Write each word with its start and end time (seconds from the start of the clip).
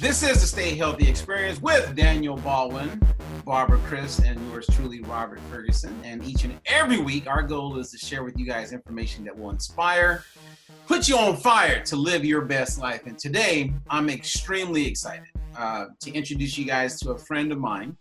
This 0.00 0.22
is 0.22 0.40
the 0.40 0.46
Stay 0.46 0.76
Healthy 0.76 1.06
Experience 1.06 1.60
with 1.60 1.94
Daniel 1.94 2.34
Baldwin, 2.38 2.98
Barbara 3.44 3.78
Chris, 3.84 4.18
and 4.18 4.40
yours 4.48 4.66
truly, 4.72 5.02
Robert 5.02 5.40
Ferguson. 5.50 5.94
And 6.04 6.24
each 6.24 6.42
and 6.44 6.58
every 6.64 6.98
week, 6.98 7.26
our 7.26 7.42
goal 7.42 7.78
is 7.78 7.90
to 7.90 7.98
share 7.98 8.24
with 8.24 8.38
you 8.38 8.46
guys 8.46 8.72
information 8.72 9.24
that 9.24 9.38
will 9.38 9.50
inspire, 9.50 10.24
put 10.86 11.06
you 11.06 11.18
on 11.18 11.36
fire 11.36 11.84
to 11.84 11.96
live 11.96 12.24
your 12.24 12.40
best 12.40 12.80
life. 12.80 13.02
And 13.04 13.18
today, 13.18 13.74
I'm 13.90 14.08
extremely 14.08 14.86
excited 14.86 15.28
uh, 15.54 15.88
to 16.00 16.10
introduce 16.12 16.56
you 16.56 16.64
guys 16.64 16.98
to 17.00 17.10
a 17.10 17.18
friend 17.18 17.52
of 17.52 17.58
mine, 17.58 17.94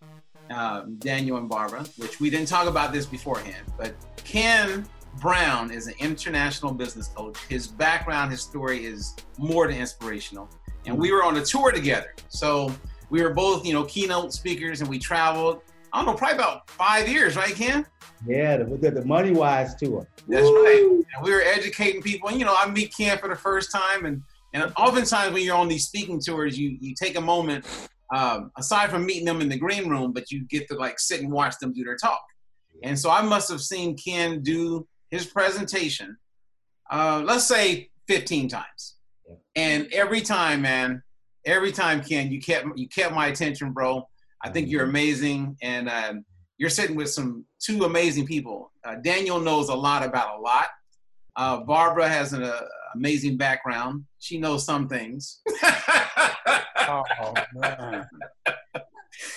uh, 0.49 0.83
Daniel 0.99 1.35
and 1.35 1.49
Barbara, 1.49 1.83
which 1.97 2.21
we 2.21 2.29
didn't 2.29 2.47
talk 2.47 2.69
about 2.69 2.93
this 2.93 3.05
beforehand, 3.07 3.65
but 3.77 3.93
Ken 4.15 4.87
Brown 5.19 5.71
is 5.71 5.87
an 5.87 5.95
international 5.99 6.71
business 6.71 7.09
coach. 7.09 7.37
His 7.49 7.67
background, 7.67 8.31
his 8.31 8.41
story 8.41 8.85
is 8.85 9.15
more 9.37 9.67
than 9.67 9.77
inspirational 9.77 10.49
and 10.85 10.97
we 10.97 11.11
were 11.11 11.23
on 11.23 11.37
a 11.37 11.43
tour 11.43 11.71
together. 11.71 12.13
So 12.29 12.73
we 13.09 13.21
were 13.21 13.33
both, 13.33 13.65
you 13.65 13.73
know, 13.73 13.83
keynote 13.85 14.33
speakers, 14.33 14.81
and 14.81 14.89
we 14.89 14.99
traveled. 14.99 15.61
I 15.91 15.97
don't 15.97 16.05
know, 16.05 16.13
probably 16.13 16.37
about 16.37 16.69
five 16.69 17.07
years, 17.07 17.35
right, 17.35 17.53
Ken? 17.55 17.85
Yeah, 18.27 18.57
the, 18.57 18.65
the, 18.65 18.91
the 18.91 19.05
Money 19.05 19.31
Wise 19.31 19.73
tour. 19.75 20.07
That's 20.27 20.43
Woo! 20.43 20.63
right. 20.63 21.05
And 21.15 21.23
we 21.23 21.31
were 21.31 21.41
educating 21.41 22.01
people. 22.01 22.29
And, 22.29 22.37
you 22.37 22.45
know, 22.45 22.55
I 22.55 22.69
meet 22.69 22.93
Ken 22.95 23.17
for 23.17 23.27
the 23.29 23.35
first 23.35 23.71
time, 23.71 24.05
and 24.05 24.21
and 24.53 24.71
oftentimes 24.77 25.33
when 25.33 25.43
you're 25.43 25.55
on 25.55 25.67
these 25.67 25.87
speaking 25.87 26.19
tours, 26.19 26.57
you 26.57 26.77
you 26.79 26.93
take 26.95 27.17
a 27.17 27.21
moment, 27.21 27.65
um, 28.13 28.51
aside 28.57 28.89
from 28.89 29.05
meeting 29.05 29.25
them 29.25 29.41
in 29.41 29.49
the 29.49 29.57
green 29.57 29.89
room, 29.89 30.11
but 30.11 30.31
you 30.31 30.45
get 30.45 30.67
to 30.69 30.75
like 30.75 30.99
sit 30.99 31.21
and 31.21 31.31
watch 31.31 31.55
them 31.59 31.73
do 31.73 31.83
their 31.83 31.97
talk. 31.97 32.21
And 32.83 32.97
so 32.97 33.09
I 33.09 33.21
must 33.21 33.49
have 33.49 33.61
seen 33.61 33.97
Ken 33.97 34.41
do 34.41 34.87
his 35.11 35.25
presentation, 35.25 36.17
uh, 36.89 37.21
let's 37.25 37.45
say 37.45 37.89
15 38.07 38.47
times. 38.47 38.95
And 39.55 39.87
every 39.91 40.21
time, 40.21 40.61
man, 40.61 41.01
every 41.45 41.71
time, 41.71 42.03
Ken, 42.03 42.31
you 42.31 42.39
kept 42.41 42.67
you 42.75 42.87
kept 42.87 43.13
my 43.13 43.27
attention, 43.27 43.71
bro. 43.73 44.07
I 44.43 44.49
think 44.49 44.69
you're 44.69 44.85
amazing, 44.85 45.57
and 45.61 45.89
um, 45.89 46.25
you're 46.57 46.69
sitting 46.69 46.95
with 46.95 47.09
some 47.09 47.45
two 47.59 47.83
amazing 47.83 48.25
people. 48.25 48.71
Uh, 48.85 48.95
Daniel 48.95 49.39
knows 49.39 49.69
a 49.69 49.75
lot 49.75 50.05
about 50.05 50.39
a 50.39 50.41
lot. 50.41 50.67
Uh, 51.35 51.57
Barbara 51.61 52.07
has 52.07 52.33
an 52.33 52.43
uh, 52.43 52.61
amazing 52.95 53.37
background. 53.37 54.05
She 54.19 54.37
knows 54.37 54.65
some 54.65 54.87
things. 54.87 55.41
oh 55.63 57.03
man. 57.55 58.07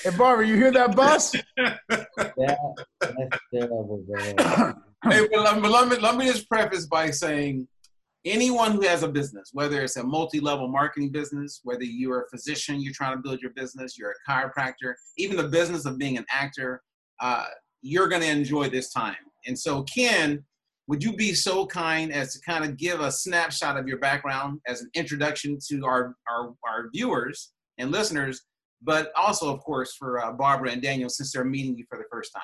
Hey 0.03 0.11
Barbara, 0.17 0.47
you 0.47 0.57
hear 0.57 0.73
that 0.73 0.95
bus? 0.95 1.35
yeah, 1.57 1.77
that's 3.01 3.39
terrible, 3.53 4.05
bro. 4.09 4.23
hey, 5.11 5.27
but 5.31 5.41
let, 5.41 5.63
let, 5.63 5.89
me, 5.89 5.97
let 5.97 6.17
me 6.17 6.27
just 6.27 6.49
preface 6.49 6.87
by 6.87 7.11
saying 7.11 7.67
anyone 8.25 8.73
who 8.73 8.83
has 8.83 9.03
a 9.03 9.09
business, 9.09 9.51
whether 9.53 9.83
it's 9.83 9.97
a 9.97 10.03
multi-level 10.03 10.69
marketing 10.69 11.11
business, 11.11 11.61
whether 11.65 11.83
you're 11.83 12.23
a 12.23 12.29
physician, 12.29 12.81
you're 12.81 12.93
trying 12.93 13.17
to 13.17 13.23
build 13.23 13.41
your 13.41 13.51
business, 13.53 13.99
you're 13.99 14.13
a 14.13 14.31
chiropractor, 14.31 14.95
even 15.19 15.37
the 15.37 15.49
business 15.49 15.87
of 15.87 15.99
being 15.99 16.17
an 16.17 16.25
actor, 16.31 16.83
uh, 17.21 17.47
you're 17.83 18.09
going 18.09 18.23
to 18.23 18.29
enjoy 18.29 18.69
this 18.69 18.93
time. 18.93 19.17
And 19.47 19.59
so, 19.59 19.83
Ken, 19.85 20.45
would 20.87 21.03
you 21.03 21.15
be 21.15 21.35
so 21.35 21.67
kind 21.67 22.13
as 22.13 22.35
to 22.35 22.41
kind 22.41 22.65
of 22.65 22.77
give 22.77 23.01
a 23.01 23.11
snapshot 23.11 23.77
of 23.77 23.89
your 23.89 23.99
background 23.99 24.61
as 24.67 24.83
an 24.83 24.91
introduction 24.95 25.59
to 25.69 25.85
our, 25.85 26.17
our, 26.31 26.55
our 26.67 26.91
viewers 26.93 27.53
and 27.79 27.91
listeners, 27.91 28.43
but 28.83 29.13
also, 29.17 29.53
of 29.53 29.61
course, 29.61 29.95
for 29.97 30.25
uh, 30.25 30.33
Barbara 30.33 30.71
and 30.71 30.83
Daniel, 30.83 31.09
since 31.09 31.33
they're 31.33 31.45
meeting 31.45 31.77
you 31.77 31.85
for 31.89 31.99
the 31.99 32.05
first 32.11 32.33
time? 32.33 32.43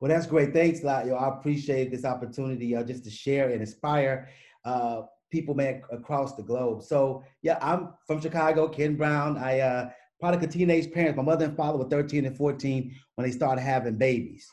Well, 0.00 0.08
that's 0.08 0.26
great. 0.26 0.54
Thanks 0.54 0.82
a 0.82 0.86
lot. 0.86 1.06
Yo, 1.06 1.14
I 1.14 1.28
appreciate 1.28 1.90
this 1.90 2.06
opportunity 2.06 2.74
uh, 2.74 2.82
just 2.82 3.04
to 3.04 3.10
share 3.10 3.50
and 3.50 3.60
inspire 3.60 4.28
uh, 4.64 5.02
people 5.30 5.54
man 5.54 5.82
across 5.90 6.34
the 6.34 6.42
globe. 6.42 6.82
So 6.82 7.22
yeah, 7.42 7.58
I'm 7.60 7.90
from 8.06 8.20
Chicago, 8.20 8.68
Ken 8.68 8.96
Brown. 8.96 9.38
I 9.38 9.60
uh, 9.60 9.90
product 10.20 10.44
of 10.44 10.50
a 10.50 10.52
teenage 10.52 10.92
parents. 10.92 11.16
My 11.16 11.22
mother 11.22 11.46
and 11.46 11.56
father 11.56 11.78
were 11.78 11.88
13 11.88 12.26
and 12.26 12.36
14 12.36 12.94
when 13.14 13.26
they 13.26 13.32
started 13.32 13.62
having 13.62 13.96
babies. 13.96 14.46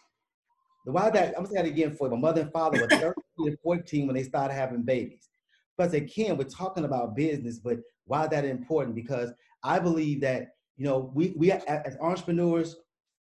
The 0.86 0.92
why 0.92 1.10
that 1.10 1.30
I'm 1.30 1.44
gonna 1.44 1.48
say 1.48 1.56
that 1.56 1.66
again 1.66 1.96
for 1.96 2.08
you. 2.08 2.16
My 2.16 2.22
mother 2.22 2.42
and 2.42 2.52
father 2.52 2.80
were 2.80 2.88
13 2.88 3.14
and 3.40 3.58
14 3.62 4.08
when 4.08 4.16
they 4.16 4.24
started 4.24 4.54
having 4.54 4.84
babies. 4.84 5.30
But 5.78 5.92
Ken, 6.08 6.38
we're 6.38 6.46
talking 6.46 6.86
about 6.86 7.16
business, 7.16 7.60
but 7.60 7.78
why 8.06 8.26
that 8.28 8.46
important? 8.46 8.96
Because 8.96 9.32
I 9.64 9.80
believe 9.80 10.22
that 10.22 10.50
you 10.78 10.86
know 10.86 11.12
we 11.14 11.34
we 11.38 11.52
as 11.52 11.98
entrepreneurs 12.00 12.76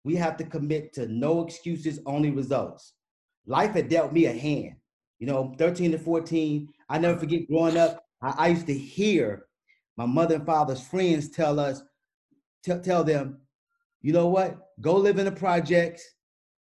we 0.04 0.16
have 0.16 0.38
to 0.38 0.44
commit 0.44 0.94
to 0.94 1.08
no 1.08 1.46
excuses, 1.46 2.00
only 2.06 2.32
results. 2.32 2.94
Life 3.46 3.74
had 3.74 3.90
dealt 3.90 4.14
me 4.14 4.26
a 4.26 4.34
hand. 4.34 4.76
You 5.20 5.28
know, 5.28 5.54
13 5.58 5.92
to 5.92 6.00
14, 6.00 6.70
I 6.90 6.98
never 6.98 7.20
forget 7.20 7.48
growing 7.48 7.78
up, 7.78 8.04
I, 8.22 8.34
I 8.38 8.48
used 8.48 8.68
to 8.68 8.78
hear 8.78 9.46
my 9.98 10.06
mother 10.06 10.36
and 10.36 10.46
father's 10.46 10.82
friends 10.82 11.30
tell 11.30 11.60
us, 11.60 11.82
t- 12.64 12.74
tell 12.84 13.04
them, 13.04 13.40
you 14.02 14.14
know 14.14 14.28
what, 14.28 14.58
go 14.80 14.96
live 14.96 15.20
in 15.20 15.26
the 15.26 15.32
projects, 15.32 16.04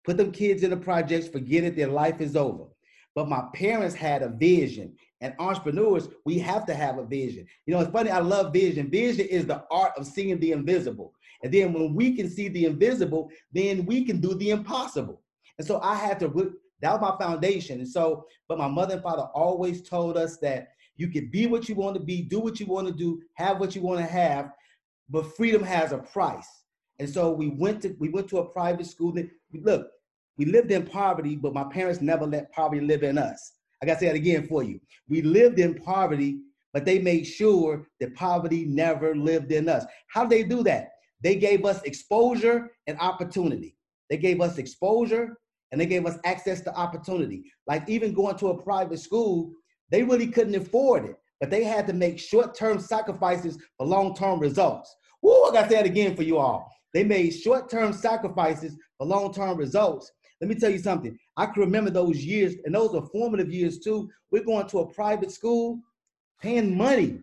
put 0.03 0.17
them 0.17 0.31
kids 0.31 0.63
in 0.63 0.71
the 0.71 0.77
projects, 0.77 1.29
forget 1.29 1.63
it, 1.63 1.75
their 1.75 1.87
life 1.87 2.19
is 2.19 2.35
over. 2.35 2.65
But 3.15 3.29
my 3.29 3.43
parents 3.53 3.95
had 3.95 4.21
a 4.21 4.29
vision, 4.29 4.95
and 5.21 5.33
entrepreneurs, 5.39 6.07
we 6.25 6.39
have 6.39 6.65
to 6.67 6.73
have 6.73 6.97
a 6.97 7.05
vision. 7.05 7.45
You 7.65 7.73
know, 7.73 7.81
it's 7.81 7.91
funny, 7.91 8.09
I 8.09 8.19
love 8.19 8.53
vision. 8.53 8.89
Vision 8.89 9.27
is 9.27 9.45
the 9.45 9.63
art 9.69 9.93
of 9.97 10.05
seeing 10.05 10.39
the 10.39 10.51
invisible. 10.53 11.13
And 11.43 11.53
then 11.53 11.73
when 11.73 11.93
we 11.93 12.15
can 12.15 12.29
see 12.29 12.47
the 12.47 12.65
invisible, 12.65 13.29
then 13.51 13.85
we 13.85 14.05
can 14.05 14.19
do 14.19 14.33
the 14.35 14.51
impossible. 14.51 15.21
And 15.57 15.67
so 15.67 15.79
I 15.81 15.95
had 15.95 16.19
to 16.19 16.29
that 16.81 16.99
was 16.99 17.01
my 17.01 17.25
foundation. 17.25 17.79
And 17.79 17.87
so, 17.87 18.25
but 18.47 18.57
my 18.57 18.67
mother 18.67 18.95
and 18.95 19.03
father 19.03 19.27
always 19.33 19.81
told 19.81 20.17
us 20.17 20.37
that 20.37 20.69
you 20.97 21.07
can 21.07 21.29
be 21.29 21.45
what 21.45 21.69
you 21.69 21.75
want 21.75 21.95
to 21.95 22.01
be, 22.01 22.21
do 22.21 22.39
what 22.39 22.59
you 22.59 22.65
want 22.65 22.87
to 22.87 22.93
do, 22.93 23.21
have 23.35 23.59
what 23.59 23.75
you 23.75 23.81
want 23.81 23.99
to 23.99 24.05
have, 24.05 24.51
but 25.09 25.35
freedom 25.35 25.63
has 25.63 25.91
a 25.91 25.97
price. 25.97 26.47
And 26.99 27.09
so 27.09 27.31
we 27.31 27.47
went 27.47 27.81
to 27.83 27.95
we 27.99 28.09
went 28.09 28.27
to 28.29 28.39
a 28.39 28.45
private 28.45 28.85
school. 28.85 29.13
That, 29.13 29.29
look, 29.53 29.87
we 30.37 30.45
lived 30.45 30.71
in 30.71 30.85
poverty, 30.85 31.35
but 31.35 31.53
my 31.53 31.63
parents 31.63 32.01
never 32.01 32.25
let 32.25 32.51
poverty 32.51 32.81
live 32.81 33.03
in 33.03 33.17
us. 33.17 33.53
I 33.81 33.85
gotta 33.85 33.99
say 33.99 34.07
that 34.07 34.15
again 34.15 34.47
for 34.47 34.63
you. 34.63 34.79
We 35.07 35.21
lived 35.21 35.59
in 35.59 35.75
poverty, 35.75 36.39
but 36.73 36.85
they 36.85 36.99
made 36.99 37.23
sure 37.23 37.87
that 37.99 38.15
poverty 38.15 38.65
never 38.65 39.15
lived 39.15 39.51
in 39.51 39.69
us. 39.69 39.85
How 40.07 40.25
did 40.25 40.31
they 40.31 40.43
do 40.43 40.63
that? 40.63 40.91
They 41.21 41.35
gave 41.35 41.65
us 41.65 41.81
exposure 41.83 42.71
and 42.87 42.97
opportunity. 42.99 43.75
They 44.09 44.17
gave 44.17 44.41
us 44.41 44.57
exposure 44.57 45.37
and 45.71 45.79
they 45.79 45.85
gave 45.85 46.05
us 46.05 46.17
access 46.25 46.61
to 46.61 46.75
opportunity. 46.75 47.43
Like 47.67 47.87
even 47.87 48.13
going 48.13 48.37
to 48.37 48.49
a 48.49 48.61
private 48.61 48.99
school, 48.99 49.51
they 49.91 50.03
really 50.03 50.27
couldn't 50.27 50.55
afford 50.55 51.05
it, 51.05 51.15
but 51.39 51.49
they 51.49 51.63
had 51.63 51.87
to 51.87 51.93
make 51.93 52.19
short-term 52.19 52.79
sacrifices 52.79 53.57
for 53.77 53.85
long-term 53.85 54.39
results. 54.39 54.95
Woo, 55.21 55.43
I 55.45 55.51
gotta 55.53 55.69
say 55.69 55.75
that 55.75 55.85
again 55.85 56.15
for 56.15 56.23
you 56.23 56.37
all. 56.37 56.71
They 56.93 57.03
made 57.03 57.31
short-term 57.31 57.93
sacrifices 57.93 58.77
for 58.97 59.05
long-term 59.05 59.57
results. 59.57 60.11
Let 60.41 60.49
me 60.49 60.55
tell 60.55 60.71
you 60.71 60.79
something. 60.79 61.17
I 61.37 61.47
can 61.47 61.61
remember 61.61 61.91
those 61.91 62.23
years, 62.23 62.55
and 62.63 62.73
those 62.73 62.95
are 62.95 63.05
formative 63.07 63.51
years 63.51 63.79
too. 63.79 64.09
We're 64.31 64.43
going 64.43 64.67
to 64.67 64.79
a 64.79 64.93
private 64.93 65.31
school, 65.31 65.79
paying 66.41 66.75
money. 66.75 67.19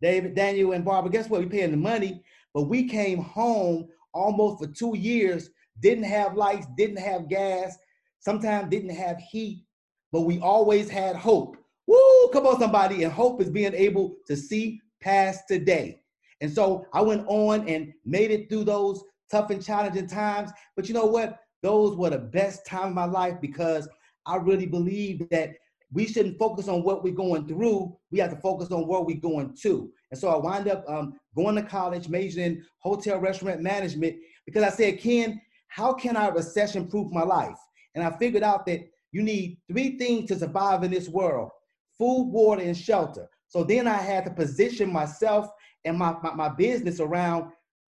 David, 0.00 0.34
Daniel, 0.34 0.72
and 0.72 0.84
Barbara, 0.84 1.10
guess 1.10 1.28
what? 1.28 1.40
We're 1.40 1.48
paying 1.48 1.72
the 1.72 1.76
money, 1.76 2.22
but 2.54 2.64
we 2.64 2.88
came 2.88 3.18
home 3.18 3.88
almost 4.14 4.62
for 4.62 4.70
two 4.70 4.96
years 4.96 5.50
didn't 5.80 6.04
have 6.04 6.36
lights, 6.36 6.66
didn't 6.76 6.98
have 6.98 7.28
gas, 7.28 7.76
sometimes 8.20 8.70
didn't 8.70 8.94
have 8.94 9.18
heat, 9.18 9.64
but 10.12 10.22
we 10.22 10.40
always 10.40 10.88
had 10.88 11.16
hope. 11.16 11.56
Woo, 11.86 12.28
come 12.32 12.46
on, 12.46 12.58
somebody. 12.58 13.02
And 13.04 13.12
hope 13.12 13.40
is 13.40 13.50
being 13.50 13.74
able 13.74 14.16
to 14.26 14.36
see 14.36 14.80
past 15.00 15.44
today. 15.48 16.00
And 16.40 16.52
so 16.52 16.86
I 16.92 17.00
went 17.00 17.26
on 17.26 17.68
and 17.68 17.92
made 18.04 18.30
it 18.30 18.48
through 18.48 18.64
those 18.64 19.02
tough 19.30 19.50
and 19.50 19.64
challenging 19.64 20.06
times. 20.06 20.50
But 20.76 20.88
you 20.88 20.94
know 20.94 21.06
what? 21.06 21.38
Those 21.62 21.96
were 21.96 22.10
the 22.10 22.18
best 22.18 22.66
time 22.66 22.88
of 22.88 22.94
my 22.94 23.04
life 23.04 23.40
because 23.40 23.88
I 24.26 24.36
really 24.36 24.66
believe 24.66 25.28
that 25.30 25.54
we 25.92 26.06
shouldn't 26.06 26.38
focus 26.38 26.68
on 26.68 26.82
what 26.82 27.02
we're 27.02 27.14
going 27.14 27.48
through. 27.48 27.96
We 28.10 28.18
have 28.18 28.30
to 28.30 28.40
focus 28.40 28.70
on 28.70 28.86
where 28.86 29.00
we're 29.00 29.16
going 29.16 29.56
to. 29.62 29.90
And 30.10 30.20
so 30.20 30.28
I 30.28 30.36
wind 30.36 30.68
up 30.68 30.84
um, 30.86 31.14
going 31.34 31.56
to 31.56 31.62
college, 31.62 32.08
majoring 32.08 32.46
in 32.46 32.64
hotel 32.78 33.18
restaurant 33.18 33.62
management 33.62 34.16
because 34.44 34.62
I 34.62 34.70
said, 34.70 35.00
Ken, 35.00 35.40
how 35.68 35.92
can 35.92 36.16
I 36.16 36.28
recession 36.28 36.88
proof 36.88 37.10
my 37.12 37.22
life? 37.22 37.58
And 37.94 38.04
I 38.04 38.16
figured 38.18 38.42
out 38.42 38.66
that 38.66 38.80
you 39.12 39.22
need 39.22 39.58
three 39.70 39.96
things 39.96 40.28
to 40.28 40.38
survive 40.38 40.82
in 40.82 40.90
this 40.90 41.08
world 41.08 41.50
food, 41.98 42.30
water, 42.30 42.62
and 42.62 42.76
shelter. 42.76 43.28
So 43.48 43.64
then 43.64 43.88
I 43.88 43.96
had 43.96 44.24
to 44.24 44.30
position 44.30 44.92
myself 44.92 45.48
and 45.84 45.98
my, 45.98 46.14
my, 46.22 46.34
my 46.34 46.48
business 46.48 47.00
around, 47.00 47.50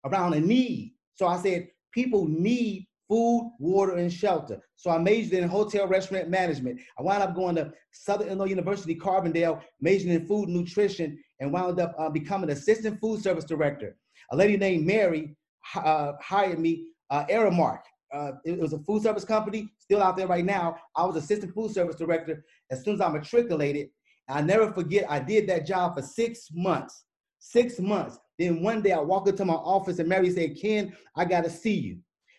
around 0.04 0.34
a 0.34 0.40
need. 0.40 0.94
So 1.14 1.26
I 1.26 1.36
said, 1.36 1.68
people 1.92 2.26
need 2.26 2.86
food, 3.08 3.52
water, 3.58 3.96
and 3.96 4.12
shelter. 4.12 4.60
So 4.76 4.90
I 4.90 4.98
majored 4.98 5.34
in 5.34 5.48
hotel 5.48 5.86
restaurant 5.88 6.30
management. 6.30 6.80
I 6.98 7.02
wound 7.02 7.22
up 7.22 7.34
going 7.34 7.56
to 7.56 7.72
Southern 7.90 8.28
Illinois 8.28 8.50
University, 8.50 8.94
Carbondale, 8.94 9.60
majoring 9.80 10.14
in 10.14 10.26
food 10.26 10.48
nutrition, 10.48 11.18
and 11.40 11.52
wound 11.52 11.80
up 11.80 11.94
uh, 11.98 12.08
becoming 12.08 12.50
assistant 12.50 13.00
food 13.00 13.20
service 13.22 13.44
director. 13.44 13.96
A 14.30 14.36
lady 14.36 14.56
named 14.56 14.86
Mary 14.86 15.36
uh, 15.74 16.12
hired 16.20 16.60
me 16.60 16.86
uh, 17.10 17.24
Aramark. 17.26 17.80
Uh, 18.12 18.32
it, 18.44 18.52
it 18.52 18.60
was 18.60 18.72
a 18.72 18.78
food 18.80 19.02
service 19.02 19.24
company, 19.24 19.68
still 19.78 20.02
out 20.02 20.16
there 20.16 20.26
right 20.26 20.44
now. 20.44 20.76
I 20.96 21.04
was 21.04 21.16
assistant 21.16 21.54
food 21.54 21.72
service 21.72 21.96
director 21.96 22.44
as 22.70 22.82
soon 22.84 22.94
as 22.94 23.00
I 23.00 23.08
matriculated. 23.08 23.88
I 24.28 24.42
never 24.42 24.72
forget, 24.72 25.10
I 25.10 25.18
did 25.18 25.48
that 25.48 25.66
job 25.66 25.96
for 25.96 26.02
six 26.02 26.48
months. 26.52 27.04
six 27.40 27.78
months. 27.80 28.18
Then 28.38 28.62
one 28.62 28.82
day 28.82 28.92
I 28.92 29.00
walk 29.00 29.28
into 29.28 29.44
my 29.44 29.54
office 29.54 29.98
and 29.98 30.08
Mary 30.08 30.30
said, 30.30 30.60
Ken, 30.60 30.94
I 31.16 31.24
got 31.24 31.44
to 31.44 31.50
see 31.50 31.74
you. 31.74 31.98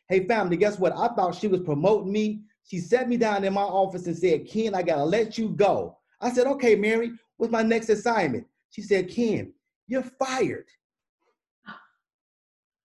Hey, 0.09 0.25
family, 0.27 0.57
guess 0.57 0.77
what? 0.79 0.93
I 0.95 1.07
thought 1.15 1.35
she 1.35 1.47
was 1.47 1.61
promoting 1.61 2.11
me. 2.11 2.41
She 2.63 2.79
sat 2.79 3.09
me 3.09 3.17
down 3.17 3.43
in 3.43 3.53
my 3.53 3.61
office 3.61 4.07
and 4.07 4.17
said, 4.17 4.47
Ken, 4.47 4.75
I 4.75 4.83
got 4.83 4.97
to 4.97 5.03
let 5.03 5.37
you 5.37 5.49
go. 5.49 5.97
I 6.21 6.31
said, 6.31 6.47
okay, 6.47 6.75
Mary, 6.75 7.11
what's 7.37 7.51
my 7.51 7.63
next 7.63 7.89
assignment? 7.89 8.45
She 8.69 8.81
said, 8.81 9.09
Ken, 9.09 9.53
you're 9.87 10.03
fired. 10.03 10.67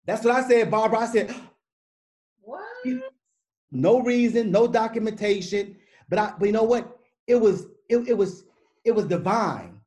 That's 0.06 0.24
what 0.24 0.34
I 0.36 0.48
said, 0.48 0.70
Barbara. 0.70 1.00
I 1.00 1.06
said? 1.06 1.34
No 3.70 4.00
reason, 4.00 4.50
no 4.50 4.66
documentation. 4.66 5.76
But 6.08 6.18
I, 6.18 6.32
but 6.38 6.46
you 6.46 6.52
know 6.52 6.62
what? 6.62 6.98
It 7.26 7.36
was, 7.36 7.66
it, 7.88 8.08
it 8.08 8.16
was, 8.16 8.44
it 8.84 8.92
was 8.92 9.06
divine. 9.06 9.80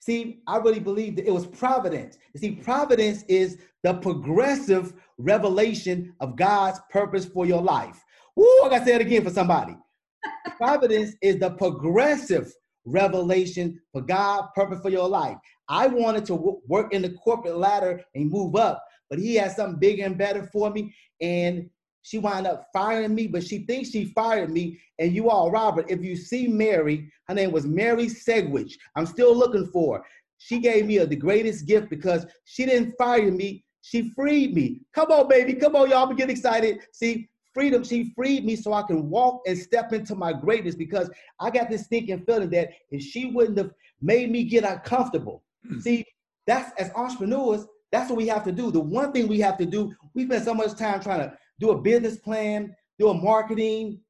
See, 0.00 0.40
I 0.46 0.58
really 0.58 0.80
believe 0.80 1.16
that 1.16 1.26
it 1.26 1.32
was 1.32 1.46
providence. 1.46 2.16
You 2.32 2.40
see, 2.40 2.50
providence 2.52 3.24
is 3.24 3.58
the 3.82 3.94
progressive 3.94 4.92
revelation 5.18 6.14
of 6.20 6.36
God's 6.36 6.78
purpose 6.90 7.24
for 7.26 7.44
your 7.44 7.60
life. 7.60 8.04
Woo, 8.36 8.46
I 8.64 8.68
gotta 8.70 8.84
say 8.84 8.94
it 8.94 9.00
again 9.00 9.24
for 9.24 9.30
somebody. 9.30 9.76
providence 10.58 11.14
is 11.22 11.38
the 11.38 11.50
progressive 11.50 12.52
revelation 12.84 13.80
for 13.92 14.00
God' 14.00 14.46
purpose 14.54 14.80
for 14.80 14.90
your 14.90 15.08
life. 15.08 15.36
I 15.68 15.88
wanted 15.88 16.24
to 16.26 16.36
w- 16.36 16.60
work 16.68 16.92
in 16.94 17.02
the 17.02 17.10
corporate 17.10 17.56
ladder 17.56 18.02
and 18.14 18.30
move 18.30 18.54
up, 18.54 18.84
but 19.10 19.18
he 19.18 19.34
has 19.36 19.56
something 19.56 19.80
bigger 19.80 20.04
and 20.04 20.16
better 20.16 20.48
for 20.52 20.70
me. 20.70 20.94
And 21.20 21.68
she 22.06 22.18
wound 22.18 22.46
up 22.46 22.68
firing 22.72 23.16
me, 23.16 23.26
but 23.26 23.42
she 23.42 23.66
thinks 23.66 23.90
she 23.90 24.04
fired 24.04 24.48
me. 24.48 24.78
And 25.00 25.12
you 25.12 25.28
all, 25.28 25.50
Robert, 25.50 25.86
if 25.90 26.04
you 26.04 26.14
see 26.14 26.46
Mary, 26.46 27.10
her 27.26 27.34
name 27.34 27.50
was 27.50 27.66
Mary 27.66 28.06
Segwich. 28.06 28.74
I'm 28.94 29.06
still 29.06 29.36
looking 29.36 29.66
for 29.72 29.98
her. 29.98 30.04
She 30.38 30.60
gave 30.60 30.86
me 30.86 30.98
a, 30.98 31.06
the 31.06 31.16
greatest 31.16 31.66
gift 31.66 31.90
because 31.90 32.24
she 32.44 32.64
didn't 32.64 32.94
fire 32.96 33.32
me. 33.32 33.64
She 33.82 34.10
freed 34.10 34.54
me. 34.54 34.82
Come 34.94 35.10
on, 35.10 35.26
baby. 35.26 35.54
Come 35.54 35.74
on, 35.74 35.90
y'all. 35.90 36.06
Getting 36.14 36.36
excited. 36.36 36.78
See, 36.92 37.28
freedom, 37.52 37.82
she 37.82 38.12
freed 38.14 38.44
me 38.44 38.54
so 38.54 38.72
I 38.72 38.82
can 38.82 39.10
walk 39.10 39.40
and 39.44 39.58
step 39.58 39.92
into 39.92 40.14
my 40.14 40.32
greatness 40.32 40.76
because 40.76 41.10
I 41.40 41.50
got 41.50 41.70
this 41.70 41.88
thinking 41.88 42.20
feeling 42.24 42.50
that 42.50 42.70
if 42.92 43.02
she 43.02 43.32
wouldn't 43.32 43.58
have 43.58 43.72
made 44.00 44.30
me 44.30 44.44
get 44.44 44.62
uncomfortable, 44.62 45.42
mm. 45.68 45.82
see, 45.82 46.04
that's 46.46 46.70
as 46.80 46.92
entrepreneurs, 46.94 47.66
that's 47.90 48.10
what 48.10 48.16
we 48.16 48.28
have 48.28 48.44
to 48.44 48.52
do. 48.52 48.70
The 48.70 48.78
one 48.78 49.10
thing 49.10 49.26
we 49.26 49.40
have 49.40 49.58
to 49.58 49.66
do, 49.66 49.92
we 50.14 50.26
spend 50.26 50.44
so 50.44 50.54
much 50.54 50.76
time 50.76 51.00
trying 51.00 51.20
to 51.20 51.36
do 51.58 51.70
a 51.70 51.80
business 51.80 52.18
plan, 52.18 52.74
do 52.98 53.08
a 53.08 53.14
marketing, 53.14 54.00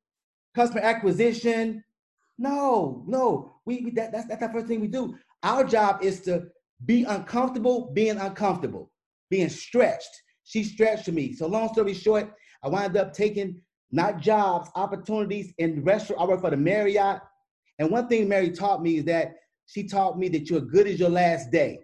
customer 0.54 0.80
acquisition. 0.80 1.82
No, 2.38 3.04
no, 3.06 3.60
we, 3.64 3.82
we 3.84 3.90
that, 3.92 4.12
that's 4.12 4.28
that's 4.28 4.40
the 4.40 4.48
first 4.52 4.66
thing 4.66 4.80
we 4.80 4.88
do. 4.88 5.16
Our 5.42 5.64
job 5.64 6.02
is 6.02 6.20
to 6.22 6.48
be 6.84 7.04
uncomfortable, 7.04 7.90
being 7.94 8.18
uncomfortable, 8.18 8.90
being 9.30 9.48
stretched. 9.48 10.10
She 10.44 10.62
stretched 10.62 11.08
me. 11.08 11.32
So 11.32 11.46
long 11.46 11.72
story 11.72 11.94
short, 11.94 12.32
I 12.62 12.68
wound 12.68 12.96
up 12.96 13.12
taking 13.12 13.60
not 13.90 14.20
jobs, 14.20 14.68
opportunities 14.74 15.52
in 15.58 15.82
restaurant. 15.84 16.22
I 16.22 16.24
work 16.26 16.40
for 16.40 16.50
the 16.50 16.56
Marriott. 16.56 17.20
And 17.78 17.90
one 17.90 18.08
thing 18.08 18.28
Mary 18.28 18.50
taught 18.50 18.82
me 18.82 18.98
is 18.98 19.04
that 19.04 19.34
she 19.66 19.86
taught 19.86 20.18
me 20.18 20.28
that 20.28 20.48
you're 20.50 20.60
good 20.60 20.86
as 20.86 20.98
your 20.98 21.10
last 21.10 21.50
day. 21.50 21.80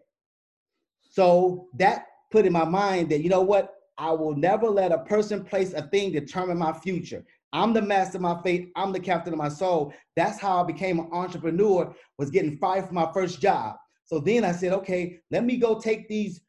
So 1.11 1.69
that 1.79 2.06
put 2.31 2.47
in 2.47 2.53
my 2.53 2.64
mind 2.64 3.11
that, 3.11 3.23
you 3.23 3.29
know 3.29 3.43
what? 3.43 3.75
I 3.99 4.11
will 4.12 4.35
never 4.35 4.69
let 4.69 4.93
a 4.93 4.99
person, 4.99 5.44
place, 5.44 5.73
a 5.73 5.83
thing 5.89 6.12
determine 6.12 6.59
my 6.59 6.73
future. 6.73 7.25
I'm 7.53 7.73
the 7.73 7.83
master 7.83 8.17
of 8.19 8.23
my 8.23 8.41
fate. 8.43 8.71
I'm 8.77 8.93
the 8.93 9.00
captain 9.00 9.33
of 9.33 9.39
my 9.39 9.50
soul. 9.50 9.93
That's 10.17 10.41
how 10.41 10.62
I 10.62 10.67
became 10.67 10.99
an 10.99 11.09
entrepreneur, 11.12 11.94
was 12.19 12.31
getting 12.31 12.56
fired 12.59 12.87
from 12.87 12.94
my 12.94 13.11
first 13.12 13.41
job. 13.41 13.77
So 14.05 14.19
then 14.19 14.44
I 14.44 14.53
said, 14.53 14.73
okay, 14.73 15.21
let 15.31 15.44
me 15.44 15.56
go 15.56 15.79
take 15.79 16.09
these 16.09 16.41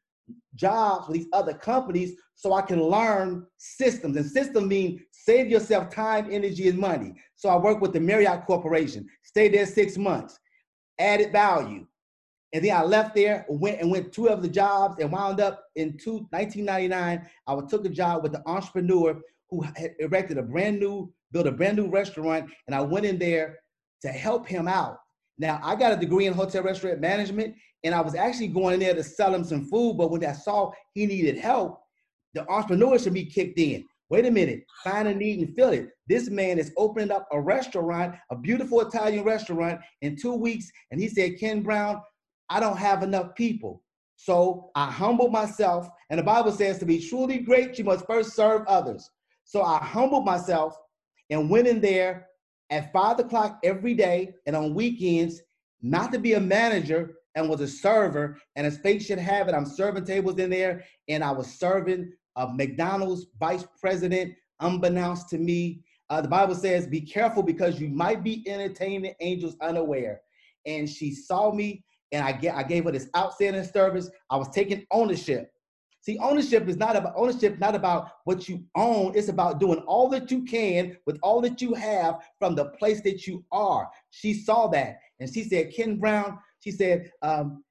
jobs 0.55 1.07
with 1.07 1.17
these 1.17 1.27
other 1.33 1.53
companies 1.53 2.15
so 2.35 2.53
I 2.53 2.61
can 2.61 2.81
learn 2.81 3.45
systems. 3.57 4.15
And 4.15 4.25
system 4.25 4.67
mean 4.67 5.03
save 5.11 5.49
yourself 5.49 5.89
time, 5.89 6.29
energy, 6.31 6.69
and 6.69 6.79
money. 6.79 7.13
So 7.35 7.49
I 7.49 7.57
worked 7.57 7.81
with 7.81 7.93
the 7.93 7.99
Marriott 7.99 8.45
Corporation, 8.45 9.07
stayed 9.23 9.53
there 9.53 9.65
six 9.65 9.97
months, 9.97 10.39
added 10.99 11.31
value. 11.31 11.85
And 12.53 12.63
then 12.63 12.75
I 12.75 12.83
left 12.83 13.15
there, 13.15 13.45
went 13.49 13.81
and 13.81 13.89
went 13.89 14.13
two 14.13 14.29
other 14.29 14.47
jobs, 14.47 14.99
and 14.99 15.11
wound 15.11 15.41
up 15.41 15.65
in 15.75 15.97
two, 15.97 16.27
1999. 16.29 17.27
I 17.47 17.59
took 17.67 17.85
a 17.85 17.89
job 17.89 18.21
with 18.21 18.31
the 18.31 18.43
entrepreneur 18.47 19.19
who 19.49 19.61
had 19.61 19.95
erected 19.99 20.37
a 20.37 20.43
brand 20.43 20.79
new, 20.79 21.11
built 21.31 21.47
a 21.47 21.51
brand 21.51 21.77
new 21.77 21.89
restaurant, 21.89 22.49
and 22.67 22.75
I 22.75 22.81
went 22.81 23.07
in 23.07 23.17
there 23.17 23.59
to 24.03 24.09
help 24.09 24.47
him 24.47 24.67
out. 24.67 24.99
Now 25.39 25.59
I 25.63 25.75
got 25.75 25.93
a 25.93 25.97
degree 25.97 26.27
in 26.27 26.33
hotel 26.33 26.61
restaurant 26.61 27.01
management, 27.01 27.55
and 27.83 27.95
I 27.95 28.01
was 28.01 28.13
actually 28.13 28.49
going 28.49 28.75
in 28.75 28.79
there 28.79 28.93
to 28.93 29.03
sell 29.03 29.33
him 29.33 29.43
some 29.43 29.65
food. 29.65 29.97
But 29.97 30.11
when 30.11 30.23
I 30.23 30.33
saw 30.33 30.71
he 30.93 31.07
needed 31.07 31.37
help, 31.37 31.81
the 32.35 32.41
entrepreneurship 32.41 33.11
me 33.11 33.25
kicked 33.25 33.59
in. 33.59 33.83
Wait 34.09 34.25
a 34.27 34.31
minute, 34.31 34.63
find 34.83 35.07
a 35.07 35.15
need 35.15 35.39
and 35.39 35.55
fill 35.55 35.69
it. 35.69 35.89
This 36.07 36.29
man 36.29 36.59
is 36.59 36.71
opening 36.77 37.09
up 37.09 37.27
a 37.31 37.41
restaurant, 37.41 38.15
a 38.29 38.35
beautiful 38.35 38.81
Italian 38.81 39.23
restaurant, 39.23 39.79
in 40.01 40.15
two 40.15 40.35
weeks, 40.35 40.69
and 40.91 41.01
he 41.01 41.07
said, 41.07 41.39
Ken 41.39 41.63
Brown, 41.63 41.99
I 42.49 42.59
don't 42.59 42.77
have 42.77 43.03
enough 43.03 43.35
people. 43.35 43.83
So 44.15 44.71
I 44.75 44.89
humbled 44.89 45.31
myself, 45.31 45.89
and 46.09 46.19
the 46.19 46.23
Bible 46.23 46.51
says 46.51 46.77
to 46.79 46.85
be 46.85 46.99
truly 46.99 47.39
great, 47.39 47.77
you 47.77 47.83
must 47.83 48.05
first 48.05 48.35
serve 48.35 48.65
others. 48.67 49.09
So 49.43 49.63
I 49.63 49.77
humbled 49.77 50.25
myself 50.25 50.77
and 51.29 51.49
went 51.49 51.67
in 51.67 51.81
there 51.81 52.27
at 52.69 52.93
five 52.93 53.19
o'clock 53.19 53.59
every 53.63 53.93
day 53.93 54.33
and 54.45 54.55
on 54.55 54.73
weekends, 54.73 55.41
not 55.81 56.11
to 56.13 56.19
be 56.19 56.33
a 56.33 56.39
manager, 56.39 57.15
and 57.35 57.49
was 57.49 57.61
a 57.61 57.67
server. 57.67 58.37
And 58.55 58.65
as 58.65 58.77
fate 58.77 59.01
should 59.01 59.19
have 59.19 59.47
it, 59.47 59.55
I'm 59.55 59.65
serving 59.65 60.05
tables 60.05 60.37
in 60.37 60.49
there, 60.49 60.83
and 61.07 61.23
I 61.23 61.31
was 61.31 61.47
serving 61.47 62.13
a 62.35 62.47
McDonald's 62.47 63.27
vice 63.39 63.65
president, 63.79 64.35
unbeknownst 64.59 65.29
to 65.29 65.37
me. 65.37 65.83
Uh, 66.09 66.21
the 66.21 66.27
Bible 66.27 66.55
says, 66.55 66.87
"Be 66.87 67.01
careful 67.01 67.43
because 67.43 67.79
you 67.79 67.89
might 67.89 68.23
be 68.23 68.47
entertaining 68.47 69.15
angels 69.19 69.55
unaware." 69.61 70.21
And 70.65 70.89
she 70.89 71.11
saw 71.11 71.51
me, 71.51 71.83
and 72.13 72.23
I 72.23 72.31
get 72.31 72.55
I 72.55 72.63
gave 72.63 72.85
her 72.85 72.91
this 72.91 73.09
outstanding 73.15 73.63
service. 73.63 74.09
I 74.29 74.37
was 74.37 74.49
taking 74.49 74.85
ownership. 74.91 75.51
See, 76.01 76.17
ownership 76.19 76.67
is 76.67 76.75
not 76.75 76.97
about 76.97 77.13
ownership, 77.15 77.59
not 77.59 77.75
about 77.75 78.11
what 78.25 78.49
you 78.49 78.65
own. 78.75 79.13
It's 79.15 79.29
about 79.29 79.59
doing 79.59 79.79
all 79.79 80.09
that 80.09 80.29
you 80.31 80.43
can 80.43 80.97
with 81.05 81.17
all 81.23 81.39
that 81.41 81.61
you 81.61 81.73
have 81.73 82.19
from 82.39 82.55
the 82.55 82.65
place 82.65 83.01
that 83.01 83.25
you 83.25 83.45
are. 83.53 83.89
She 84.09 84.33
saw 84.33 84.67
that, 84.67 84.99
and 85.19 85.33
she 85.33 85.43
said, 85.43 85.73
"Ken 85.73 85.97
Brown, 85.97 86.39
she 86.63 86.71
said, 86.71 87.11
um, 87.21 87.63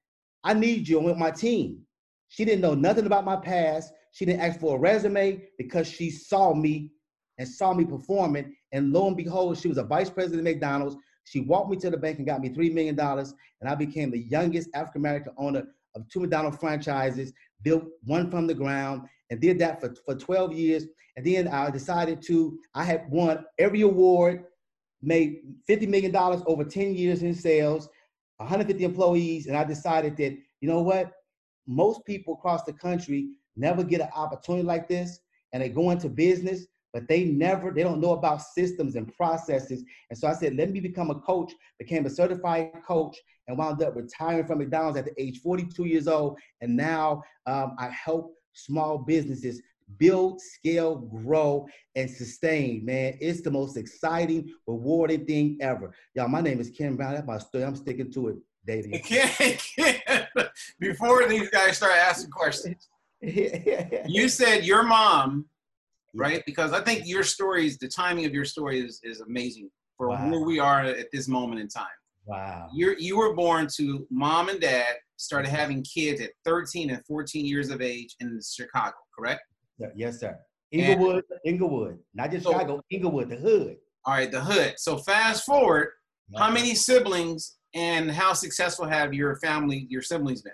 I 0.43 0.53
need 0.53 0.87
you 0.87 0.99
with 0.99 1.17
my 1.17 1.31
team. 1.31 1.81
She 2.27 2.45
didn't 2.45 2.61
know 2.61 2.75
nothing 2.75 3.07
about 3.07 3.25
my 3.25 3.35
past. 3.35 3.91
She 4.11 4.25
didn't 4.25 4.41
ask 4.41 4.59
for 4.59 4.75
a 4.75 4.79
resume 4.79 5.41
because 5.57 5.87
she 5.87 6.11
saw 6.11 6.53
me 6.53 6.91
and 7.39 7.47
saw 7.47 7.73
me 7.73 7.85
performing. 7.85 8.55
And 8.71 8.93
lo 8.93 9.07
and 9.07 9.17
behold, 9.17 9.57
she 9.57 9.67
was 9.67 9.79
a 9.79 9.83
vice 9.83 10.09
president 10.09 10.47
of 10.47 10.53
McDonald's. 10.53 10.95
She 11.25 11.39
walked 11.39 11.69
me 11.69 11.77
to 11.77 11.89
the 11.89 11.97
bank 11.97 12.17
and 12.17 12.27
got 12.27 12.41
me 12.41 12.49
$3 12.49 12.73
million. 12.73 12.99
And 12.99 13.69
I 13.69 13.75
became 13.75 14.11
the 14.11 14.19
youngest 14.19 14.69
African 14.73 15.01
American 15.01 15.33
owner 15.37 15.67
of 15.95 16.07
two 16.09 16.19
McDonald's 16.19 16.57
franchises, 16.57 17.33
built 17.61 17.83
one 18.03 18.29
from 18.29 18.47
the 18.47 18.53
ground, 18.53 19.03
and 19.29 19.39
did 19.39 19.59
that 19.59 19.79
for, 19.79 19.93
for 20.05 20.15
12 20.15 20.53
years. 20.53 20.85
And 21.15 21.25
then 21.25 21.47
I 21.47 21.69
decided 21.69 22.21
to, 22.23 22.57
I 22.73 22.83
had 22.83 23.09
won 23.09 23.45
every 23.59 23.81
award, 23.81 24.45
made 25.01 25.41
$50 25.69 25.87
million 25.87 26.15
over 26.15 26.63
10 26.63 26.95
years 26.95 27.21
in 27.21 27.33
sales. 27.33 27.87
150 28.37 28.83
employees, 28.83 29.47
and 29.47 29.55
I 29.55 29.63
decided 29.63 30.17
that, 30.17 30.37
you 30.59 30.67
know 30.67 30.81
what? 30.81 31.11
Most 31.67 32.05
people 32.05 32.33
across 32.33 32.63
the 32.63 32.73
country 32.73 33.29
never 33.55 33.83
get 33.83 34.01
an 34.01 34.09
opportunity 34.15 34.63
like 34.63 34.87
this, 34.87 35.19
and 35.53 35.61
they 35.61 35.69
go 35.69 35.91
into 35.91 36.09
business, 36.09 36.65
but 36.93 37.07
they 37.07 37.25
never, 37.25 37.71
they 37.71 37.81
don't 37.81 37.99
know 37.99 38.11
about 38.11 38.41
systems 38.41 38.95
and 38.95 39.11
processes. 39.15 39.83
And 40.09 40.17
so 40.17 40.27
I 40.27 40.33
said, 40.33 40.55
let 40.55 40.71
me 40.71 40.79
become 40.79 41.09
a 41.09 41.15
coach, 41.15 41.51
became 41.79 42.05
a 42.05 42.09
certified 42.09 42.71
coach, 42.85 43.17
and 43.47 43.57
wound 43.57 43.81
up 43.81 43.95
retiring 43.95 44.45
from 44.45 44.59
McDonald's 44.59 44.97
at 44.97 45.05
the 45.05 45.21
age 45.21 45.41
42 45.41 45.85
years 45.85 46.07
old. 46.07 46.37
And 46.61 46.77
now 46.77 47.23
um, 47.45 47.75
I 47.79 47.89
help 47.89 48.35
small 48.53 48.99
businesses 48.99 49.61
build, 49.97 50.39
scale, 50.39 50.95
grow, 50.95 51.67
and 51.95 52.09
sustain, 52.09 52.85
man. 52.85 53.17
It's 53.19 53.41
the 53.41 53.51
most 53.51 53.75
exciting, 53.75 54.53
rewarding 54.67 55.25
thing 55.25 55.57
ever. 55.61 55.93
Y'all, 56.15 56.27
my 56.27 56.41
name 56.41 56.59
is 56.59 56.69
Ken 56.69 56.95
Brown. 56.95 57.13
That's 57.13 57.27
my 57.27 57.37
story. 57.39 57.65
I'm 57.65 57.75
sticking 57.75 58.11
to 58.13 58.29
it, 58.29 58.35
David. 58.65 59.03
Ken, 59.03 59.57
Ken, 59.57 60.27
before 60.79 61.27
these 61.27 61.49
guys 61.49 61.77
start 61.77 61.93
asking 61.93 62.31
questions, 62.31 62.87
you 63.21 64.29
said 64.29 64.65
your 64.65 64.83
mom, 64.83 65.45
right? 66.13 66.43
Because 66.45 66.73
I 66.73 66.81
think 66.81 67.03
your 67.05 67.23
stories, 67.23 67.77
the 67.77 67.87
timing 67.87 68.25
of 68.25 68.33
your 68.33 68.45
story 68.45 68.79
is, 68.79 68.99
is 69.03 69.21
amazing 69.21 69.69
for 69.97 70.09
wow. 70.09 70.29
where 70.29 70.41
we 70.41 70.59
are 70.59 70.81
at 70.81 71.07
this 71.11 71.27
moment 71.27 71.61
in 71.61 71.67
time. 71.67 71.87
Wow. 72.25 72.69
you 72.73 72.95
you 72.97 73.17
were 73.17 73.35
born 73.35 73.67
to 73.75 74.07
mom 74.09 74.47
and 74.47 74.61
dad, 74.61 74.95
started 75.17 75.49
mm-hmm. 75.49 75.57
having 75.57 75.83
kids 75.83 76.21
at 76.21 76.29
13 76.45 76.89
and 76.91 77.05
14 77.05 77.45
years 77.45 77.69
of 77.69 77.81
age 77.81 78.15
in 78.21 78.39
Chicago, 78.41 78.95
correct? 79.17 79.41
Yes, 79.95 80.19
sir. 80.19 80.39
Englewood, 80.71 81.23
Englewood, 81.45 81.99
not 82.13 82.31
just 82.31 82.45
so, 82.45 82.51
Chicago, 82.51 82.81
Englewood, 82.91 83.29
the 83.29 83.35
hood. 83.35 83.77
All 84.05 84.13
right, 84.13 84.31
the 84.31 84.41
hood. 84.41 84.75
So 84.77 84.97
fast 84.97 85.45
forward, 85.45 85.89
how 86.35 86.51
many 86.51 86.73
siblings 86.75 87.57
and 87.75 88.09
how 88.11 88.33
successful 88.33 88.85
have 88.85 89.13
your 89.13 89.35
family, 89.37 89.85
your 89.89 90.01
siblings 90.01 90.41
been? 90.41 90.53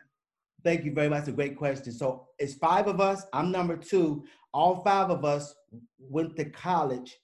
Thank 0.63 0.83
you 0.83 0.93
very 0.93 1.07
much. 1.07 1.19
That's 1.19 1.29
a 1.29 1.33
great 1.33 1.57
question. 1.57 1.93
So 1.93 2.27
it's 2.37 2.55
five 2.55 2.87
of 2.87 2.99
us. 2.99 3.23
I'm 3.31 3.49
number 3.51 3.77
two. 3.77 4.25
All 4.53 4.83
five 4.83 5.09
of 5.09 5.25
us 5.25 5.53
went 5.99 6.35
to 6.37 6.45
college. 6.45 7.17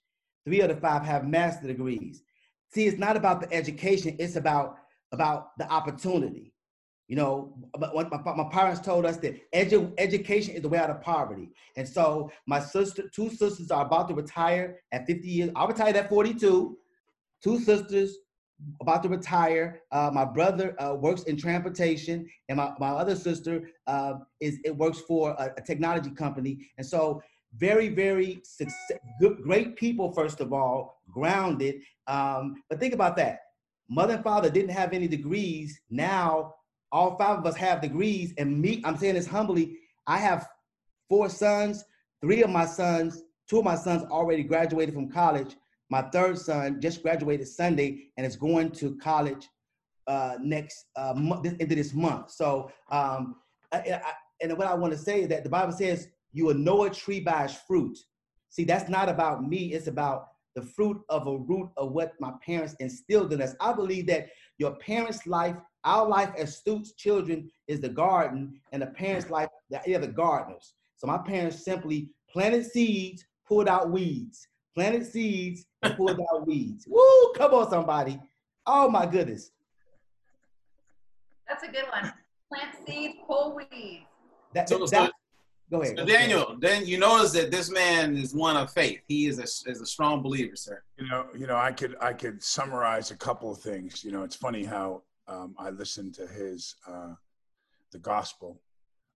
Three 0.44 0.60
of 0.60 0.68
the 0.68 0.76
five 0.76 1.02
have 1.02 1.26
master 1.26 1.66
degrees. 1.66 2.22
See, 2.72 2.86
it's 2.86 2.98
not 2.98 3.16
about 3.16 3.40
the 3.40 3.52
education. 3.52 4.16
It's 4.18 4.36
about 4.36 4.76
about 5.12 5.56
the 5.58 5.68
opportunity. 5.70 6.52
You 7.08 7.16
know, 7.16 7.54
my, 7.78 8.04
my 8.34 8.48
parents 8.50 8.80
told 8.80 9.06
us 9.06 9.16
that 9.18 9.38
edu- 9.52 9.92
education 9.96 10.54
is 10.54 10.62
the 10.62 10.68
way 10.68 10.78
out 10.78 10.90
of 10.90 11.00
poverty. 11.00 11.50
And 11.76 11.88
so 11.88 12.32
my 12.46 12.58
sister, 12.58 13.04
two 13.14 13.30
sisters 13.30 13.70
are 13.70 13.86
about 13.86 14.08
to 14.08 14.14
retire 14.14 14.80
at 14.90 15.06
50 15.06 15.28
years. 15.28 15.50
I 15.54 15.66
retired 15.66 15.94
at 15.94 16.08
42. 16.08 16.76
Two 17.42 17.60
sisters 17.60 18.16
about 18.80 19.02
to 19.02 19.08
retire. 19.08 19.82
Uh, 19.92 20.10
my 20.12 20.24
brother 20.24 20.74
uh, 20.80 20.94
works 20.94 21.24
in 21.24 21.36
transportation, 21.36 22.28
and 22.48 22.56
my, 22.56 22.72
my 22.78 22.88
other 22.88 23.14
sister 23.14 23.70
uh, 23.86 24.14
is 24.40 24.58
it 24.64 24.76
works 24.76 25.00
for 25.00 25.30
a, 25.38 25.52
a, 25.56 25.60
technology 25.60 26.10
company. 26.10 26.58
And 26.78 26.86
so, 26.86 27.22
very, 27.56 27.88
very 27.88 28.40
success, 28.44 28.98
good, 29.20 29.42
great 29.42 29.76
people. 29.76 30.12
First 30.12 30.40
of 30.40 30.52
all, 30.52 31.00
grounded. 31.10 31.76
Um, 32.06 32.62
but 32.68 32.80
think 32.80 32.94
about 32.94 33.16
that. 33.16 33.40
Mother 33.88 34.14
and 34.14 34.24
father 34.24 34.50
didn't 34.50 34.70
have 34.70 34.92
any 34.92 35.06
degrees. 35.06 35.80
Now, 35.90 36.54
all 36.92 37.16
five 37.16 37.38
of 37.38 37.46
us 37.46 37.56
have 37.56 37.80
degrees, 37.80 38.34
and 38.38 38.60
me. 38.60 38.82
I'm 38.84 38.96
saying 38.96 39.14
this 39.14 39.26
humbly. 39.26 39.76
I 40.06 40.18
have 40.18 40.48
four 41.08 41.28
sons. 41.28 41.84
Three 42.22 42.42
of 42.42 42.50
my 42.50 42.64
sons, 42.64 43.22
two 43.48 43.58
of 43.58 43.64
my 43.64 43.76
sons 43.76 44.02
already 44.10 44.42
graduated 44.42 44.94
from 44.94 45.10
college 45.10 45.56
my 45.88 46.02
third 46.02 46.38
son 46.38 46.80
just 46.80 47.02
graduated 47.02 47.48
Sunday 47.48 48.10
and 48.16 48.26
is 48.26 48.36
going 48.36 48.70
to 48.72 48.96
college 48.96 49.48
uh, 50.06 50.36
next 50.40 50.86
uh, 50.96 51.14
month, 51.14 51.46
into 51.46 51.74
this 51.74 51.94
month. 51.94 52.30
So, 52.30 52.70
um, 52.90 53.36
I, 53.72 53.78
I, 53.78 54.12
and 54.40 54.56
what 54.56 54.66
I 54.66 54.74
want 54.74 54.92
to 54.92 54.98
say 54.98 55.22
is 55.22 55.28
that 55.28 55.44
the 55.44 55.50
Bible 55.50 55.72
says 55.72 56.08
you 56.32 56.44
will 56.44 56.54
know 56.54 56.84
a 56.84 56.90
tree 56.90 57.20
by 57.20 57.44
its 57.44 57.54
fruit. 57.54 57.96
See, 58.50 58.64
that's 58.64 58.88
not 58.88 59.08
about 59.08 59.48
me. 59.48 59.72
It's 59.72 59.86
about 59.86 60.28
the 60.54 60.62
fruit 60.62 61.00
of 61.08 61.26
a 61.26 61.36
root 61.36 61.70
of 61.76 61.92
what 61.92 62.12
my 62.20 62.32
parents 62.44 62.74
instilled 62.80 63.32
in 63.32 63.42
us. 63.42 63.54
I 63.60 63.72
believe 63.72 64.06
that 64.08 64.28
your 64.58 64.76
parents' 64.76 65.26
life, 65.26 65.56
our 65.84 66.06
life 66.08 66.30
as 66.36 66.56
students, 66.56 66.94
children, 66.94 67.50
is 67.68 67.80
the 67.80 67.88
garden, 67.88 68.60
and 68.72 68.82
the 68.82 68.86
parents' 68.86 69.30
life, 69.30 69.48
they 69.70 69.94
are 69.94 70.00
the 70.00 70.08
gardeners. 70.08 70.74
So 70.96 71.06
my 71.06 71.18
parents 71.18 71.64
simply 71.64 72.10
planted 72.30 72.64
seeds, 72.64 73.24
pulled 73.46 73.68
out 73.68 73.90
weeds 73.90 74.48
planted 74.76 75.06
seeds 75.06 75.66
and 75.82 75.96
pulled 75.96 76.20
out 76.20 76.46
weeds. 76.46 76.86
Woo! 76.86 77.32
Come 77.34 77.54
on, 77.54 77.70
somebody. 77.70 78.20
Oh 78.66 78.88
my 78.88 79.06
goodness. 79.06 79.50
That's 81.48 81.64
a 81.64 81.68
good 81.68 81.86
one. 81.90 82.12
Plant 82.52 82.76
seeds, 82.86 83.14
pull 83.26 83.56
weeds. 83.56 84.04
That, 84.52 84.68
so, 84.68 84.78
that, 84.80 84.88
so, 84.88 85.08
go 85.70 85.82
ahead. 85.82 85.98
So 85.98 86.04
Daniel, 86.04 86.56
then 86.60 86.86
you 86.86 86.98
notice 86.98 87.32
that 87.32 87.50
this 87.50 87.70
man 87.70 88.16
is 88.16 88.34
one 88.34 88.56
of 88.56 88.70
faith. 88.70 89.00
He 89.08 89.26
is 89.26 89.38
a, 89.38 89.70
is 89.70 89.80
a 89.80 89.86
strong 89.86 90.22
believer, 90.22 90.56
sir. 90.56 90.82
You 90.98 91.08
know, 91.08 91.26
you 91.36 91.46
know, 91.46 91.56
I 91.56 91.72
could 91.72 91.96
I 92.00 92.12
could 92.12 92.42
summarize 92.42 93.10
a 93.10 93.16
couple 93.16 93.50
of 93.50 93.58
things. 93.58 94.04
You 94.04 94.12
know, 94.12 94.22
it's 94.22 94.36
funny 94.36 94.64
how 94.64 95.02
um, 95.28 95.54
I 95.58 95.70
listened 95.70 96.14
to 96.14 96.26
his 96.26 96.76
uh, 96.86 97.14
the 97.92 97.98
gospel. 97.98 98.60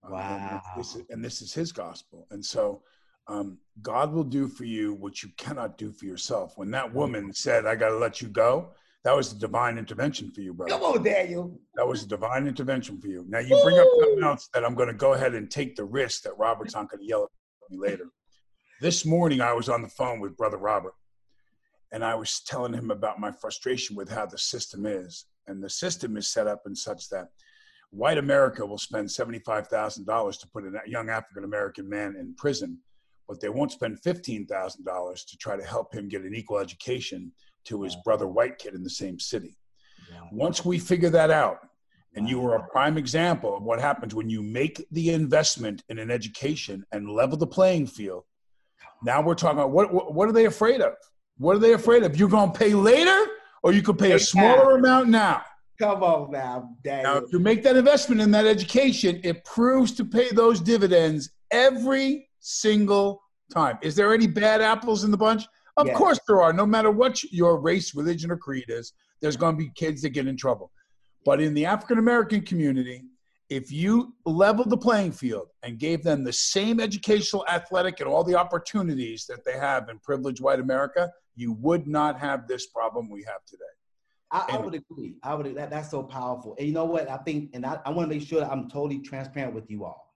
Wow. 0.09 0.63
and, 0.65 0.83
this 0.83 0.97
is, 0.97 1.03
and 1.11 1.23
this 1.23 1.43
is 1.43 1.53
his 1.53 1.73
gospel, 1.73 2.27
and 2.31 2.43
so 2.43 2.83
um, 3.27 3.59
God 3.83 4.13
will 4.13 4.25
do 4.25 4.49
for 4.49 4.65
you 4.65 4.95
what 4.95 5.23
you 5.23 5.31
cannot 5.37 5.79
do 5.79 5.93
for 5.93 6.05
yourself. 6.05 6.55
When 6.57 6.71
that 6.73 6.93
woman 6.93 7.33
said, 7.33 7.67
I 7.67 7.77
got 7.77 7.91
to 7.91 7.99
let 7.99 8.21
you 8.21 8.29
go, 8.29 8.73
that 9.05 9.17
was 9.17 9.33
a 9.33 9.39
divine 9.39 9.79
intervention 9.79 10.31
for 10.31 10.43
you, 10.43 10.53
brother. 10.53 10.73
Come 10.73 10.83
on, 10.83 11.03
Daniel. 11.03 11.59
That 11.75 11.87
was 11.87 12.03
a 12.03 12.07
divine 12.07 12.47
intervention 12.47 13.01
for 13.01 13.09
you. 13.09 13.25
Now, 13.29 13.39
you 13.39 13.59
bring 13.63 13.79
up 13.79 13.87
something 13.99 14.25
else 14.25 14.49
that 14.53 14.65
I'm 14.65 14.75
going 14.75 14.89
to 14.89 14.95
go 14.95 15.15
ahead 15.15 15.35
and 15.35 15.51
take 15.51 15.75
the 15.75 15.85
risk 15.85 16.23
that 16.25 16.37
Robert's 16.37 16.75
not 16.75 16.91
going 16.91 17.01
to 17.01 17.07
yell 17.07 17.25
at 17.25 17.71
me 17.71 17.79
later. 17.79 18.11
This 18.81 19.07
morning, 19.07 19.41
I 19.41 19.55
was 19.55 19.69
on 19.71 19.81
the 19.81 19.89
phone 19.89 20.21
with 20.21 20.37
Brother 20.37 20.59
Robert, 20.59 20.95
and 21.93 22.05
I 22.05 22.15
was 22.15 22.41
telling 22.41 22.75
him 22.75 22.91
about 22.91 23.21
my 23.21 23.33
frustration 23.33 23.97
with 23.97 24.11
how 24.11 24.27
the 24.27 24.39
system 24.39 24.85
is. 24.85 25.27
And 25.47 25.63
the 25.63 25.71
system 25.71 26.17
is 26.17 26.29
set 26.29 26.47
up 26.47 26.63
in 26.67 26.77
such 26.77 27.09
that 27.09 27.29
white 27.91 28.19
America 28.19 28.65
will 28.67 28.79
spend 28.79 29.09
$75,000 29.09 30.41
to 30.41 30.49
put 30.49 30.65
a 30.65 30.73
young 30.87 31.09
African 31.09 31.45
American 31.45 31.89
man 31.89 32.17
in 32.19 32.35
prison 32.37 32.79
but 33.31 33.41
they 33.41 33.49
won't 33.49 33.71
spend 33.71 33.97
$15,000 34.03 35.27
to 35.29 35.39
try 35.39 35.57
to 35.57 35.63
help 35.63 35.95
him 35.95 36.09
get 36.09 36.23
an 36.23 36.35
equal 36.35 36.59
education 36.59 37.31
to 37.65 37.81
his 37.81 37.97
brother 38.05 38.27
white 38.27 38.59
kid 38.59 38.75
in 38.75 38.83
the 38.83 38.91
same 38.91 39.21
city. 39.21 39.57
Once 40.33 40.65
we 40.65 40.81
figure 40.81 41.11
that 41.11 41.31
out, 41.31 41.59
and 42.17 42.29
you 42.29 42.45
are 42.45 42.57
a 42.57 42.69
prime 42.71 42.99
example 42.99 43.57
of 43.57 43.63
what 43.63 43.81
happens 43.81 44.17
when 44.17 44.29
you 44.29 44.43
make 44.43 44.85
the 44.91 45.11
investment 45.11 45.85
in 45.89 46.01
an 46.01 46.11
education 46.11 46.85
and 46.91 47.09
level 47.09 47.39
the 47.39 47.47
playing 47.47 47.87
field. 47.87 48.25
Now 49.05 49.23
we're 49.23 49.37
talking 49.37 49.61
about 49.61 49.71
what, 49.71 49.95
what, 49.95 50.13
what 50.13 50.29
are 50.29 50.33
they 50.33 50.47
afraid 50.47 50.81
of? 50.81 50.95
What 51.39 51.55
are 51.55 51.61
they 51.61 51.75
afraid 51.75 52.03
of? 52.03 52.19
You're 52.19 52.29
going 52.29 52.51
to 52.51 52.59
pay 52.59 52.75
later 52.75 53.29
or 53.63 53.71
you 53.71 53.81
could 53.81 53.97
pay 53.97 54.11
a 54.11 54.19
smaller 54.19 54.77
amount 54.77 55.09
now. 55.09 55.45
Come 55.79 56.03
on 56.03 56.33
now, 56.33 56.71
Daniel. 56.83 57.15
Now, 57.15 57.19
if 57.21 57.33
you 57.33 57.39
make 57.39 57.63
that 57.63 57.77
investment 57.77 58.21
in 58.21 58.33
that 58.33 58.45
education, 58.45 59.21
it 59.23 59.45
proves 59.45 59.93
to 59.93 60.05
pay 60.05 60.31
those 60.31 60.61
dividends 60.61 61.31
every 61.53 62.27
single 62.41 63.23
time. 63.51 63.79
Is 63.83 63.95
there 63.95 64.13
any 64.13 64.27
bad 64.27 64.61
apples 64.61 65.05
in 65.05 65.11
the 65.11 65.17
bunch? 65.17 65.45
Of 65.77 65.87
yes. 65.87 65.97
course 65.97 66.21
there 66.27 66.43
are. 66.43 66.53
No 66.53 66.67
matter 66.67 66.91
what 66.91 67.23
your 67.25 67.61
race, 67.61 67.95
religion, 67.95 68.31
or 68.31 68.37
creed 68.37 68.67
is, 68.69 68.93
there's 69.21 69.37
going 69.37 69.57
to 69.57 69.59
be 69.59 69.71
kids 69.75 70.03
that 70.03 70.11
get 70.11 70.27
in 70.27 70.37
trouble. 70.37 70.71
But 71.25 71.41
in 71.41 71.55
the 71.55 71.67
African 71.67 71.99
American 71.99 72.43
community, 72.43 73.05
if 73.49 73.71
you 73.73 74.15
leveled 74.25 74.71
the 74.71 74.77
playing 74.77 75.13
field 75.13 75.49
and 75.63 75.79
gave 75.79 76.03
them 76.03 76.25
the 76.25 76.33
same 76.33 76.81
educational, 76.81 77.45
athletic, 77.49 78.01
and 78.01 78.09
all 78.09 78.25
the 78.25 78.37
opportunities 78.37 79.27
that 79.27 79.45
they 79.45 79.59
have 79.59 79.89
in 79.89 79.99
privileged 79.99 80.41
white 80.41 80.61
America, 80.61 81.11
you 81.35 81.53
would 81.55 81.87
not 81.87 82.19
have 82.19 82.47
this 82.47 82.67
problem 82.67 83.11
we 83.11 83.23
have 83.25 83.45
today. 83.47 83.65
I, 84.31 84.47
I 84.51 84.59
would 84.59 84.75
agree. 84.75 85.17
I 85.25 85.35
would. 85.35 85.57
That, 85.57 85.71
that's 85.71 85.91
so 85.91 86.03
powerful. 86.03 86.55
And 86.59 86.69
you 86.69 86.73
know 86.73 86.85
what? 86.85 87.11
I 87.11 87.17
think, 87.19 87.51
and 87.53 87.67
I, 87.67 87.81
I 87.85 87.91
want 87.91 88.09
to 88.09 88.17
make 88.17 88.27
sure 88.27 88.41
that 88.41 88.51
I'm 88.51 88.69
totally 88.69 89.01
transparent 89.01 89.55
with 89.55 89.69
you 89.69 89.85
all 89.85 90.10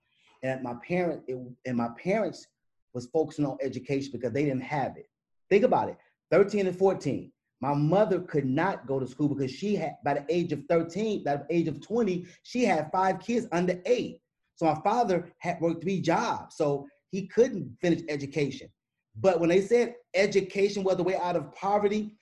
and 0.45 0.63
my 0.63 0.75
parent 0.87 1.23
it, 1.27 1.37
and 1.65 1.77
my 1.77 1.89
parents 2.01 2.47
was 2.93 3.07
focusing 3.07 3.47
on 3.47 3.59
education 3.61 4.13
because 4.13 4.33
they 4.33 4.45
didn't 4.45 4.63
have 4.63 4.97
it. 4.97 5.09
Think 5.51 5.65
about 5.65 5.89
it. 5.89 5.97
13 6.31 6.67
and 6.69 6.79
14. 6.79 7.33
My 7.61 7.75
mother 7.75 8.21
could 8.21 8.45
not 8.45 8.87
go 8.87 9.01
to 9.01 9.07
school 9.07 9.29
because 9.29 9.51
she 9.51 9.75
had 9.75 9.97
by 10.05 10.15
the 10.15 10.25
age 10.29 10.53
of 10.53 10.63
13, 10.69 11.25
by 11.25 11.37
the 11.37 11.47
age 11.51 11.67
of 11.67 11.81
20, 11.81 12.27
she 12.43 12.65
had 12.65 12.93
five 12.93 13.21
kids 13.21 13.47
under 13.53 13.81
eight. 13.87 14.21
So 14.57 14.67
my 14.67 14.79
father 14.83 15.33
had 15.39 15.61
worked 15.61 15.83
three 15.83 16.01
jobs. 16.01 16.57
So 16.57 16.87
he 17.11 17.27
couldn't 17.27 17.77
finish 17.81 18.03
education. 18.09 18.69
But 19.17 19.41
when 19.41 19.49
they 19.49 19.63
said 19.63 19.95
education 20.15 20.85
was 20.85 20.97
the 20.97 21.03
way 21.03 21.17
out 21.17 21.37
of 21.37 21.53
poverty, 21.55 22.17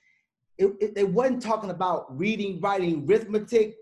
it, 0.57 0.67
it, 0.79 0.93
it 0.95 1.09
wasn't 1.09 1.41
talking 1.41 1.71
about 1.71 2.17
reading, 2.17 2.61
writing, 2.61 3.05
arithmetic. 3.07 3.75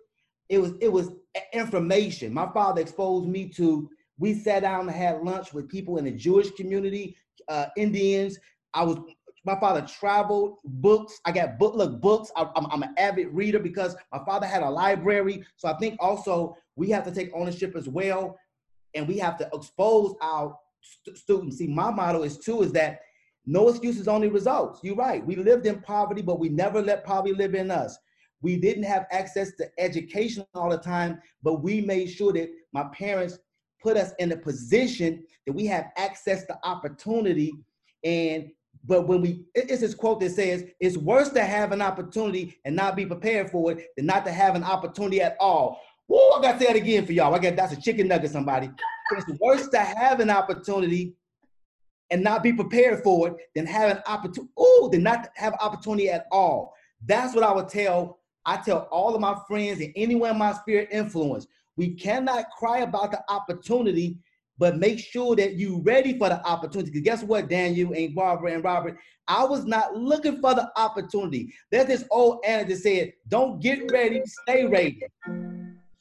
It 0.49 0.57
was 0.59 0.73
it 0.81 0.91
was 0.91 1.11
information. 1.53 2.33
My 2.33 2.49
father 2.53 2.81
exposed 2.81 3.27
me 3.27 3.49
to 3.49 3.89
we 4.21 4.35
sat 4.35 4.61
down 4.61 4.87
and 4.87 4.95
had 4.95 5.23
lunch 5.23 5.51
with 5.51 5.67
people 5.67 5.97
in 5.97 6.05
the 6.05 6.11
Jewish 6.11 6.51
community, 6.51 7.17
uh, 7.47 7.65
Indians. 7.75 8.37
I 8.75 8.83
was 8.83 8.99
my 9.43 9.59
father 9.59 9.81
traveled 9.81 10.57
books. 10.63 11.19
I 11.25 11.31
got 11.31 11.57
book 11.57 11.73
look 11.73 11.99
books. 11.99 12.31
I, 12.37 12.47
I'm, 12.55 12.67
I'm 12.67 12.83
an 12.83 12.93
avid 12.99 13.29
reader 13.33 13.57
because 13.57 13.95
my 14.13 14.19
father 14.23 14.45
had 14.45 14.61
a 14.61 14.69
library. 14.69 15.43
So 15.57 15.67
I 15.67 15.75
think 15.77 15.97
also 15.99 16.55
we 16.75 16.91
have 16.91 17.03
to 17.05 17.11
take 17.11 17.31
ownership 17.33 17.75
as 17.75 17.89
well, 17.89 18.37
and 18.93 19.07
we 19.07 19.17
have 19.17 19.37
to 19.39 19.49
expose 19.55 20.13
our 20.21 20.55
st- 20.81 21.17
students. 21.17 21.57
See, 21.57 21.65
my 21.65 21.89
motto 21.89 22.21
is 22.21 22.37
too 22.37 22.61
is 22.61 22.71
that 22.73 22.99
no 23.47 23.69
excuses, 23.69 24.07
only 24.07 24.27
results. 24.27 24.81
You're 24.83 24.95
right. 24.95 25.25
We 25.25 25.35
lived 25.35 25.65
in 25.65 25.81
poverty, 25.81 26.21
but 26.21 26.39
we 26.39 26.49
never 26.49 26.79
let 26.79 27.03
poverty 27.03 27.33
live 27.33 27.55
in 27.55 27.71
us. 27.71 27.97
We 28.43 28.57
didn't 28.57 28.83
have 28.83 29.07
access 29.11 29.55
to 29.55 29.67
education 29.79 30.45
all 30.53 30.69
the 30.69 30.77
time, 30.77 31.19
but 31.41 31.63
we 31.63 31.81
made 31.81 32.05
sure 32.07 32.33
that 32.33 32.51
my 32.71 32.83
parents 32.93 33.39
put 33.81 33.97
us 33.97 34.13
in 34.19 34.31
a 34.31 34.37
position 34.37 35.23
that 35.45 35.53
we 35.53 35.65
have 35.65 35.85
access 35.97 36.45
to 36.45 36.57
opportunity. 36.63 37.53
And 38.03 38.49
but 38.83 39.07
when 39.07 39.21
we 39.21 39.43
it's 39.53 39.81
this 39.81 39.93
quote 39.93 40.19
that 40.21 40.31
says 40.31 40.65
it's 40.79 40.97
worse 40.97 41.29
to 41.29 41.43
have 41.43 41.71
an 41.71 41.81
opportunity 41.81 42.57
and 42.65 42.75
not 42.75 42.95
be 42.95 43.05
prepared 43.05 43.51
for 43.51 43.71
it 43.71 43.87
than 43.95 44.05
not 44.05 44.25
to 44.25 44.31
have 44.31 44.55
an 44.55 44.63
opportunity 44.63 45.21
at 45.21 45.35
all. 45.39 45.81
Whoa, 46.07 46.39
I 46.39 46.41
gotta 46.41 46.59
say 46.59 46.65
that 46.67 46.75
again 46.75 47.05
for 47.05 47.13
y'all. 47.13 47.33
I 47.33 47.39
got 47.39 47.55
that's 47.55 47.73
a 47.73 47.81
chicken 47.81 48.07
nugget, 48.07 48.31
somebody. 48.31 48.69
It's 49.11 49.39
worse 49.39 49.67
to 49.69 49.79
have 49.79 50.19
an 50.19 50.29
opportunity 50.29 51.15
and 52.09 52.23
not 52.23 52.43
be 52.43 52.53
prepared 52.53 53.03
for 53.03 53.29
it 53.29 53.35
than 53.55 53.65
have 53.65 53.91
an 53.91 54.03
opportunity. 54.05 54.51
Oh, 54.57 54.89
than 54.91 55.03
not 55.03 55.29
have 55.35 55.53
opportunity 55.61 56.09
at 56.09 56.27
all. 56.31 56.73
That's 57.05 57.33
what 57.33 57.43
I 57.43 57.51
would 57.53 57.69
tell. 57.69 58.19
I 58.45 58.57
tell 58.57 58.87
all 58.91 59.13
of 59.13 59.21
my 59.21 59.37
friends 59.47 59.81
and 59.81 59.93
anyone 59.95 60.31
in 60.31 60.37
my 60.37 60.53
spirit 60.53 60.89
influence. 60.91 61.47
We 61.77 61.95
cannot 61.95 62.45
cry 62.57 62.79
about 62.79 63.11
the 63.11 63.23
opportunity, 63.29 64.17
but 64.57 64.77
make 64.77 64.99
sure 64.99 65.35
that 65.35 65.55
you 65.55 65.81
ready 65.83 66.17
for 66.17 66.29
the 66.29 66.45
opportunity. 66.45 66.91
Because 66.91 67.03
guess 67.03 67.23
what, 67.23 67.49
Daniel 67.49 67.93
and 67.93 68.13
Barbara 68.13 68.53
and 68.53 68.63
Robert, 68.63 68.97
I 69.27 69.43
was 69.43 69.65
not 69.65 69.95
looking 69.95 70.41
for 70.41 70.53
the 70.53 70.71
opportunity. 70.75 71.53
There's 71.71 71.87
this 71.87 72.05
old 72.11 72.43
adage 72.45 72.67
that 72.69 72.77
said, 72.77 73.13
"Don't 73.27 73.61
get 73.61 73.91
ready, 73.91 74.21
stay 74.43 74.65
ready." 74.65 75.01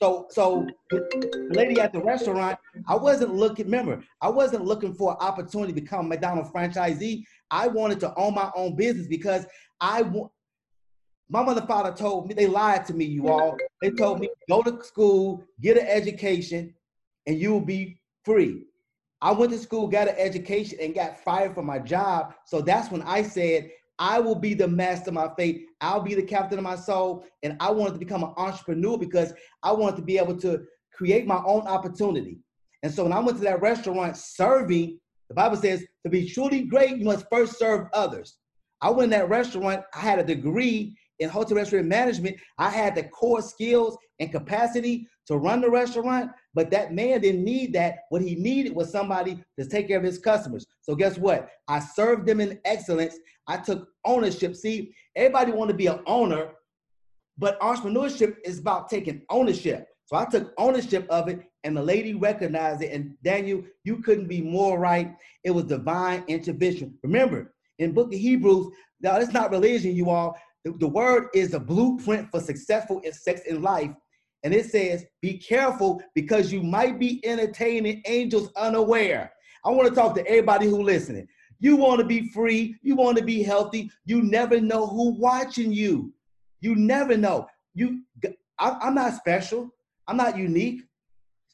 So, 0.03 0.27
so 0.31 0.67
the 0.89 1.49
lady 1.51 1.79
at 1.79 1.93
the 1.93 2.01
restaurant, 2.01 2.59
I 2.89 2.97
wasn't 2.97 3.35
looking. 3.35 3.67
Remember, 3.67 4.03
I 4.23 4.31
wasn't 4.31 4.65
looking 4.65 4.95
for 4.95 5.13
an 5.13 5.19
opportunity 5.21 5.75
to 5.75 5.81
become 5.81 6.07
a 6.07 6.09
McDonald's 6.09 6.51
franchisee. 6.51 7.23
I 7.51 7.69
wanted 7.69 8.01
to 8.01 8.15
own 8.17 8.35
my 8.35 8.51
own 8.57 8.77
business 8.77 9.07
because 9.07 9.47
I 9.81 10.03
want. 10.03 10.33
My 11.33 11.45
mother, 11.45 11.63
father 11.63 11.93
told 11.93 12.27
me 12.27 12.35
they 12.35 12.49
lied 12.49 12.85
to 12.87 12.95
me. 12.95 13.05
You 13.05 13.29
all, 13.29 13.57
they 13.81 13.91
told 13.91 14.19
me 14.19 14.29
go 14.49 14.63
to 14.63 14.83
school, 14.83 15.45
get 15.61 15.79
an 15.79 15.87
education, 15.87 16.75
and 17.27 17.39
you 17.39 17.53
will 17.53 17.61
be 17.61 18.01
free. 18.25 18.65
I 19.23 19.31
went 19.31 19.53
to 19.53 19.59
school, 19.59 19.87
got 19.87 20.09
an 20.09 20.17
education, 20.19 20.79
and 20.83 20.93
got 20.93 21.23
fired 21.23 21.55
from 21.55 21.67
my 21.67 21.79
job. 21.79 22.35
So 22.47 22.61
that's 22.61 22.91
when 22.91 23.03
I 23.03 23.23
said, 23.23 23.71
I 24.01 24.19
will 24.19 24.35
be 24.35 24.55
the 24.55 24.67
master 24.67 25.11
of 25.11 25.15
my 25.15 25.31
fate. 25.39 25.67
I'll 25.81 26.01
be 26.01 26.17
the 26.17 26.23
captain 26.23 26.59
of 26.59 26.65
my 26.65 26.75
soul. 26.75 27.25
And 27.45 27.57
I 27.61 27.71
wanted 27.71 27.93
to 27.93 27.99
become 27.99 28.25
an 28.25 28.35
entrepreneur 28.37 28.99
because 28.99 29.33
I 29.63 29.71
wanted 29.71 29.97
to 29.97 30.03
be 30.03 30.19
able 30.19 30.37
to 30.39 30.63
create 30.93 31.27
my 31.29 31.41
own 31.47 31.63
opportunity. 31.69 32.39
And 32.83 32.93
so 32.93 33.05
when 33.05 33.13
I 33.13 33.21
went 33.21 33.39
to 33.39 33.45
that 33.45 33.61
restaurant 33.61 34.17
serving, 34.17 34.99
the 35.29 35.35
Bible 35.35 35.59
says 35.59 35.85
to 36.05 36.11
be 36.11 36.29
truly 36.29 36.63
great, 36.63 36.97
you 36.97 37.05
must 37.05 37.27
first 37.31 37.57
serve 37.57 37.87
others. 37.93 38.39
I 38.81 38.91
went 38.91 39.13
in 39.13 39.19
that 39.21 39.29
restaurant, 39.29 39.85
I 39.95 40.01
had 40.01 40.19
a 40.19 40.25
degree 40.25 40.97
in 41.21 41.29
hotel 41.29 41.57
restaurant 41.57 41.87
management. 41.87 42.37
I 42.59 42.71
had 42.71 42.95
the 42.95 43.05
core 43.05 43.43
skills 43.43 43.97
and 44.19 44.33
capacity 44.33 45.07
to 45.27 45.37
run 45.37 45.61
the 45.61 45.71
restaurant, 45.71 46.33
but 46.55 46.71
that 46.71 46.93
man 46.93 47.21
didn't 47.21 47.45
need 47.45 47.73
that. 47.75 47.99
What 48.09 48.23
he 48.23 48.35
needed 48.35 48.75
was 48.75 48.91
somebody 48.91 49.43
to 49.59 49.67
take 49.67 49.89
care 49.89 49.99
of 49.99 50.05
his 50.05 50.19
customers. 50.19 50.67
So 50.83 50.95
guess 50.95 51.17
what? 51.17 51.51
I 51.69 51.79
served 51.79 52.27
them 52.27 52.41
in 52.41 52.59
excellence. 52.65 53.17
I 53.47 53.59
took 53.59 53.89
ownership. 54.05 54.57
See, 54.57 54.93
everybody 55.15 55.53
want 55.53 55.71
to 55.71 55.77
be 55.77 55.87
an 55.87 56.01
owner, 56.07 56.53
but 57.39 57.61
entrepreneurship 57.61 58.37
is 58.45 58.59
about 58.59 58.89
taking 58.89 59.23
ownership. 59.31 59.87
So 60.07 60.17
I 60.17 60.25
took 60.25 60.53
ownership 60.59 61.07
of 61.09 61.29
it, 61.29 61.41
and 61.63 61.77
the 61.77 61.83
lady 61.83 62.15
recognized 62.15 62.83
it. 62.83 62.93
And 62.93 63.15
Daniel, 63.23 63.63
you 63.85 63.99
couldn't 63.99 64.27
be 64.27 64.41
more 64.41 64.79
right. 64.79 65.15
It 65.45 65.53
was 65.53 65.65
divine 65.65 66.25
intervention. 66.27 66.99
Remember, 67.05 67.55
in 67.79 67.93
Book 67.93 68.13
of 68.13 68.19
Hebrews, 68.19 68.75
now 69.01 69.19
it's 69.19 69.33
not 69.33 69.53
religion, 69.53 69.95
you 69.95 70.11
all. 70.11 70.37
The, 70.65 70.73
the 70.73 70.89
word 70.89 71.29
is 71.35 71.55
a 71.55 71.61
blueprint 71.61 72.31
for 72.31 72.41
successful 72.41 73.01
in 73.01 73.13
sex 73.13 73.43
in 73.47 73.63
life 73.63 73.93
and 74.43 74.55
it 74.55 74.71
says, 74.71 75.05
Be 75.21 75.39
careful 75.39 76.03
because 76.15 76.53
you 76.53 76.63
might 76.63 76.99
be 76.99 77.25
entertaining 77.27 78.03
angels 78.07 78.51
unaware. 78.57 79.33
I 79.65 79.71
want 79.71 79.89
to 79.89 79.95
talk 79.95 80.15
to 80.15 80.27
everybody 80.27 80.67
who 80.67 80.83
listening. 80.83 81.27
You 81.59 81.77
want 81.77 82.01
to 82.01 82.07
be 82.07 82.31
free, 82.31 82.77
you 82.83 82.97
want 82.97 83.19
to 83.19 83.25
be 83.25 83.43
healthy. 83.43 83.91
You 84.07 84.23
never 84.23 84.61
know 84.61 84.87
who 84.87 85.11
watching 85.19 85.73
you. 85.73 86.13
You 86.61 86.75
never 86.75 87.17
know. 87.17 87.47
You 87.75 88.03
I, 88.59 88.79
I'm 88.81 88.95
not 88.95 89.15
special. 89.15 89.71
I'm 90.09 90.17
not 90.17 90.37
unique. 90.37 90.83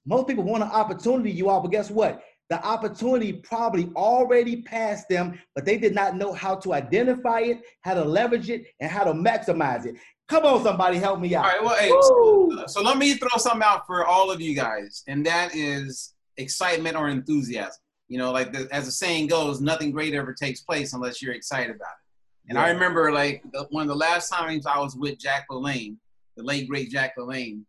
Most 0.04 0.28
people 0.28 0.44
want 0.44 0.62
an 0.62 0.70
opportunity, 0.70 1.32
you 1.32 1.48
all, 1.48 1.60
but 1.60 1.72
guess 1.72 1.90
what? 1.90 2.22
The 2.48 2.64
opportunity 2.64 3.32
probably 3.32 3.90
already 3.96 4.62
passed 4.62 5.08
them, 5.08 5.38
but 5.54 5.64
they 5.64 5.78
did 5.78 5.94
not 5.94 6.16
know 6.16 6.32
how 6.32 6.54
to 6.56 6.74
identify 6.74 7.40
it, 7.40 7.62
how 7.80 7.94
to 7.94 8.04
leverage 8.04 8.50
it, 8.50 8.66
and 8.80 8.90
how 8.90 9.02
to 9.04 9.12
maximize 9.12 9.84
it. 9.84 9.96
Come 10.28 10.44
on, 10.44 10.62
somebody, 10.62 10.98
help 10.98 11.20
me 11.20 11.34
out. 11.34 11.44
All 11.44 11.50
right, 11.50 11.62
well, 11.62 11.76
hey, 11.76 11.88
so, 11.88 12.64
so, 12.66 12.82
let 12.82 12.98
me 12.98 13.14
throw 13.14 13.36
something 13.36 13.62
out 13.62 13.86
for 13.86 14.04
all 14.04 14.30
of 14.30 14.40
you 14.40 14.54
guys, 14.54 15.04
and 15.06 15.24
that 15.26 15.54
is 15.54 16.14
excitement 16.36 16.96
or 16.96 17.08
enthusiasm. 17.08 17.80
You 18.08 18.18
know, 18.18 18.32
like 18.32 18.52
the, 18.52 18.68
as 18.72 18.86
the 18.86 18.92
saying 18.92 19.28
goes, 19.28 19.60
nothing 19.60 19.90
great 19.90 20.14
ever 20.14 20.32
takes 20.32 20.60
place 20.60 20.92
unless 20.92 21.20
you're 21.22 21.34
excited 21.34 21.74
about 21.74 21.88
it. 21.88 22.50
And 22.50 22.56
yeah. 22.56 22.64
I 22.64 22.70
remember, 22.70 23.12
like, 23.12 23.42
the, 23.52 23.66
one 23.70 23.82
of 23.82 23.88
the 23.88 23.96
last 23.96 24.28
times 24.28 24.66
I 24.66 24.78
was 24.78 24.96
with 24.96 25.18
Jack 25.18 25.46
LaLanne, 25.50 25.96
the 26.36 26.42
late 26.42 26.68
great 26.68 26.90
Jack 26.90 27.14
LaLanne, 27.16 27.62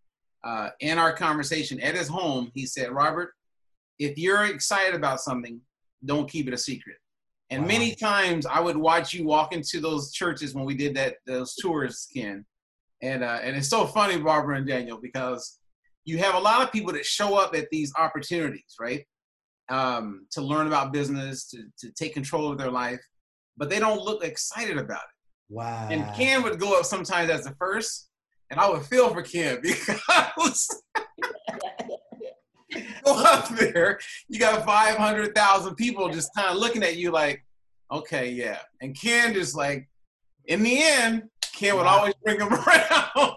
uh, 0.43 0.69
in 0.79 0.97
our 0.97 1.13
conversation 1.13 1.79
at 1.81 1.95
his 1.95 2.07
home, 2.07 2.51
he 2.53 2.65
said, 2.65 2.91
"Robert, 2.91 3.33
if 3.99 4.17
you're 4.17 4.45
excited 4.45 4.95
about 4.95 5.19
something, 5.19 5.59
don't 6.05 6.29
keep 6.29 6.47
it 6.47 6.53
a 6.53 6.57
secret." 6.57 6.97
And 7.49 7.63
wow. 7.63 7.67
many 7.67 7.95
times 7.95 8.45
I 8.45 8.59
would 8.59 8.77
watch 8.77 9.13
you 9.13 9.23
walk 9.23 9.53
into 9.53 9.79
those 9.79 10.11
churches 10.11 10.53
when 10.53 10.65
we 10.65 10.75
did 10.75 10.95
that 10.95 11.15
those 11.25 11.55
tours, 11.55 12.07
Ken. 12.13 12.45
And 13.01 13.23
uh, 13.23 13.39
and 13.41 13.55
it's 13.55 13.69
so 13.69 13.85
funny, 13.85 14.17
Barbara 14.17 14.57
and 14.57 14.67
Daniel, 14.67 14.99
because 15.01 15.59
you 16.03 16.17
have 16.17 16.35
a 16.35 16.39
lot 16.39 16.63
of 16.63 16.71
people 16.71 16.93
that 16.93 17.05
show 17.05 17.37
up 17.37 17.55
at 17.55 17.67
these 17.69 17.93
opportunities, 17.97 18.75
right? 18.79 19.05
Um, 19.69 20.25
to 20.31 20.41
learn 20.41 20.67
about 20.67 20.93
business, 20.93 21.49
to, 21.49 21.63
to 21.79 21.91
take 21.91 22.13
control 22.13 22.49
of 22.49 22.57
their 22.57 22.71
life, 22.71 23.01
but 23.57 23.69
they 23.69 23.79
don't 23.79 24.01
look 24.01 24.23
excited 24.23 24.77
about 24.77 25.01
it. 25.01 25.53
Wow. 25.53 25.89
And 25.91 26.05
Ken 26.15 26.43
would 26.43 26.59
go 26.59 26.79
up 26.79 26.85
sometimes 26.85 27.29
as 27.29 27.43
the 27.43 27.55
first, 27.59 28.09
and 28.49 28.59
I 28.59 28.69
would 28.69 28.83
feel 28.83 29.13
for 29.13 29.21
Ken 29.21 29.59
because 29.61 30.81
up 33.27 33.49
there, 33.49 33.99
you 34.27 34.39
got 34.39 34.65
500,000 34.65 35.75
people 35.75 36.09
just 36.09 36.29
kind 36.35 36.49
of 36.49 36.57
looking 36.57 36.83
at 36.83 36.97
you 36.97 37.11
like, 37.11 37.43
okay, 37.91 38.31
yeah. 38.31 38.59
And 38.81 38.99
Ken 38.99 39.33
just 39.33 39.55
like, 39.55 39.87
in 40.45 40.63
the 40.63 40.81
end, 40.81 41.23
Ken 41.55 41.75
would 41.75 41.85
always 41.85 42.13
bring 42.23 42.39
him 42.39 42.53
around. 42.53 43.33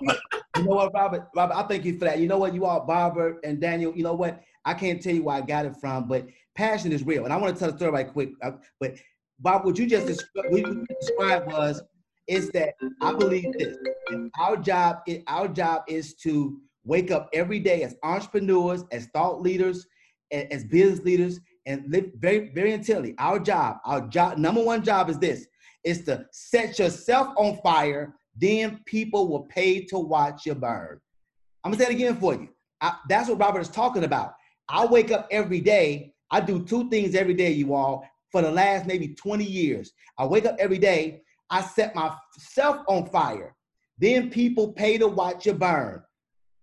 you 0.56 0.64
know 0.64 0.76
what, 0.76 0.92
Robert? 0.94 1.28
Robert, 1.34 1.54
I 1.54 1.62
thank 1.64 1.84
you 1.84 1.98
for 1.98 2.04
that. 2.04 2.18
You 2.18 2.28
know 2.28 2.38
what, 2.38 2.54
you 2.54 2.64
all, 2.64 2.86
Barbara 2.86 3.36
and 3.44 3.60
Daniel, 3.60 3.92
you 3.94 4.02
know 4.02 4.14
what? 4.14 4.42
I 4.64 4.74
can't 4.74 5.02
tell 5.02 5.14
you 5.14 5.24
where 5.24 5.36
I 5.36 5.40
got 5.40 5.66
it 5.66 5.76
from, 5.80 6.06
but 6.06 6.26
passion 6.54 6.92
is 6.92 7.04
real. 7.04 7.24
And 7.24 7.32
I 7.32 7.36
want 7.36 7.54
to 7.54 7.58
tell 7.58 7.72
a 7.72 7.76
story 7.76 7.90
right 7.90 8.12
quick. 8.12 8.30
Uh, 8.42 8.52
but 8.78 8.96
Bob, 9.38 9.64
what 9.64 9.78
you 9.78 9.86
just 9.86 10.06
described 10.06 11.46
was 11.46 11.82
is 12.28 12.50
that 12.50 12.74
I 13.00 13.12
believe 13.12 13.52
this. 13.58 13.76
Our 14.38 14.56
job, 14.56 14.98
our 15.26 15.48
job 15.48 15.82
is 15.88 16.14
to 16.16 16.60
wake 16.84 17.10
up 17.10 17.28
every 17.32 17.58
day 17.58 17.82
as 17.82 17.96
entrepreneurs, 18.02 18.84
as 18.92 19.06
thought 19.06 19.40
leaders, 19.40 19.86
as 20.32 20.64
business 20.64 21.00
leaders, 21.00 21.40
and 21.66 21.84
live 21.88 22.10
very, 22.18 22.50
very 22.50 22.72
intently. 22.72 23.14
Our 23.18 23.38
job, 23.38 23.78
our 23.84 24.06
job, 24.08 24.38
number 24.38 24.62
one 24.62 24.82
job 24.82 25.10
is 25.10 25.18
this: 25.18 25.46
is 25.84 26.04
to 26.04 26.26
set 26.32 26.78
yourself 26.78 27.28
on 27.36 27.58
fire. 27.62 28.14
Then 28.36 28.80
people 28.86 29.28
will 29.28 29.44
pay 29.44 29.84
to 29.86 29.98
watch 29.98 30.46
you 30.46 30.54
burn. 30.54 31.00
I'm 31.64 31.72
gonna 31.72 31.84
say 31.84 31.90
it 31.90 31.94
again 31.94 32.16
for 32.16 32.34
you. 32.34 32.48
I, 32.80 32.94
that's 33.08 33.28
what 33.28 33.38
Robert 33.38 33.60
is 33.60 33.68
talking 33.68 34.04
about. 34.04 34.34
I 34.68 34.86
wake 34.86 35.10
up 35.10 35.26
every 35.30 35.60
day. 35.60 36.14
I 36.30 36.40
do 36.40 36.64
two 36.64 36.88
things 36.90 37.14
every 37.14 37.34
day, 37.34 37.50
you 37.50 37.74
all, 37.74 38.08
for 38.30 38.40
the 38.40 38.50
last 38.50 38.86
maybe 38.86 39.08
20 39.08 39.44
years. 39.44 39.92
I 40.16 40.26
wake 40.26 40.46
up 40.46 40.56
every 40.58 40.78
day. 40.78 41.22
I 41.50 41.62
set 41.62 41.94
myself 41.94 42.84
on 42.86 43.06
fire. 43.06 43.56
Then 43.98 44.30
people 44.30 44.72
pay 44.72 44.96
to 44.98 45.08
watch 45.08 45.44
you 45.44 45.54
burn. 45.54 46.02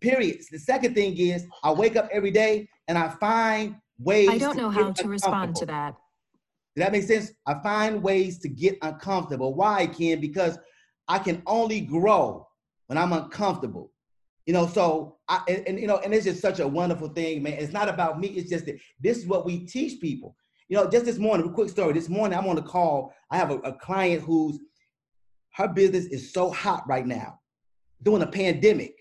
Period. 0.01 0.41
The 0.51 0.59
second 0.59 0.93
thing 0.93 1.17
is 1.17 1.45
I 1.63 1.71
wake 1.71 1.95
up 1.95 2.07
every 2.11 2.31
day 2.31 2.69
and 2.87 2.97
I 2.97 3.09
find 3.09 3.75
ways. 3.99 4.29
I 4.29 4.37
don't 4.37 4.57
know 4.57 4.69
how 4.69 4.91
to 4.91 5.07
respond 5.07 5.55
to 5.57 5.65
that. 5.65 5.95
Does 6.75 6.85
that 6.85 6.91
make 6.91 7.03
sense? 7.03 7.31
I 7.47 7.55
find 7.63 8.03
ways 8.03 8.37
to 8.39 8.49
get 8.49 8.77
uncomfortable. 8.83 9.55
Why, 9.55 9.87
Ken? 9.87 10.21
Because 10.21 10.59
I 11.07 11.17
can 11.17 11.41
only 11.47 11.81
grow 11.81 12.47
when 12.85 12.97
I'm 12.97 13.13
uncomfortable. 13.13 13.91
You 14.45 14.53
know, 14.53 14.67
so 14.67 15.17
I 15.27 15.41
and, 15.47 15.67
and, 15.67 15.79
you 15.79 15.87
know, 15.87 15.97
and 15.97 16.13
it's 16.13 16.25
just 16.25 16.41
such 16.41 16.59
a 16.59 16.67
wonderful 16.67 17.09
thing, 17.09 17.43
man. 17.43 17.53
It's 17.53 17.73
not 17.73 17.89
about 17.89 18.19
me. 18.19 18.27
It's 18.27 18.49
just 18.49 18.65
that 18.67 18.79
this 18.99 19.17
is 19.17 19.25
what 19.25 19.45
we 19.45 19.65
teach 19.65 19.99
people. 19.99 20.35
You 20.69 20.77
know, 20.77 20.89
just 20.89 21.05
this 21.05 21.17
morning, 21.17 21.47
a 21.47 21.51
quick 21.51 21.69
story. 21.69 21.93
This 21.93 22.09
morning, 22.09 22.37
I'm 22.37 22.47
on 22.47 22.57
a 22.57 22.61
call. 22.61 23.13
I 23.31 23.37
have 23.37 23.51
a, 23.51 23.57
a 23.59 23.73
client 23.73 24.21
who's 24.21 24.59
her 25.55 25.67
business 25.67 26.05
is 26.05 26.31
so 26.31 26.51
hot 26.51 26.87
right 26.87 27.07
now, 27.07 27.39
during 28.03 28.21
a 28.21 28.27
pandemic. 28.27 28.93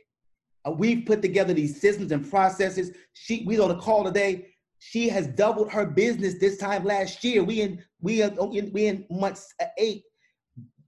Uh, 0.66 0.72
we've 0.72 1.06
put 1.06 1.22
together 1.22 1.54
these 1.54 1.80
systems 1.80 2.12
and 2.12 2.28
processes. 2.28 2.90
She, 3.12 3.44
we 3.46 3.58
on 3.60 3.70
a 3.70 3.76
call 3.76 4.04
today. 4.04 4.48
She 4.78 5.08
has 5.08 5.26
doubled 5.28 5.70
her 5.72 5.86
business 5.86 6.38
this 6.38 6.58
time 6.58 6.84
last 6.84 7.22
year. 7.24 7.42
We 7.42 7.62
in 7.62 7.82
we 8.00 8.22
in 8.22 8.70
we 8.72 8.86
in 8.86 9.06
month 9.10 9.44
eight. 9.78 10.02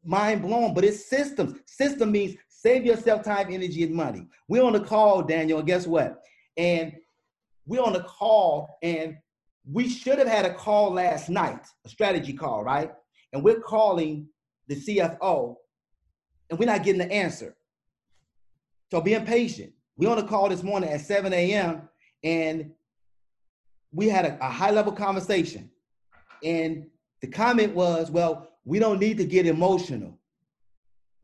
Mind 0.04 0.42
blown, 0.42 0.74
but 0.74 0.84
it's 0.84 1.08
systems. 1.08 1.58
System 1.66 2.12
means 2.12 2.36
save 2.48 2.84
yourself 2.84 3.22
time, 3.22 3.48
energy, 3.50 3.82
and 3.84 3.94
money. 3.94 4.26
We're 4.48 4.62
on 4.62 4.72
the 4.72 4.80
call, 4.80 5.22
Daniel. 5.22 5.62
Guess 5.62 5.86
what? 5.86 6.22
And 6.56 6.92
we're 7.66 7.82
on 7.82 7.92
the 7.92 8.02
call, 8.02 8.78
and 8.82 9.16
we 9.70 9.88
should 9.88 10.18
have 10.18 10.28
had 10.28 10.44
a 10.44 10.54
call 10.54 10.92
last 10.92 11.28
night, 11.28 11.66
a 11.84 11.88
strategy 11.88 12.32
call, 12.32 12.62
right? 12.64 12.92
And 13.32 13.42
we're 13.42 13.60
calling 13.60 14.28
the 14.68 14.76
CFO, 14.76 15.56
and 16.50 16.58
we're 16.58 16.66
not 16.66 16.84
getting 16.84 17.00
the 17.00 17.12
answer. 17.12 17.54
So 18.90 19.00
being 19.00 19.24
patient. 19.24 19.72
We 19.96 20.06
on 20.06 20.18
a 20.18 20.22
call 20.22 20.48
this 20.48 20.62
morning 20.62 20.90
at 20.90 21.00
7 21.00 21.32
a.m. 21.32 21.88
and 22.22 22.70
we 23.92 24.08
had 24.08 24.24
a, 24.24 24.38
a 24.40 24.48
high 24.48 24.70
level 24.70 24.92
conversation. 24.92 25.70
And 26.42 26.86
the 27.20 27.26
comment 27.26 27.74
was, 27.74 28.10
well, 28.10 28.48
we 28.64 28.78
don't 28.78 29.00
need 29.00 29.18
to 29.18 29.24
get 29.24 29.46
emotional. 29.46 30.18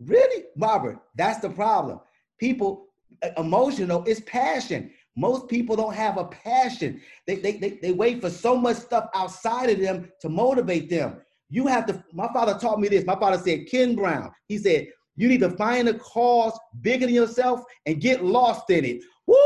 Really, 0.01 0.45
Robert? 0.57 0.99
That's 1.15 1.39
the 1.41 1.51
problem. 1.51 2.01
People, 2.39 2.89
emotional 3.37 4.03
is 4.05 4.21
passion. 4.21 4.91
Most 5.17 5.49
people 5.49 5.77
don't 5.77 5.95
have 5.95 6.19
a 6.19 6.25
passion. 6.25 7.01
They, 7.27 7.37
they, 7.37 7.53
they, 7.59 7.79
they 7.81 7.93
wait 7.93 8.21
for 8.21 8.31
so 8.31 8.57
much 8.57 8.77
stuff 8.77 9.09
outside 9.15 9.71
of 9.71 9.79
them 9.79 10.11
to 10.21 10.29
motivate 10.29 10.91
them. 10.91 11.21
You 11.49 11.69
have 11.69 11.87
to, 11.87 12.03
my 12.13 12.29
father 12.33 12.59
taught 12.59 12.81
me 12.81 12.89
this. 12.89 13.05
My 13.05 13.15
father 13.15 13.39
said, 13.39 13.69
Ken 13.71 13.95
Brown, 13.95 14.33
he 14.49 14.59
said, 14.59 14.89
you 15.17 15.29
need 15.29 15.41
to 15.41 15.51
find 15.51 15.89
a 15.89 15.95
cause 15.95 16.59
bigger 16.81 17.07
than 17.07 17.15
yourself 17.15 17.63
and 17.87 18.01
get 18.01 18.25
lost 18.25 18.71
in 18.71 18.85
it. 18.85 19.03
Woo! 19.27 19.37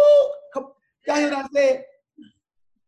Y'all 1.07 1.17
hear 1.17 1.31
what 1.31 1.45
I 1.45 1.49
said? 1.55 1.85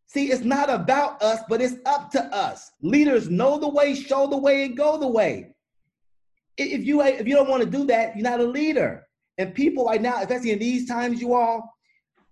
See, 0.07 0.33
it's 0.33 0.45
not 0.45 0.69
about 0.69 1.23
us, 1.23 1.41
but 1.49 1.63
it's 1.63 1.77
up 1.87 2.11
to 2.13 2.23
us. 2.35 2.73
Leaders 2.83 3.31
know 3.31 3.59
the 3.59 3.69
way, 3.69 3.95
show 3.95 4.27
the 4.27 4.37
way, 4.37 4.65
and 4.65 4.77
go 4.77 4.99
the 4.99 5.07
way. 5.07 5.55
If 6.57 6.85
you 6.85 7.01
if 7.03 7.27
you 7.27 7.35
don't 7.35 7.49
want 7.49 7.63
to 7.63 7.71
do 7.71 7.87
that, 7.87 8.17
you're 8.17 8.29
not 8.29 8.41
a 8.41 8.45
leader. 8.45 9.07
And 9.39 9.55
people 9.55 9.87
right 9.87 10.03
now, 10.03 10.21
especially 10.21 10.51
in 10.51 10.59
these 10.59 10.89
times, 10.89 11.21
you 11.21 11.33
all, 11.33 11.73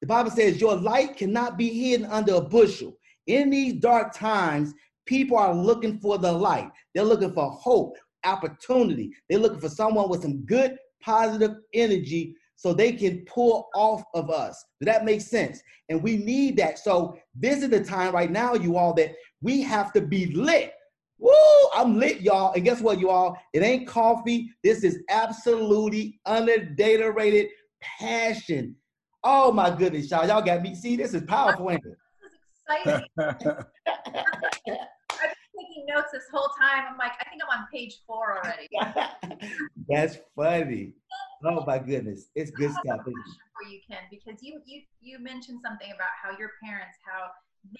the 0.00 0.06
Bible 0.06 0.30
says 0.30 0.60
your 0.60 0.76
light 0.76 1.16
cannot 1.16 1.56
be 1.56 1.68
hidden 1.68 2.06
under 2.06 2.34
a 2.34 2.40
bushel. 2.40 2.98
In 3.26 3.48
these 3.48 3.74
dark 3.74 4.12
times, 4.12 4.74
people 5.06 5.38
are 5.38 5.54
looking 5.54 5.98
for 6.00 6.18
the 6.18 6.30
light. 6.30 6.70
They're 6.94 7.04
looking 7.04 7.32
for 7.32 7.50
hope, 7.50 7.96
opportunity. 8.24 9.12
They're 9.28 9.38
looking 9.38 9.60
for 9.60 9.68
someone 9.68 10.08
with 10.08 10.22
some 10.22 10.42
good, 10.46 10.78
positive 11.00 11.56
energy 11.74 12.34
so 12.56 12.72
they 12.72 12.92
can 12.92 13.24
pull 13.24 13.68
off 13.74 14.02
of 14.14 14.30
us. 14.30 14.64
Does 14.80 14.86
that 14.86 15.04
make 15.04 15.20
sense? 15.20 15.62
And 15.88 16.02
we 16.02 16.16
need 16.16 16.56
that. 16.56 16.78
So 16.78 17.16
this 17.34 17.62
is 17.62 17.70
the 17.70 17.84
time 17.84 18.12
right 18.12 18.30
now, 18.30 18.54
you 18.54 18.76
all, 18.76 18.92
that 18.94 19.14
we 19.40 19.62
have 19.62 19.92
to 19.92 20.00
be 20.00 20.26
lit. 20.34 20.72
Woo! 21.18 21.32
I'm 21.74 21.98
lit, 21.98 22.20
y'all. 22.20 22.52
And 22.54 22.64
guess 22.64 22.80
what, 22.80 22.98
you 22.98 23.10
all? 23.10 23.38
It 23.52 23.62
ain't 23.62 23.86
coffee. 23.86 24.50
This 24.64 24.82
is 24.82 25.02
absolutely 25.08 26.20
unadulterated 26.26 27.48
passion. 27.80 28.74
Oh 29.22 29.52
my 29.52 29.70
goodness, 29.70 30.10
y'all. 30.10 30.26
Y'all 30.26 30.42
got 30.42 30.62
me. 30.62 30.74
See, 30.74 30.96
this 30.96 31.14
is 31.14 31.22
powerful, 31.22 31.70
ain't 31.70 31.84
it? 31.84 31.96
This 32.20 32.32
is 32.32 33.06
exciting. 33.46 34.76
I've 35.88 35.94
been 35.94 36.02
taking 36.02 36.02
notes 36.02 36.12
this 36.12 36.24
whole 36.32 36.50
time. 36.60 36.84
I'm 36.90 36.98
like, 36.98 37.12
I 37.20 37.28
think 37.28 37.42
I'm 37.42 37.60
on 37.60 37.66
page 37.72 37.98
four 38.06 38.38
already. 38.38 38.68
That's 39.88 40.18
funny. 40.36 40.92
Oh 41.44 41.64
my 41.64 41.78
goodness. 41.78 42.28
It's 42.34 42.50
good 42.50 42.72
stuff. 42.72 43.00
for 43.04 43.68
you, 43.68 43.80
Ken, 43.88 44.02
because 44.10 44.42
you 44.42 44.60
you 44.66 44.82
you 45.00 45.18
mentioned 45.18 45.60
something 45.62 45.90
about 45.94 46.10
how 46.20 46.36
your 46.38 46.52
parents, 46.62 46.96
how 47.04 47.28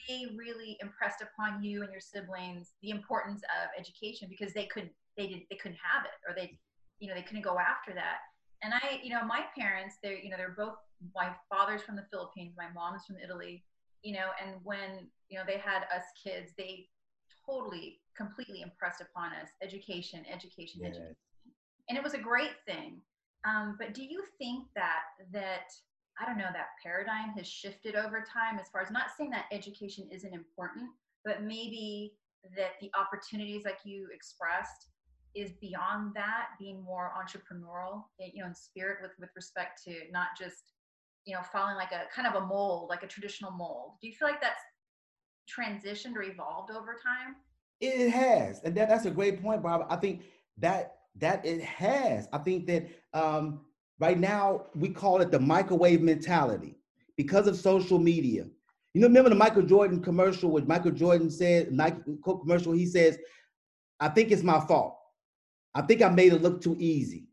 they 0.09 0.27
really 0.37 0.77
impressed 0.81 1.23
upon 1.23 1.63
you 1.63 1.83
and 1.83 1.93
your 1.93 2.01
siblings 2.01 2.73
the 2.83 2.91
importance 2.91 3.43
of 3.63 3.71
education 3.79 4.29
because 4.29 4.53
they 4.53 4.67
couldn't 4.67 4.93
they 5.17 5.29
didn't 5.29 5.45
they 5.51 5.57
couldn't 5.57 5.79
have 5.83 6.05
it 6.05 6.19
or 6.29 6.35
they 6.35 6.59
you 6.99 7.09
know 7.09 7.15
they 7.15 7.23
couldn't 7.23 7.43
go 7.43 7.59
after 7.59 7.95
that. 7.95 8.19
And 8.61 8.75
I, 8.75 8.99
you 9.05 9.11
know, 9.11 9.25
my 9.25 9.45
parents, 9.57 9.97
they're 10.03 10.19
you 10.19 10.31
know 10.31 10.37
they're 10.37 10.57
both 10.57 10.75
my 11.15 11.31
father's 11.49 11.83
from 11.83 11.97
the 11.97 12.07
Philippines, 12.11 12.55
my 12.57 12.71
mom's 12.75 13.05
from 13.07 13.17
Italy, 13.23 13.65
you 14.03 14.15
know, 14.15 14.31
and 14.43 14.57
when 14.65 15.09
you 15.29 15.39
know 15.39 15.45
they 15.47 15.59
had 15.59 15.83
us 15.95 16.05
kids, 16.23 16.53
they 16.59 16.89
totally 17.49 18.01
completely 18.17 18.63
impressed 18.63 19.01
upon 19.01 19.33
us 19.33 19.49
education, 19.63 20.25
education, 20.31 20.85
education 20.85 21.15
and 21.89 21.97
it 21.97 22.05
was 22.05 22.15
a 22.15 22.19
great 22.19 22.57
thing. 22.67 23.01
Um, 23.49 23.77
but 23.79 23.95
do 23.95 24.03
you 24.03 24.23
think 24.39 24.67
that 24.75 25.03
that 25.33 25.71
I 26.21 26.27
don't 26.27 26.39
know 26.39 26.51
that 26.53 26.69
paradigm 26.83 27.31
has 27.37 27.47
shifted 27.47 27.95
over 27.95 28.25
time 28.33 28.59
as 28.59 28.69
far 28.69 28.83
as 28.83 28.91
not 28.91 29.07
saying 29.17 29.31
that 29.31 29.45
education 29.53 30.09
isn't 30.13 30.35
important, 30.35 30.91
but 31.25 31.45
maybe 31.45 32.15
that 32.57 32.73
the 32.81 32.91
opportunities 32.99 33.65
like 33.65 33.79
you 33.85 34.09
expressed 34.13 34.89
is 35.35 35.53
beyond 35.61 36.15
that, 36.15 36.49
being 36.59 36.83
more 36.83 37.13
entrepreneurial, 37.17 38.05
eh, 38.21 38.31
you 38.35 38.43
know, 38.43 38.49
in 38.49 38.55
spirit 38.55 38.99
with 39.03 39.13
with 39.19 39.31
respect 39.37 39.83
to 39.85 39.93
not 40.11 40.29
just 40.39 40.73
you 41.25 41.35
know 41.35 41.43
following 41.53 41.77
like 41.77 41.93
a 41.93 42.03
kind 42.15 42.27
of 42.27 42.43
a 42.43 42.47
mold, 42.47 42.91
like 42.91 43.03
a 43.03 43.07
traditional 43.07 43.53
mold. 43.53 43.93
Do 44.01 44.09
you 44.09 44.15
feel 44.15 44.29
like 44.29 44.41
that's 44.41 44.63
transitioned 45.49 46.17
or 46.17 46.23
evolved 46.23 46.71
over 46.71 46.97
time? 47.03 47.37
It 47.81 48.11
has, 48.11 48.61
and 48.65 48.75
that, 48.77 48.89
that's 48.89 49.07
a 49.07 49.11
great 49.11 49.41
point, 49.43 49.63
Bob. 49.63 49.87
I 49.89 49.97
think 49.97 50.23
that 50.59 50.97
that 51.17 51.45
it 51.45 51.63
has. 51.63 52.29
I 52.33 52.39
think 52.39 52.67
that 52.67 52.89
um, 53.13 53.61
right 53.99 54.19
now 54.19 54.67
we 54.75 54.89
call 54.89 55.21
it 55.21 55.31
the 55.31 55.39
microwave 55.39 56.01
mentality 56.01 56.77
because 57.17 57.47
of 57.47 57.57
social 57.57 57.99
media. 57.99 58.47
You 58.95 59.01
know, 59.01 59.07
remember 59.07 59.31
the 59.31 59.37
Michael 59.37 59.63
Jordan 59.63 60.03
commercial, 60.03 60.51
which 60.51 60.65
Michael 60.65 60.91
Jordan 60.91 61.31
said, 61.31 61.73
Nike 61.73 62.01
commercial. 62.25 62.73
He 62.73 62.87
says, 62.87 63.19
"I 64.01 64.09
think 64.09 64.33
it's 64.33 64.43
my 64.43 64.61
fault. 64.61 64.99
I 65.75 65.83
think 65.83 66.03
I 66.03 66.09
made 66.09 66.33
it 66.33 66.43
look 66.43 66.61
too 66.61 66.77
easy. 66.79 67.29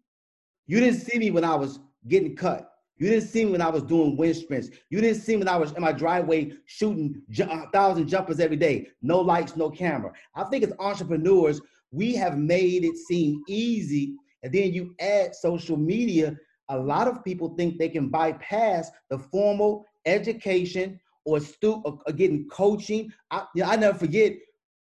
You 0.68 0.80
didn't 0.80 1.00
see 1.00 1.18
me 1.18 1.32
when 1.32 1.44
I 1.44 1.56
was 1.56 1.80
getting 2.08 2.36
cut." 2.36 2.75
You 2.98 3.10
didn't 3.10 3.28
see 3.28 3.44
me 3.44 3.52
when 3.52 3.62
I 3.62 3.70
was 3.70 3.84
doing 3.84 4.16
wind 4.16 4.36
sprints. 4.38 4.70
You 4.90 5.02
didn't 5.02 5.22
see 5.22 5.34
me 5.34 5.40
when 5.40 5.50
I 5.50 5.58
was 5.58 5.74
in 5.74 5.82
my 5.82 5.92
driveway 5.92 6.54
shooting 6.66 7.22
a 7.38 7.44
uh, 7.44 7.70
thousand 7.72 8.08
jumpers 8.08 8.40
every 8.40 8.56
day. 8.56 8.88
No 9.02 9.20
lights, 9.20 9.58
no 9.58 9.70
camera. 9.70 10.14
I 10.34 10.46
think 10.46 10.64
as 10.64 10.74
entrepreneurs, 10.80 11.60
we 11.92 12.16
have 12.16 12.38
made 12.38 12.86
it 12.86 12.96
seem 12.96 13.44
easy. 13.48 14.16
And 14.44 14.54
then 14.54 14.74
you 14.74 14.96
add 15.00 15.36
social 15.36 15.76
media. 15.76 16.36
A 16.70 16.78
lot 16.78 17.08
of 17.08 17.24
people 17.24 17.56
think 17.56 17.78
they 17.78 17.90
can 17.90 18.08
bypass 18.08 18.90
the 19.10 19.20
formal 19.20 19.86
education 20.06 21.00
or, 21.26 21.40
stu- 21.42 21.82
or, 21.84 22.00
or 22.06 22.14
getting 22.14 22.48
coaching. 22.50 23.12
I, 23.30 23.46
you 23.56 23.64
know, 23.64 23.70
I 23.70 23.76
never 23.76 23.98
forget. 23.98 24.34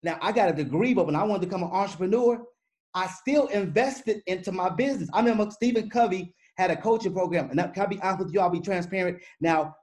Now 0.03 0.19
I 0.21 0.33
got 0.33 0.51
a 0.51 0.53
degree, 0.53 0.93
but 0.93 1.07
when 1.07 1.17
I 1.17 1.25
wanted 1.25 1.41
to 1.43 1.47
become 1.47 1.63
an 1.63 1.71
entrepreneur, 1.71 2.43
I 2.95 3.07
still 3.09 3.47
invested 3.47 4.23
into 4.27 4.53
my 4.53 4.69
business. 4.69 5.09
I 5.13 5.21
remember 5.21 5.51
Stephen 5.51 5.89
Covey 5.89 6.35
had 6.57 6.71
a 6.71 6.77
coaching 6.77 7.13
program, 7.13 7.51
and 7.51 7.59
that, 7.59 7.75
can 7.75 7.85
I 7.85 7.87
be 7.87 8.01
honest 8.01 8.25
with 8.25 8.35
you? 8.35 8.41
I'll 8.41 8.51
be 8.51 8.61
transparent. 8.61 9.19
Now, 9.41 9.75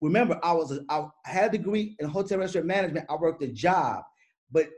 remember, 0.00 0.38
I 0.42 0.52
was 0.52 0.72
a, 0.72 0.80
I 0.88 1.08
had 1.24 1.54
a 1.54 1.58
degree 1.58 1.96
in 1.98 2.08
hotel 2.08 2.38
restaurant 2.38 2.66
management. 2.66 3.06
I 3.08 3.16
worked 3.16 3.42
a 3.42 3.48
job, 3.48 4.02
but 4.50 4.68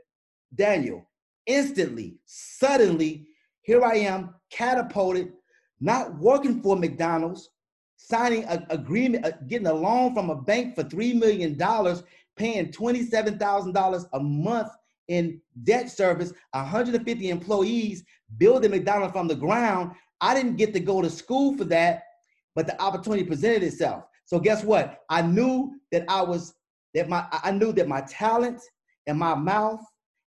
Daniel, 0.55 1.09
instantly, 1.45 2.17
suddenly, 2.25 3.27
here 3.61 3.83
I 3.83 3.95
am, 3.95 4.33
catapulted, 4.51 5.31
not 5.79 6.17
working 6.17 6.61
for 6.61 6.75
McDonald's, 6.75 7.49
signing 7.95 8.43
an 8.45 8.65
agreement, 8.69 9.25
uh, 9.25 9.31
getting 9.47 9.67
a 9.67 9.73
loan 9.73 10.13
from 10.13 10.29
a 10.29 10.35
bank 10.35 10.75
for 10.75 10.83
three 10.83 11.13
million 11.13 11.57
dollars, 11.57 12.03
paying 12.35 12.71
twenty-seven 12.71 13.37
thousand 13.37 13.73
dollars 13.73 14.05
a 14.13 14.19
month 14.19 14.69
in 15.07 15.41
debt 15.63 15.89
service, 15.89 16.31
150 16.51 17.29
employees, 17.29 18.03
building 18.37 18.71
McDonald's 18.71 19.11
from 19.11 19.27
the 19.27 19.35
ground. 19.35 19.91
I 20.21 20.33
didn't 20.33 20.55
get 20.55 20.73
to 20.73 20.79
go 20.79 21.01
to 21.01 21.09
school 21.09 21.57
for 21.57 21.65
that, 21.65 22.03
but 22.55 22.67
the 22.67 22.79
opportunity 22.81 23.23
presented 23.23 23.63
itself. 23.63 24.03
So 24.25 24.39
guess 24.39 24.63
what? 24.63 25.01
I 25.09 25.21
knew 25.21 25.73
that 25.91 26.05
I 26.07 26.21
was 26.21 26.53
that 26.93 27.09
my 27.09 27.25
I 27.31 27.51
knew 27.51 27.73
that 27.73 27.87
my 27.87 28.01
talent 28.01 28.61
and 29.07 29.17
my 29.17 29.35
mouth 29.35 29.81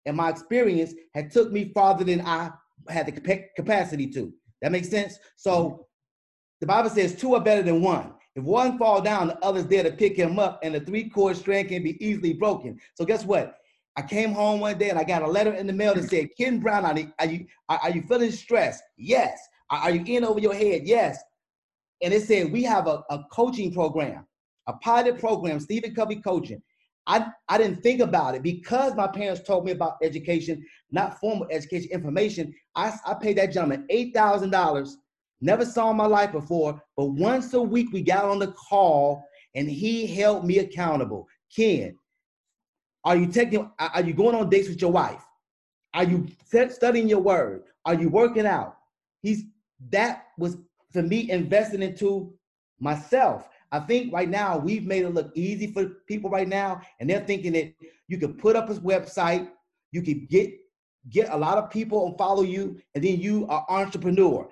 and 0.07 0.17
my 0.17 0.31
experience 0.31 0.95
had 1.15 1.31
took 1.31 1.53
me 1.53 1.71
farther 1.73 2.05
than 2.05 2.21
I 2.23 2.51
had 2.89 3.07
the 3.07 3.49
capacity 3.57 4.09
to. 4.09 4.33
That 4.61 4.73
makes 4.73 4.89
sense. 4.89 5.19
So 5.37 5.87
the 6.61 6.67
Bible 6.67 6.91
says 6.91 7.15
two 7.15 7.35
are 7.35 7.41
better 7.41 7.63
than 7.63 7.81
one. 7.83 8.13
If 8.37 8.45
one 8.45 8.79
fall 8.79 9.01
down, 9.01 9.29
the 9.29 9.45
other's 9.45 9.67
there 9.67 9.85
to 9.85 9.93
pick 9.93 10.17
him 10.17 10.39
up, 10.39 10.59
and 10.63 10.75
the 10.75 10.81
three 10.81 11.09
cord 11.09 11.37
strand 11.37 11.69
can 11.69 11.83
be 11.83 12.05
easily 12.05 12.33
broken. 12.33 12.81
So 12.95 13.05
guess 13.05 13.25
what? 13.25 13.59
I 13.97 14.03
came 14.03 14.33
home 14.33 14.59
one 14.59 14.77
day 14.77 14.91
and 14.91 14.99
I 14.99 15.05
got 15.05 15.23
a 15.23 15.27
letter 15.27 15.53
in 15.53 15.69
the 15.69 15.73
mail 15.73 15.95
that 15.95 16.11
said, 16.11 16.31
"Ken 16.37 16.59
Brown, 16.59 16.85
are 16.85 16.99
you 16.99 17.13
are 17.21 17.27
you, 17.27 17.47
are 17.69 17.91
you 17.91 18.03
feeling 18.03 18.33
stressed? 18.33 18.83
Yes. 18.97 19.39
Are 19.71 19.91
you 19.91 20.05
in 20.07 20.25
over 20.25 20.41
your 20.41 20.55
head? 20.55 20.83
Yes." 20.85 21.19
And 22.03 22.13
it 22.13 22.23
said 22.23 22.53
we 22.53 22.63
have 22.65 22.87
a, 22.87 23.03
a 23.11 23.25
coaching 23.33 23.73
program, 23.73 24.27
a 24.67 24.75
pilot 24.75 25.19
program, 25.19 25.61
Stephen 25.61 25.95
Covey 25.95 26.17
coaching. 26.17 26.63
I, 27.07 27.27
I 27.49 27.59
didn't 27.59 27.83
think 27.83 28.01
about 28.01 28.35
it 28.35 28.43
because 28.43 28.95
my 28.95 29.07
parents 29.07 29.43
told 29.43 29.67
me 29.67 29.73
about 29.73 29.97
education, 30.03 30.65
not 30.91 31.21
formal 31.21 31.47
education 31.51 31.91
information. 31.93 32.55
I, 32.75 32.97
I 33.07 33.15
paid 33.15 33.37
that 33.39 33.53
gentleman 33.53 33.87
$8,000. 33.91 34.91
Never 35.41 35.67
saw 35.67 35.91
in 35.91 35.97
my 35.97 36.07
life 36.07 36.33
before, 36.33 36.83
but 36.97 37.07
once 37.07 37.53
a 37.53 37.61
week 37.61 37.89
we 37.93 38.01
got 38.01 38.25
on 38.25 38.39
the 38.39 38.53
call 38.53 39.23
and 39.55 39.69
he 39.69 40.07
held 40.07 40.47
me 40.47 40.59
accountable. 40.59 41.29
Ken, 41.55 41.99
are 43.05 43.17
you 43.17 43.27
taking, 43.27 43.71
are 43.79 44.03
you 44.03 44.15
going 44.15 44.35
on 44.35 44.49
dates 44.49 44.69
with 44.69 44.81
your 44.81 44.93
wife? 44.93 45.23
Are 45.93 46.05
you 46.05 46.27
studying 46.71 47.09
your 47.09 47.21
word? 47.21 47.65
Are 47.85 47.95
you 47.95 48.09
working 48.09 48.47
out? 48.47 48.79
He's 49.21 49.45
that 49.91 50.27
was 50.39 50.57
for 50.93 51.03
me 51.03 51.31
investing 51.31 51.83
into 51.83 52.35
myself. 52.81 53.49
I 53.73 53.81
think 53.81 54.13
right 54.13 54.29
now 54.29 54.59
we've 54.59 54.87
made 54.87 55.05
it 55.05 55.11
look 55.11 55.33
easy 55.35 55.67
for 55.67 55.87
people 56.07 56.31
right 56.31 56.49
now, 56.49 56.81
and 57.01 57.11
they're 57.11 57.25
thinking 57.25 57.53
that 57.55 57.75
you 58.09 58.19
can 58.19 58.35
put 58.35 58.57
up 58.57 58.71
a 58.71 58.75
website, 58.75 59.49
you 59.91 60.03
can 60.03 60.27
get 60.31 60.51
get 61.11 61.29
a 61.31 61.37
lot 61.37 61.59
of 61.59 61.71
people 61.71 62.07
and 62.07 62.17
follow 62.17 62.43
you, 62.43 62.81
and 62.95 63.05
then 63.05 63.21
you 63.21 63.47
are 63.49 63.67
entrepreneur. 63.69 64.49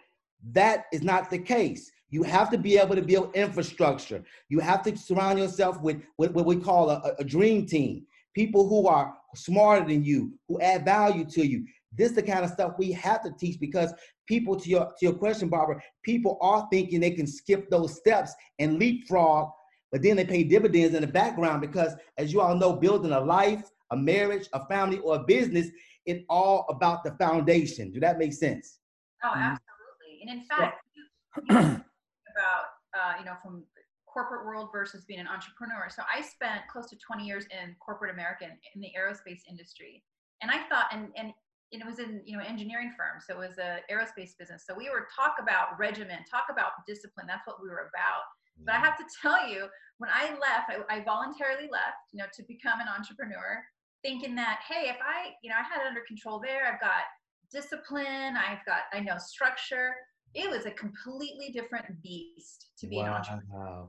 That 0.52 0.84
is 0.92 1.02
not 1.02 1.30
the 1.30 1.38
case. 1.38 1.90
You 2.10 2.22
have 2.24 2.50
to 2.50 2.58
be 2.58 2.76
able 2.76 2.94
to 2.94 3.02
build 3.02 3.34
infrastructure. 3.34 4.22
You 4.50 4.60
have 4.60 4.82
to 4.82 4.96
surround 4.96 5.38
yourself 5.38 5.80
with, 5.80 6.02
what 6.16 6.44
we 6.44 6.56
call 6.56 6.90
a, 6.90 7.14
a 7.18 7.24
dream 7.24 7.64
team. 7.64 8.04
People 8.34 8.68
who 8.68 8.86
are 8.86 9.14
smarter 9.34 9.86
than 9.86 10.04
you, 10.04 10.32
who 10.46 10.60
add 10.60 10.84
value 10.84 11.24
to 11.24 11.46
you. 11.46 11.64
This 11.96 12.10
is 12.10 12.16
the 12.16 12.22
kind 12.22 12.44
of 12.44 12.50
stuff 12.50 12.74
we 12.78 12.92
have 12.92 13.22
to 13.22 13.32
teach 13.32 13.60
because 13.60 13.92
people, 14.26 14.58
to 14.58 14.68
your 14.68 14.86
to 14.86 15.06
your 15.06 15.14
question, 15.14 15.48
Barbara, 15.48 15.80
people 16.02 16.38
are 16.40 16.66
thinking 16.70 17.00
they 17.00 17.10
can 17.10 17.26
skip 17.26 17.68
those 17.70 17.96
steps 17.96 18.32
and 18.58 18.78
leapfrog, 18.78 19.50
but 19.90 20.02
then 20.02 20.16
they 20.16 20.24
pay 20.24 20.44
dividends 20.44 20.94
in 20.94 21.02
the 21.02 21.06
background 21.06 21.60
because, 21.60 21.94
as 22.16 22.32
you 22.32 22.40
all 22.40 22.54
know, 22.54 22.72
building 22.74 23.12
a 23.12 23.20
life, 23.20 23.62
a 23.90 23.96
marriage, 23.96 24.48
a 24.52 24.66
family, 24.66 24.98
or 24.98 25.16
a 25.16 25.24
business, 25.24 25.68
it's 26.06 26.24
all 26.28 26.66
about 26.70 27.04
the 27.04 27.12
foundation. 27.12 27.90
Do 27.90 28.00
that 28.00 28.18
make 28.18 28.32
sense? 28.32 28.78
Oh, 29.22 29.28
Mhm. 29.28 29.58
absolutely. 29.58 30.22
And 30.22 30.30
in 30.30 30.44
fact, 30.44 30.82
you 30.94 31.04
about 31.50 32.64
uh, 32.94 33.14
you 33.18 33.24
know 33.24 33.36
from 33.42 33.64
corporate 34.06 34.44
world 34.44 34.68
versus 34.72 35.04
being 35.06 35.20
an 35.20 35.26
entrepreneur. 35.26 35.88
So 35.88 36.02
I 36.12 36.20
spent 36.20 36.62
close 36.70 36.88
to 36.90 36.96
20 36.96 37.24
years 37.24 37.46
in 37.50 37.74
corporate 37.80 38.12
America 38.12 38.44
in 38.74 38.80
the 38.80 38.92
aerospace 38.98 39.40
industry. 39.48 40.04
And 40.42 40.50
I 40.50 40.68
thought, 40.68 40.88
and, 40.92 41.08
and 41.16 41.32
it 41.80 41.86
was 41.86 41.98
in 41.98 42.20
you 42.24 42.36
know 42.36 42.44
engineering 42.44 42.92
firm 42.96 43.18
so 43.18 43.34
it 43.34 43.48
was 43.48 43.58
a 43.58 43.80
aerospace 43.90 44.36
business. 44.38 44.64
So 44.68 44.74
we 44.76 44.90
were 44.90 45.08
talk 45.14 45.36
about 45.40 45.78
regimen 45.78 46.18
talk 46.30 46.46
about 46.50 46.72
discipline 46.86 47.26
that's 47.26 47.46
what 47.46 47.56
we 47.62 47.68
were 47.68 47.88
about. 47.88 48.22
But 48.64 48.74
i 48.74 48.78
mm. 48.78 48.84
have 48.84 48.98
to 48.98 49.04
tell 49.20 49.48
you 49.48 49.66
when 49.98 50.10
i 50.12 50.30
left 50.32 50.68
I, 50.68 50.96
I, 50.96 51.04
voluntarily 51.04 51.68
left 51.72 52.12
you 52.12 52.18
know 52.18 52.26
to 52.34 52.42
become 52.46 52.80
an 52.80 52.86
entrepreneur 52.88 53.62
thinking 54.04 54.34
that 54.36 54.60
hey 54.68 54.90
if 54.90 54.96
i 55.00 55.30
you 55.42 55.50
know 55.50 55.56
i 55.56 55.62
had 55.62 55.80
it 55.82 55.88
under 55.88 56.02
control 56.06 56.38
there 56.38 56.66
i've 56.66 56.80
got 56.80 57.08
discipline 57.50 58.36
i've 58.36 58.64
got 58.66 58.82
i 58.92 59.00
know 59.00 59.16
structure 59.18 59.94
it 60.34 60.50
was 60.50 60.66
a 60.66 60.70
completely 60.72 61.50
different 61.50 61.86
beast 62.02 62.70
to 62.78 62.86
be 62.86 62.96
wow. 62.96 63.04
an 63.04 63.12
entrepreneur. 63.12 63.88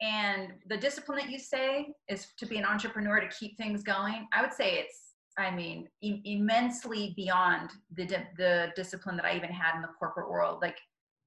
And 0.00 0.52
the 0.68 0.76
discipline 0.76 1.18
that 1.18 1.30
you 1.30 1.38
say 1.38 1.88
is 2.08 2.28
to 2.38 2.46
be 2.46 2.56
an 2.56 2.64
entrepreneur 2.64 3.18
to 3.20 3.28
keep 3.28 3.56
things 3.56 3.82
going 3.82 4.28
i 4.32 4.40
would 4.40 4.52
say 4.52 4.78
it's 4.78 5.07
I 5.38 5.54
mean, 5.54 5.88
immensely 6.02 7.14
beyond 7.16 7.70
the 7.94 8.06
di- 8.06 8.28
the 8.36 8.72
discipline 8.74 9.16
that 9.16 9.24
I 9.24 9.36
even 9.36 9.50
had 9.50 9.76
in 9.76 9.82
the 9.82 9.88
corporate 9.98 10.28
world. 10.28 10.60
Like 10.60 10.78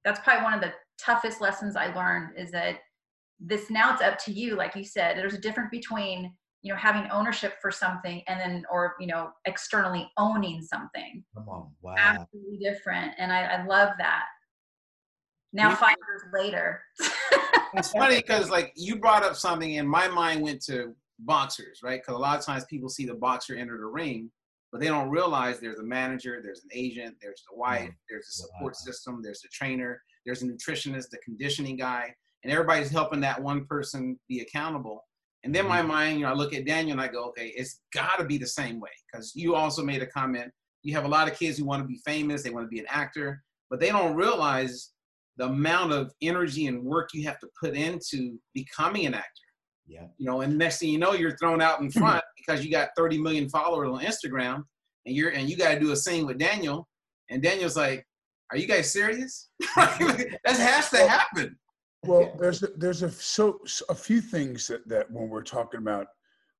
that's 0.04 0.20
probably 0.20 0.44
one 0.44 0.54
of 0.54 0.60
the 0.60 0.72
toughest 0.98 1.40
lessons 1.40 1.76
I 1.76 1.94
learned 1.94 2.36
is 2.36 2.50
that 2.52 2.80
this 3.40 3.70
now 3.70 3.92
it's 3.92 4.02
up 4.02 4.18
to 4.24 4.32
you. 4.32 4.54
Like 4.54 4.76
you 4.76 4.84
said, 4.84 5.16
there's 5.16 5.34
a 5.34 5.38
difference 5.38 5.70
between 5.70 6.32
you 6.62 6.72
know 6.72 6.78
having 6.78 7.10
ownership 7.10 7.54
for 7.60 7.70
something 7.70 8.22
and 8.28 8.38
then 8.38 8.64
or 8.70 8.94
you 9.00 9.06
know 9.06 9.30
externally 9.46 10.10
owning 10.18 10.62
something. 10.62 11.24
Come 11.34 11.48
on, 11.48 11.70
wow, 11.80 11.94
absolutely 11.96 12.58
different, 12.58 13.12
and 13.18 13.32
I, 13.32 13.44
I 13.44 13.66
love 13.66 13.90
that. 13.98 14.24
Now 15.52 15.70
yeah. 15.70 15.76
five 15.76 15.96
years 16.08 16.22
later. 16.32 16.82
it's 17.74 17.90
funny 17.90 18.16
because 18.16 18.50
like 18.50 18.72
you 18.76 18.96
brought 18.96 19.22
up 19.22 19.36
something, 19.36 19.78
and 19.78 19.88
my 19.88 20.08
mind 20.08 20.42
went 20.42 20.62
to 20.64 20.94
boxers, 21.24 21.80
right? 21.82 22.00
Because 22.00 22.16
a 22.16 22.22
lot 22.22 22.38
of 22.38 22.44
times 22.44 22.64
people 22.66 22.88
see 22.88 23.06
the 23.06 23.14
boxer 23.14 23.54
enter 23.54 23.78
the 23.78 23.86
ring, 23.86 24.30
but 24.70 24.80
they 24.80 24.88
don't 24.88 25.10
realize 25.10 25.60
there's 25.60 25.78
a 25.78 25.84
manager, 25.84 26.40
there's 26.42 26.62
an 26.64 26.70
agent, 26.72 27.16
there's 27.20 27.42
the 27.50 27.56
wife, 27.56 27.90
mm. 27.90 27.96
there's 28.08 28.28
a 28.28 28.32
support 28.32 28.76
system, 28.76 29.20
there's 29.22 29.42
a 29.44 29.48
trainer, 29.48 30.00
there's 30.24 30.42
a 30.42 30.46
nutritionist, 30.46 31.10
the 31.10 31.18
conditioning 31.18 31.76
guy, 31.76 32.12
and 32.42 32.52
everybody's 32.52 32.90
helping 32.90 33.20
that 33.20 33.40
one 33.40 33.66
person 33.66 34.18
be 34.28 34.40
accountable. 34.40 35.04
And 35.44 35.54
then 35.54 35.66
my 35.66 35.80
mm-hmm. 35.80 35.88
mind, 35.88 36.18
you 36.20 36.24
know, 36.24 36.30
I 36.30 36.34
look 36.34 36.54
at 36.54 36.66
Daniel 36.66 36.92
and 36.92 37.00
I 37.00 37.08
go, 37.08 37.24
okay, 37.26 37.52
it's 37.56 37.80
got 37.92 38.18
to 38.18 38.24
be 38.24 38.38
the 38.38 38.46
same 38.46 38.80
way 38.80 38.90
because 39.10 39.32
you 39.34 39.54
also 39.54 39.82
made 39.82 40.02
a 40.02 40.06
comment. 40.06 40.50
You 40.82 40.94
have 40.94 41.04
a 41.04 41.08
lot 41.08 41.28
of 41.28 41.38
kids 41.38 41.58
who 41.58 41.64
want 41.64 41.82
to 41.82 41.88
be 41.88 42.00
famous, 42.04 42.42
they 42.42 42.50
want 42.50 42.64
to 42.64 42.68
be 42.68 42.78
an 42.78 42.86
actor, 42.88 43.42
but 43.70 43.80
they 43.80 43.88
don't 43.88 44.14
realize 44.14 44.90
the 45.36 45.46
amount 45.46 45.92
of 45.92 46.12
energy 46.20 46.66
and 46.66 46.82
work 46.82 47.10
you 47.12 47.26
have 47.26 47.38
to 47.40 47.48
put 47.60 47.74
into 47.74 48.38
becoming 48.54 49.06
an 49.06 49.14
actor 49.14 49.28
yeah. 49.86 50.06
You 50.18 50.26
know, 50.26 50.40
and 50.40 50.56
next 50.56 50.78
thing 50.78 50.90
you 50.90 50.98
know, 50.98 51.12
you're 51.12 51.36
thrown 51.36 51.60
out 51.60 51.80
in 51.80 51.90
hmm. 51.90 51.98
front 51.98 52.24
because 52.36 52.64
you 52.64 52.70
got 52.70 52.90
30 52.96 53.18
million 53.18 53.48
followers 53.48 53.88
on 53.88 54.00
Instagram, 54.00 54.64
and 55.06 55.16
you're 55.16 55.30
and 55.30 55.48
you 55.48 55.56
got 55.56 55.74
to 55.74 55.80
do 55.80 55.92
a 55.92 55.96
scene 55.96 56.26
with 56.26 56.38
Daniel, 56.38 56.88
and 57.30 57.42
Daniel's 57.42 57.76
like, 57.76 58.06
"Are 58.50 58.56
you 58.56 58.66
guys 58.66 58.92
serious? 58.92 59.48
that 59.76 60.38
has 60.46 60.90
to 60.90 61.08
happen." 61.08 61.58
Well, 62.04 62.32
there's 62.38 62.62
a, 62.62 62.68
there's 62.76 63.02
a 63.02 63.10
so 63.10 63.60
a 63.88 63.94
few 63.94 64.20
things 64.20 64.66
that 64.68 64.86
that 64.88 65.10
when 65.10 65.28
we're 65.28 65.42
talking 65.42 65.78
about 65.78 66.06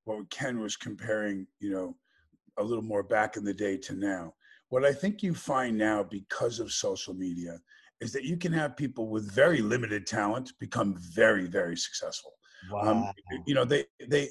what 0.05 0.29
Ken 0.31 0.59
was 0.61 0.77
comparing, 0.77 1.47
you 1.61 1.71
know, 1.71 1.97
a 2.59 2.63
little 2.63 2.83
more 2.83 3.03
back 3.03 3.37
in 3.37 3.45
the 3.45 3.55
day 3.55 3.77
to 3.77 3.95
now. 3.95 4.35
What 4.69 4.85
I 4.85 4.93
think 4.93 5.23
you 5.23 5.35
find 5.35 5.77
now 5.77 6.03
because 6.03 6.59
of 6.59 6.73
social 6.73 7.15
media 7.15 7.59
is 8.01 8.13
that 8.13 8.25
you 8.25 8.37
can 8.37 8.53
have 8.53 8.77
people 8.77 9.09
with 9.09 9.31
very 9.31 9.61
limited 9.61 10.07
talent 10.07 10.53
become 10.59 10.97
very 10.97 11.47
very 11.47 11.77
successful 11.77 12.33
wow. 12.71 12.81
Um, 12.81 13.13
you 13.47 13.55
know, 13.55 13.65
they 13.65 13.85
they 14.09 14.29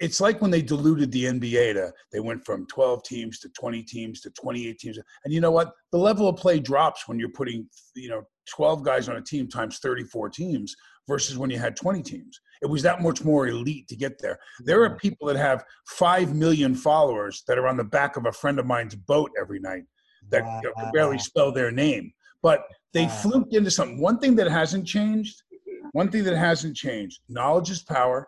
it's 0.00 0.20
like 0.20 0.40
when 0.40 0.50
they 0.50 0.62
diluted 0.62 1.12
the 1.12 1.24
NBA 1.24 1.74
to 1.74 1.92
they 2.12 2.20
went 2.20 2.44
from 2.44 2.66
12 2.66 3.02
teams 3.02 3.38
to 3.40 3.48
20 3.50 3.82
teams 3.82 4.20
to 4.22 4.30
28 4.30 4.78
teams. 4.78 4.98
And 5.24 5.34
you 5.34 5.40
know 5.40 5.50
what? 5.50 5.72
The 5.92 5.98
level 5.98 6.28
of 6.28 6.36
play 6.36 6.58
drops 6.60 7.06
when 7.06 7.18
you're 7.18 7.28
putting, 7.30 7.68
you 7.94 8.08
know, 8.08 8.22
12 8.54 8.82
guys 8.82 9.08
on 9.08 9.16
a 9.16 9.22
team 9.22 9.48
times 9.48 9.78
34 9.78 10.30
teams 10.30 10.74
versus 11.06 11.38
when 11.38 11.50
you 11.50 11.58
had 11.58 11.76
20 11.76 12.02
teams. 12.02 12.40
It 12.62 12.66
was 12.66 12.82
that 12.82 13.02
much 13.02 13.24
more 13.24 13.48
elite 13.48 13.88
to 13.88 13.96
get 13.96 14.20
there. 14.20 14.38
There 14.60 14.82
are 14.84 14.96
people 14.96 15.28
that 15.28 15.36
have 15.36 15.64
5 15.86 16.34
million 16.34 16.74
followers 16.74 17.42
that 17.46 17.58
are 17.58 17.68
on 17.68 17.76
the 17.76 17.84
back 17.84 18.16
of 18.16 18.26
a 18.26 18.32
friend 18.32 18.58
of 18.58 18.66
mine's 18.66 18.94
boat 18.94 19.30
every 19.40 19.60
night 19.60 19.84
that 20.30 20.44
wow. 20.44 20.60
can 20.76 20.92
barely 20.92 21.18
spell 21.18 21.52
their 21.52 21.70
name. 21.70 22.12
But 22.42 22.62
they 22.92 23.04
wow. 23.04 23.08
fluked 23.08 23.54
into 23.54 23.70
something. 23.70 24.00
One 24.00 24.18
thing 24.18 24.36
that 24.36 24.50
hasn't 24.50 24.86
changed 24.86 25.42
one 25.92 26.10
thing 26.10 26.24
that 26.24 26.36
hasn't 26.36 26.76
changed 26.76 27.20
knowledge 27.28 27.70
is 27.70 27.82
power 27.82 28.26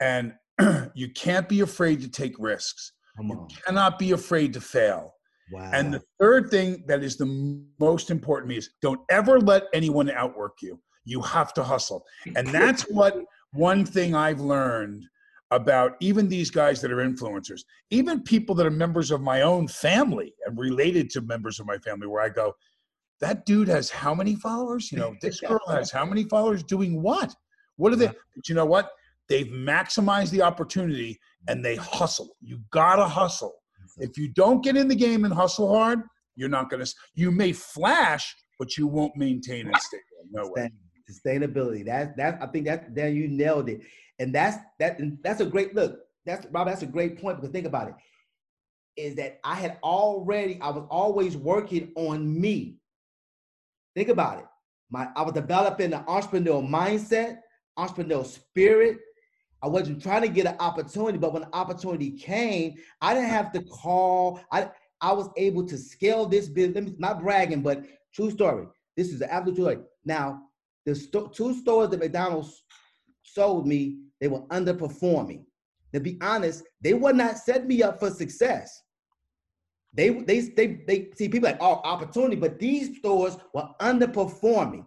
and 0.00 0.34
you 0.94 1.08
can't 1.10 1.48
be 1.48 1.60
afraid 1.60 2.00
to 2.00 2.08
take 2.08 2.34
risks. 2.38 2.92
You 3.20 3.46
cannot 3.66 3.98
be 3.98 4.12
afraid 4.12 4.52
to 4.54 4.60
fail. 4.60 5.14
Wow. 5.50 5.70
and 5.74 5.92
the 5.92 6.02
third 6.18 6.50
thing 6.50 6.82
that 6.86 7.02
is 7.02 7.18
the 7.18 7.66
most 7.78 8.10
important 8.10 8.48
to 8.48 8.54
me 8.54 8.58
is 8.58 8.70
don't 8.80 9.00
ever 9.10 9.38
let 9.38 9.64
anyone 9.74 10.10
outwork 10.10 10.62
you. 10.62 10.80
You 11.04 11.20
have 11.20 11.52
to 11.54 11.62
hustle. 11.62 12.06
And 12.36 12.46
that's 12.48 12.82
what 12.82 13.22
one 13.52 13.84
thing 13.84 14.14
i've 14.14 14.40
learned 14.40 15.04
about 15.50 15.96
even 16.00 16.28
these 16.28 16.50
guys 16.50 16.80
that 16.80 16.90
are 16.90 16.96
influencers 16.96 17.62
even 17.90 18.22
people 18.22 18.54
that 18.54 18.66
are 18.66 18.70
members 18.70 19.10
of 19.10 19.20
my 19.20 19.42
own 19.42 19.68
family 19.68 20.34
and 20.46 20.58
related 20.58 21.10
to 21.10 21.20
members 21.20 21.60
of 21.60 21.66
my 21.66 21.76
family 21.78 22.06
where 22.06 22.22
i 22.22 22.28
go 22.28 22.54
that 23.22 23.46
dude 23.46 23.68
has 23.68 23.88
how 23.88 24.14
many 24.14 24.34
followers? 24.34 24.92
You 24.92 24.98
know, 24.98 25.14
this 25.22 25.40
girl 25.40 25.60
has 25.68 25.90
how 25.90 26.04
many 26.04 26.24
followers 26.24 26.62
doing 26.62 27.00
what? 27.00 27.34
What 27.76 27.92
are 27.92 27.96
they? 27.96 28.08
But 28.08 28.48
you 28.48 28.54
know 28.54 28.66
what? 28.66 28.90
They've 29.28 29.46
maximized 29.46 30.30
the 30.30 30.42
opportunity 30.42 31.18
and 31.48 31.64
they 31.64 31.76
hustle. 31.76 32.36
You 32.42 32.60
gotta 32.70 33.06
hustle. 33.06 33.54
If 33.98 34.18
you 34.18 34.28
don't 34.28 34.62
get 34.62 34.76
in 34.76 34.88
the 34.88 34.94
game 34.94 35.24
and 35.24 35.32
hustle 35.32 35.74
hard, 35.74 36.00
you're 36.36 36.48
not 36.48 36.68
gonna. 36.68 36.84
You 37.14 37.30
may 37.30 37.52
flash, 37.52 38.34
but 38.58 38.76
you 38.76 38.86
won't 38.86 39.16
maintain 39.16 39.68
and 39.68 39.76
stay. 39.76 39.98
No 40.30 40.50
way. 40.54 40.70
Sustainability. 41.10 41.84
That 41.86 42.16
that 42.16 42.38
I 42.42 42.46
think 42.46 42.66
that 42.66 42.94
Then 42.94 43.14
you 43.14 43.28
nailed 43.28 43.68
it. 43.68 43.82
And 44.18 44.34
that's 44.34 44.58
that. 44.80 45.00
That's 45.22 45.40
a 45.40 45.46
great 45.46 45.74
look. 45.74 46.00
That's 46.26 46.46
Rob. 46.50 46.66
That's 46.66 46.82
a 46.82 46.86
great 46.86 47.20
point 47.20 47.36
because 47.36 47.52
think 47.52 47.66
about 47.66 47.88
it. 47.88 47.94
Is 48.96 49.14
that 49.16 49.38
I 49.44 49.54
had 49.54 49.78
already. 49.82 50.58
I 50.60 50.70
was 50.70 50.84
always 50.90 51.36
working 51.36 51.92
on 51.94 52.40
me 52.40 52.78
Think 53.94 54.08
about 54.08 54.38
it. 54.38 54.46
My, 54.90 55.08
I 55.16 55.22
was 55.22 55.32
developing 55.32 55.92
an 55.92 56.04
entrepreneurial 56.04 56.68
mindset, 56.68 57.38
entrepreneurial 57.78 58.26
spirit. 58.26 58.98
I 59.62 59.68
wasn't 59.68 60.02
trying 60.02 60.22
to 60.22 60.28
get 60.28 60.46
an 60.46 60.56
opportunity, 60.58 61.18
but 61.18 61.32
when 61.32 61.42
the 61.42 61.54
opportunity 61.54 62.10
came, 62.10 62.74
I 63.00 63.14
didn't 63.14 63.30
have 63.30 63.52
to 63.52 63.62
call. 63.62 64.40
I, 64.50 64.70
I 65.00 65.12
was 65.12 65.30
able 65.36 65.66
to 65.66 65.78
scale 65.78 66.26
this 66.26 66.48
business. 66.48 66.90
Not 66.98 67.20
bragging, 67.20 67.62
but 67.62 67.84
true 68.12 68.30
story. 68.30 68.66
This 68.96 69.12
is 69.12 69.20
the 69.20 69.32
absolute 69.32 69.56
story. 69.56 69.78
Now, 70.04 70.42
the 70.84 70.94
sto- 70.94 71.28
two 71.28 71.54
stores 71.54 71.90
that 71.90 72.00
McDonald's 72.00 72.64
sold 73.22 73.66
me, 73.66 74.00
they 74.20 74.28
were 74.28 74.42
underperforming. 74.48 75.44
To 75.94 76.00
be 76.00 76.18
honest, 76.20 76.64
they 76.80 76.94
would 76.94 77.16
not 77.16 77.38
set 77.38 77.66
me 77.66 77.82
up 77.82 78.00
for 78.00 78.10
success. 78.10 78.81
They 79.94 80.08
they 80.08 80.40
they 80.40 80.66
they 80.86 81.08
see 81.14 81.28
people 81.28 81.48
like 81.48 81.58
oh 81.60 81.80
opportunity, 81.84 82.36
but 82.36 82.58
these 82.58 82.96
stores 82.98 83.36
were 83.52 83.68
underperforming. 83.80 84.86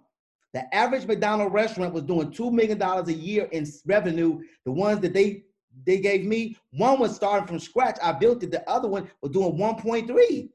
The 0.54 0.74
average 0.74 1.06
McDonald's 1.06 1.54
restaurant 1.54 1.94
was 1.94 2.04
doing 2.04 2.32
two 2.32 2.50
million 2.50 2.78
dollars 2.78 3.08
a 3.10 3.14
year 3.14 3.48
in 3.52 3.68
revenue. 3.86 4.42
The 4.66 4.72
ones 4.72 5.02
that 5.02 5.14
they 5.14 5.44
they 5.86 6.00
gave 6.00 6.26
me, 6.26 6.58
one 6.72 7.00
was 7.00 7.16
starting 7.16 7.48
from 7.48 7.60
scratch. 7.60 7.98
I 8.02 8.14
built 8.14 8.44
it. 8.44 8.52
The 8.52 8.68
other 8.70 8.88
one 8.88 9.10
was 9.22 9.32
doing 9.32 9.58
1.3. 9.58 10.50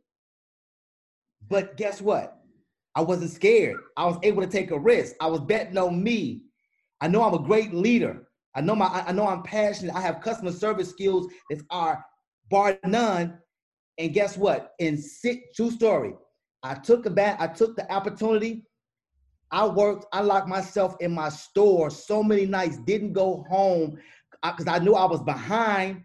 But 1.49 1.77
guess 1.77 2.01
what? 2.01 2.39
I 2.95 3.03
wasn't 3.03 3.31
scared. 3.31 3.77
I 3.97 4.07
was 4.07 4.19
able 4.23 4.43
to 4.43 4.49
take 4.49 4.71
a 4.71 4.79
risk. 4.79 5.15
I 5.21 5.27
was 5.27 5.41
betting 5.41 5.77
on 5.77 6.03
me. 6.03 6.43
I 7.01 7.09
know 7.09 7.23
I'm 7.23 7.35
a 7.35 7.39
great 7.39 7.73
leader. 7.75 8.27
I 8.55 8.63
know 8.63 8.75
my 8.75 8.87
I 8.87 9.13
know 9.13 9.29
I'm 9.29 9.43
passionate. 9.43 9.95
I 9.95 10.01
have 10.01 10.21
customer 10.21 10.53
service 10.53 10.91
skills 10.91 11.31
that 11.51 11.61
are 11.71 12.05
bar 12.51 12.79
none 12.85 13.39
and 13.99 14.13
guess 14.13 14.37
what? 14.37 14.73
In 14.79 14.97
six, 14.97 15.55
true 15.55 15.71
story, 15.71 16.15
I 16.63 16.75
took 16.75 17.07
a 17.07 17.11
bat, 17.11 17.37
I 17.41 17.49
took 17.49 17.77
the 17.77 17.91
opportunity. 17.93 18.67
I 19.53 19.67
worked, 19.67 20.07
I 20.13 20.21
locked 20.21 20.49
myself 20.49 20.95
in 21.01 21.13
my 21.13 21.29
store 21.29 21.91
so 21.91 22.23
many 22.23 22.47
nights, 22.47 22.79
didn't 22.79 23.15
go 23.15 23.45
home 23.49 23.99
because 24.43 24.69
I, 24.69 24.79
knew 24.79 24.95
I 24.95 25.07
was 25.07 25.21
behind 25.23 26.05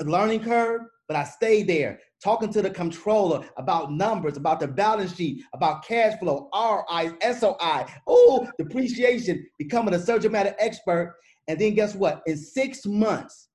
learning 0.00 0.40
curve, 0.40 0.82
but 1.06 1.16
I 1.16 1.24
stayed 1.24 1.68
there 1.68 2.00
talking 2.22 2.52
to 2.52 2.62
the 2.62 2.70
controller 2.70 3.46
about 3.56 3.92
numbers, 3.92 4.36
about 4.36 4.60
the 4.60 4.68
balance 4.68 5.14
sheet, 5.14 5.44
about 5.54 5.84
cash 5.84 6.18
flow, 6.18 6.48
RI, 6.54 7.10
SOI, 7.34 7.86
oh, 8.06 8.48
depreciation, 8.58 9.46
becoming 9.58 9.94
a 9.94 9.98
subject 9.98 10.32
matter 10.32 10.54
expert. 10.58 11.16
And 11.48 11.58
then 11.60 11.74
guess 11.74 11.94
what? 11.94 12.22
In 12.26 12.36
six 12.36 12.86
months, 12.86 13.45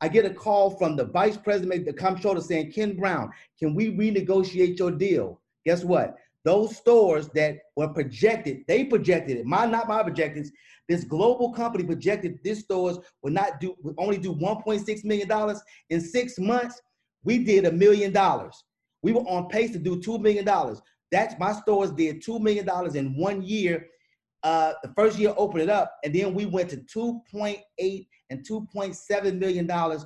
I 0.00 0.08
get 0.08 0.24
a 0.24 0.30
call 0.30 0.70
from 0.70 0.96
the 0.96 1.04
vice 1.04 1.36
president, 1.36 1.86
the 1.86 1.92
comptroller 1.92 2.40
saying, 2.40 2.72
Ken 2.72 2.96
Brown, 2.96 3.30
can 3.58 3.74
we 3.74 3.96
renegotiate 3.96 4.78
your 4.78 4.90
deal? 4.90 5.40
Guess 5.64 5.84
what? 5.84 6.16
those 6.46 6.76
stores 6.76 7.28
that 7.34 7.58
were 7.74 7.88
projected, 7.88 8.62
they 8.68 8.84
projected 8.84 9.36
it. 9.36 9.44
My 9.44 9.66
not 9.66 9.88
my 9.88 10.04
projections. 10.04 10.52
This 10.88 11.02
global 11.02 11.52
company 11.52 11.82
projected 11.82 12.38
this 12.44 12.60
stores 12.60 12.98
would 13.22 13.32
not 13.32 13.58
do 13.58 13.74
would 13.82 13.96
only 13.98 14.16
do 14.16 14.32
1.6 14.32 15.04
million 15.04 15.26
dollars 15.26 15.60
in 15.90 16.00
six 16.00 16.38
months. 16.38 16.80
We 17.24 17.42
did 17.42 17.64
a 17.64 17.72
million 17.72 18.12
dollars. 18.12 18.62
We 19.02 19.12
were 19.12 19.22
on 19.22 19.48
pace 19.48 19.72
to 19.72 19.80
do 19.80 20.00
two 20.00 20.18
million 20.20 20.44
dollars. 20.44 20.80
That's 21.10 21.34
my 21.40 21.52
stores 21.52 21.90
did 21.90 22.22
two 22.22 22.38
million 22.38 22.64
dollars 22.64 22.94
in 22.94 23.16
one 23.16 23.42
year. 23.42 23.88
Uh, 24.44 24.74
the 24.84 24.92
first 24.94 25.18
year 25.18 25.34
opened 25.36 25.64
it 25.64 25.68
up, 25.68 25.96
and 26.04 26.14
then 26.14 26.32
we 26.32 26.46
went 26.46 26.70
to 26.70 26.76
2.8 26.76 28.06
and 28.30 28.46
2.7 28.46 29.38
million 29.38 29.66
dollars 29.66 30.04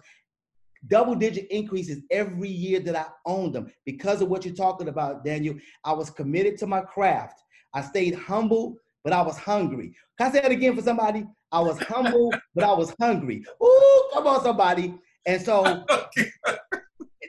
double 0.89 1.15
digit 1.15 1.47
increases 1.51 2.03
every 2.11 2.49
year 2.49 2.81
that 2.81 2.97
I 2.97 3.07
owned 3.27 3.55
them 3.55 3.71
because 3.85 4.23
of 4.23 4.29
what 4.29 4.45
you're 4.45 4.55
talking 4.55 4.89
about, 4.89 5.25
Daniel. 5.25 5.55
I 5.85 5.93
was 5.93 6.11
committed 6.11 6.59
to 6.59 6.67
my 6.67 6.81
craft. 6.81 7.43
I 7.75 7.83
stayed 7.83 8.15
humble, 8.15 8.77
but 9.05 9.13
I 9.13 9.23
was 9.23 9.39
hungry. 9.39 9.95
Can 10.19 10.29
I 10.29 10.33
say 10.33 10.41
that 10.41 10.51
again 10.51 10.77
for 10.77 10.83
somebody? 10.83 11.27
I 11.53 11.61
was 11.61 11.79
humble, 11.81 12.33
but 12.55 12.65
I 12.65 12.73
was 12.73 12.95
hungry. 13.01 13.45
Ooh, 13.63 14.11
come 14.13 14.27
on, 14.27 14.43
somebody. 14.43 14.95
And 15.27 15.41
so 15.43 15.85
it, 16.17 16.33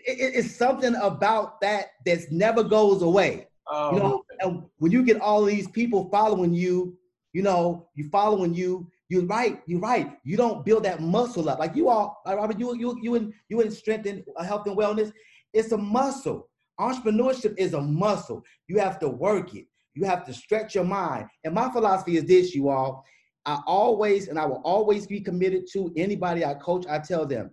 it, 0.06 0.34
it's 0.36 0.56
something 0.56 0.96
about 0.96 1.60
that 1.62 1.88
that 2.06 2.32
never 2.32 2.64
goes 2.64 3.02
away. 3.02 3.48
Oh. 3.68 3.94
You 3.94 4.00
know, 4.00 4.24
and 4.40 4.64
when 4.78 4.92
you 4.92 5.04
get 5.04 5.22
all 5.22 5.44
these 5.44 5.68
people 5.68 6.10
following 6.10 6.54
you, 6.54 6.98
you 7.34 7.42
know, 7.42 7.88
you 7.96 8.10
following 8.10 8.54
you, 8.54 8.90
you're 9.12 9.26
right. 9.26 9.62
You're 9.66 9.82
right. 9.82 10.18
You 10.24 10.38
don't 10.38 10.64
build 10.64 10.84
that 10.84 11.02
muscle 11.02 11.50
up 11.50 11.60
like 11.60 11.76
you 11.76 11.90
all. 11.90 12.22
like 12.26 12.38
Robert, 12.38 12.58
you 12.58 12.74
you 12.78 12.98
you 13.02 13.16
in 13.16 13.34
you 13.50 13.60
in 13.60 13.70
strength 13.70 14.06
and 14.06 14.24
uh, 14.38 14.44
health 14.44 14.66
and 14.68 14.78
wellness. 14.78 15.12
It's 15.52 15.74
a 15.74 15.78
muscle. 15.78 16.48
Entrepreneurship 16.80 17.56
is 17.58 17.74
a 17.74 17.82
muscle. 17.82 18.42
You 18.70 18.80
have 18.80 19.00
to 19.00 19.10
work 19.10 19.54
it. 19.54 19.66
You 19.96 20.06
have 20.06 20.26
to 20.28 20.34
stretch 20.34 20.76
your 20.76 20.86
mind. 20.86 21.28
And 21.44 21.54
my 21.54 21.70
philosophy 21.70 22.16
is 22.16 22.24
this, 22.24 22.56
you 22.56 22.70
all. 22.70 23.04
I 23.46 23.60
always 23.68 24.30
and 24.30 24.40
I 24.40 24.46
will 24.46 24.62
always 24.64 25.06
be 25.08 25.20
committed 25.20 25.68
to 25.74 25.92
anybody 25.98 26.46
I 26.46 26.54
coach. 26.54 26.86
I 26.90 27.00
tell 27.00 27.26
them, 27.26 27.52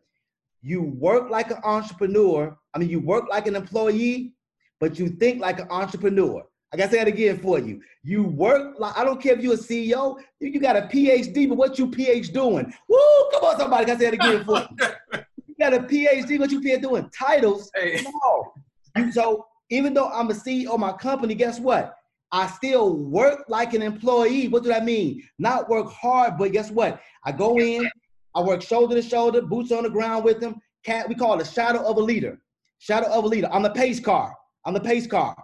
you 0.62 0.82
work 0.82 1.28
like 1.28 1.50
an 1.50 1.58
entrepreneur. 1.64 2.56
I 2.72 2.78
mean, 2.78 2.88
you 2.88 3.00
work 3.00 3.24
like 3.28 3.48
an 3.48 3.56
employee, 3.56 4.32
but 4.78 4.96
you 4.96 5.08
think 5.08 5.40
like 5.40 5.58
an 5.58 5.66
entrepreneur. 5.70 6.44
I 6.72 6.76
gotta 6.76 6.90
say 6.90 6.98
that 6.98 7.08
again 7.08 7.38
for 7.38 7.58
you. 7.58 7.80
You 8.02 8.24
work 8.24 8.78
like 8.78 8.96
I 8.96 9.04
don't 9.04 9.20
care 9.20 9.34
if 9.34 9.40
you're 9.42 9.54
a 9.54 9.56
CEO, 9.56 10.18
you, 10.40 10.50
you 10.50 10.60
got 10.60 10.76
a 10.76 10.82
PhD, 10.82 11.48
but 11.48 11.56
what 11.56 11.78
you 11.78 11.88
PhD 11.88 12.32
doing? 12.32 12.72
Woo! 12.88 12.98
Come 13.32 13.44
on, 13.44 13.58
somebody. 13.58 13.84
I 13.84 13.86
gotta 13.86 13.98
say 13.98 14.10
that 14.10 14.14
again 14.14 14.44
for 14.44 14.58
you. 14.58 15.20
You 15.46 15.54
got 15.58 15.74
a 15.74 15.80
PhD, 15.80 16.38
what 16.38 16.50
you 16.50 16.60
PhD 16.60 16.82
doing? 16.82 17.10
Titles. 17.10 17.70
Hey. 17.74 18.04
No. 18.04 19.10
So 19.12 19.46
even 19.70 19.94
though 19.94 20.08
I'm 20.08 20.30
a 20.30 20.34
CEO 20.34 20.68
of 20.68 20.80
my 20.80 20.92
company, 20.92 21.34
guess 21.34 21.58
what? 21.58 21.94
I 22.30 22.46
still 22.46 22.94
work 22.94 23.44
like 23.48 23.72
an 23.72 23.82
employee. 23.82 24.48
What 24.48 24.62
do 24.62 24.68
that 24.68 24.84
mean? 24.84 25.22
Not 25.38 25.68
work 25.68 25.90
hard, 25.90 26.36
but 26.36 26.52
guess 26.52 26.70
what? 26.70 27.00
I 27.24 27.32
go 27.32 27.58
in, 27.58 27.88
I 28.34 28.42
work 28.42 28.60
shoulder 28.60 28.94
to 28.94 29.02
shoulder, 29.02 29.40
boots 29.40 29.72
on 29.72 29.84
the 29.84 29.90
ground 29.90 30.24
with 30.24 30.40
them. 30.40 30.60
Cat, 30.84 31.08
we 31.08 31.14
call 31.14 31.40
it 31.40 31.46
a 31.46 31.50
shadow 31.50 31.82
of 31.84 31.96
a 31.96 32.00
leader. 32.00 32.38
Shadow 32.78 33.08
of 33.08 33.24
a 33.24 33.28
leader. 33.28 33.48
I'm 33.50 33.62
the 33.62 33.70
pace 33.70 34.00
car. 34.00 34.34
I'm 34.64 34.74
the 34.74 34.80
pace 34.80 35.06
car. 35.06 35.34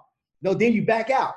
No, 0.44 0.52
then 0.54 0.74
you 0.74 0.85
back 0.85 1.11
out. 1.11 1.35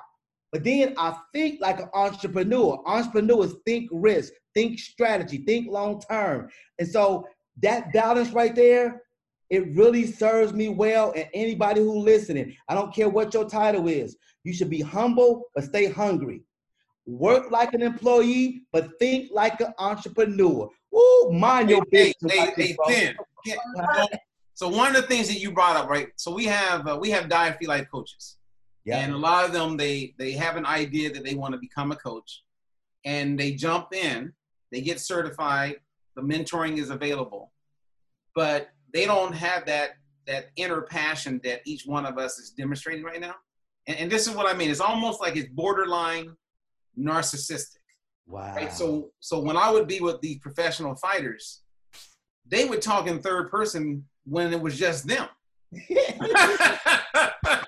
But 0.51 0.63
then 0.63 0.93
I 0.97 1.17
think 1.33 1.59
like 1.61 1.79
an 1.79 1.89
entrepreneur. 1.93 2.81
Entrepreneurs 2.85 3.55
think 3.65 3.89
risk, 3.91 4.33
think 4.53 4.79
strategy, 4.79 5.39
think 5.39 5.69
long 5.69 6.01
term. 6.01 6.49
And 6.77 6.87
so 6.87 7.25
that 7.61 7.91
balance 7.93 8.31
right 8.31 8.53
there, 8.53 9.01
it 9.49 9.75
really 9.75 10.05
serves 10.05 10.53
me 10.53 10.69
well. 10.69 11.13
And 11.15 11.27
anybody 11.33 11.81
who 11.81 11.99
listening, 11.99 12.55
I 12.67 12.75
don't 12.75 12.93
care 12.93 13.09
what 13.09 13.33
your 13.33 13.49
title 13.49 13.87
is, 13.87 14.17
you 14.43 14.53
should 14.53 14.69
be 14.69 14.81
humble 14.81 15.43
but 15.55 15.63
stay 15.63 15.89
hungry. 15.89 16.43
Work 17.05 17.51
like 17.51 17.73
an 17.73 17.81
employee, 17.81 18.63
but 18.73 18.89
think 18.99 19.29
like 19.31 19.61
an 19.61 19.73
entrepreneur. 19.79 20.69
Woo, 20.91 21.31
mind 21.31 21.69
your 21.69 21.85
hey, 21.91 22.13
business. 22.21 22.53
Hey, 22.55 22.75
hey, 23.45 23.55
so, 23.75 24.07
so 24.53 24.69
one 24.69 24.95
of 24.95 25.01
the 25.01 25.07
things 25.07 25.27
that 25.27 25.39
you 25.39 25.51
brought 25.51 25.77
up, 25.77 25.89
right? 25.89 26.09
So 26.17 26.33
we 26.33 26.45
have 26.45 26.85
uh, 26.87 26.97
we 26.99 27.09
have 27.11 27.29
Diet 27.29 27.57
Free 27.57 27.67
Life 27.67 27.87
coaches. 27.89 28.36
Yeah. 28.87 28.99
And 28.99 29.13
a 29.13 29.17
lot 29.17 29.43
of 29.43 29.51
them, 29.51 29.75
they 29.75 30.15
they 30.17 30.31
have 30.31 30.55
an 30.55 30.65
idea 30.65 31.11
that 31.11 31.25
they 31.25 31.35
want 31.35 31.53
to 31.53 31.59
become 31.59 31.91
a 31.91 31.95
coach, 31.97 32.43
and 33.03 33.37
they 33.37 33.51
jump 33.51 33.93
in, 33.93 34.31
they 34.71 34.79
get 34.79 35.01
certified, 35.01 35.75
the 36.15 36.21
mentoring 36.21 36.77
is 36.77 36.89
available, 36.89 37.51
but 38.33 38.69
they 38.93 39.05
don't 39.05 39.33
have 39.33 39.65
that 39.65 39.97
that 40.25 40.51
inner 40.55 40.83
passion 40.83 41.41
that 41.43 41.59
each 41.65 41.83
one 41.85 42.05
of 42.05 42.17
us 42.17 42.39
is 42.39 42.51
demonstrating 42.51 43.03
right 43.03 43.19
now. 43.19 43.35
And, 43.87 43.97
and 43.97 44.11
this 44.11 44.25
is 44.25 44.33
what 44.33 44.47
I 44.47 44.57
mean. 44.57 44.71
It's 44.71 44.79
almost 44.79 45.19
like 45.19 45.35
it's 45.35 45.49
borderline 45.49 46.33
narcissistic. 46.97 47.79
Wow. 48.25 48.55
Right? 48.55 48.71
So 48.71 49.11
so 49.19 49.37
when 49.37 49.57
I 49.57 49.69
would 49.69 49.89
be 49.89 49.99
with 49.99 50.21
these 50.21 50.37
professional 50.37 50.95
fighters, 50.95 51.61
they 52.47 52.63
would 52.63 52.81
talk 52.81 53.07
in 53.07 53.19
third 53.19 53.51
person 53.51 54.05
when 54.23 54.53
it 54.53 54.61
was 54.61 54.79
just 54.79 55.07
them. 55.07 55.27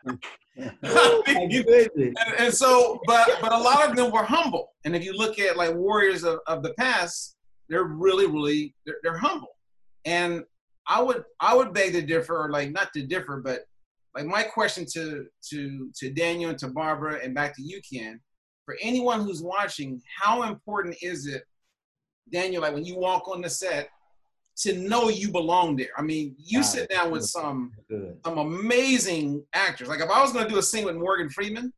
oh, 0.84 1.22
and, 1.26 2.16
and, 2.38 2.54
so, 2.54 3.00
but 3.06 3.38
but 3.40 3.52
a 3.52 3.58
lot 3.58 3.88
of 3.88 3.96
them 3.96 4.12
were 4.12 4.22
humble. 4.22 4.68
And 4.84 4.94
if 4.94 5.04
you 5.04 5.12
look 5.12 5.38
at 5.38 5.56
like 5.56 5.74
warriors 5.74 6.24
of, 6.24 6.38
of 6.46 6.62
the 6.62 6.74
past, 6.74 7.36
they're 7.68 7.84
really, 7.84 8.26
really 8.26 8.74
they're, 8.86 8.96
they're 9.02 9.18
humble. 9.18 9.56
And 10.04 10.44
I 10.86 11.02
would 11.02 11.24
I 11.40 11.56
would 11.56 11.72
beg 11.72 11.92
to 11.92 12.02
differ, 12.02 12.44
or 12.44 12.50
like 12.50 12.70
not 12.70 12.92
to 12.92 13.06
differ, 13.06 13.40
but 13.44 13.62
like 14.14 14.26
my 14.26 14.42
question 14.42 14.86
to 14.92 15.26
to 15.50 15.90
to 15.96 16.10
Daniel 16.10 16.50
and 16.50 16.58
to 16.60 16.68
Barbara 16.68 17.18
and 17.22 17.34
back 17.34 17.56
to 17.56 17.62
you, 17.62 17.80
Ken, 17.92 18.20
for 18.64 18.76
anyone 18.80 19.20
who's 19.20 19.42
watching, 19.42 20.00
how 20.20 20.44
important 20.44 20.96
is 21.02 21.26
it, 21.26 21.42
Daniel, 22.32 22.62
like 22.62 22.74
when 22.74 22.84
you 22.84 22.96
walk 22.96 23.28
on 23.28 23.40
the 23.40 23.50
set, 23.50 23.88
to 24.56 24.78
know 24.78 25.08
you 25.08 25.30
belong 25.30 25.76
there. 25.76 25.88
I 25.96 26.02
mean, 26.02 26.36
you 26.38 26.60
God, 26.60 26.66
sit 26.66 26.88
down 26.88 27.10
with 27.10 27.24
some 27.24 27.72
good. 27.88 28.18
some 28.24 28.38
amazing 28.38 29.44
actors. 29.52 29.88
Like 29.88 30.00
if 30.00 30.10
I 30.10 30.22
was 30.22 30.32
going 30.32 30.44
to 30.44 30.50
do 30.50 30.58
a 30.58 30.62
scene 30.62 30.84
with 30.84 30.96
Morgan 30.96 31.28
Freeman, 31.28 31.72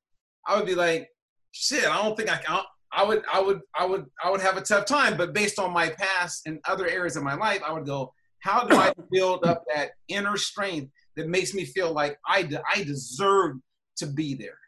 I 0.46 0.56
would 0.56 0.66
be 0.66 0.74
like, 0.74 1.08
shit, 1.52 1.86
I 1.86 2.02
don't 2.02 2.16
think 2.16 2.30
I 2.30 2.36
can. 2.36 2.60
I 2.92 3.02
would, 3.02 3.22
I 3.32 3.40
would, 3.40 3.60
I 3.78 3.84
would, 3.84 4.06
I 4.22 4.30
would 4.30 4.40
have 4.40 4.56
a 4.56 4.60
tough 4.60 4.84
time. 4.84 5.16
But 5.16 5.32
based 5.32 5.58
on 5.58 5.72
my 5.72 5.90
past 5.90 6.46
and 6.46 6.60
other 6.66 6.86
areas 6.86 7.16
of 7.16 7.22
my 7.22 7.34
life, 7.34 7.60
I 7.66 7.72
would 7.72 7.86
go, 7.86 8.12
how 8.40 8.64
do 8.64 8.76
I 8.76 8.92
build 9.10 9.44
up 9.44 9.64
that 9.74 9.90
inner 10.08 10.36
strength 10.36 10.92
that 11.16 11.28
makes 11.28 11.54
me 11.54 11.64
feel 11.64 11.92
like 11.92 12.18
I, 12.26 12.42
de- 12.42 12.62
I 12.74 12.84
deserve 12.84 13.56
to 13.96 14.06
be 14.06 14.34
there? 14.34 14.58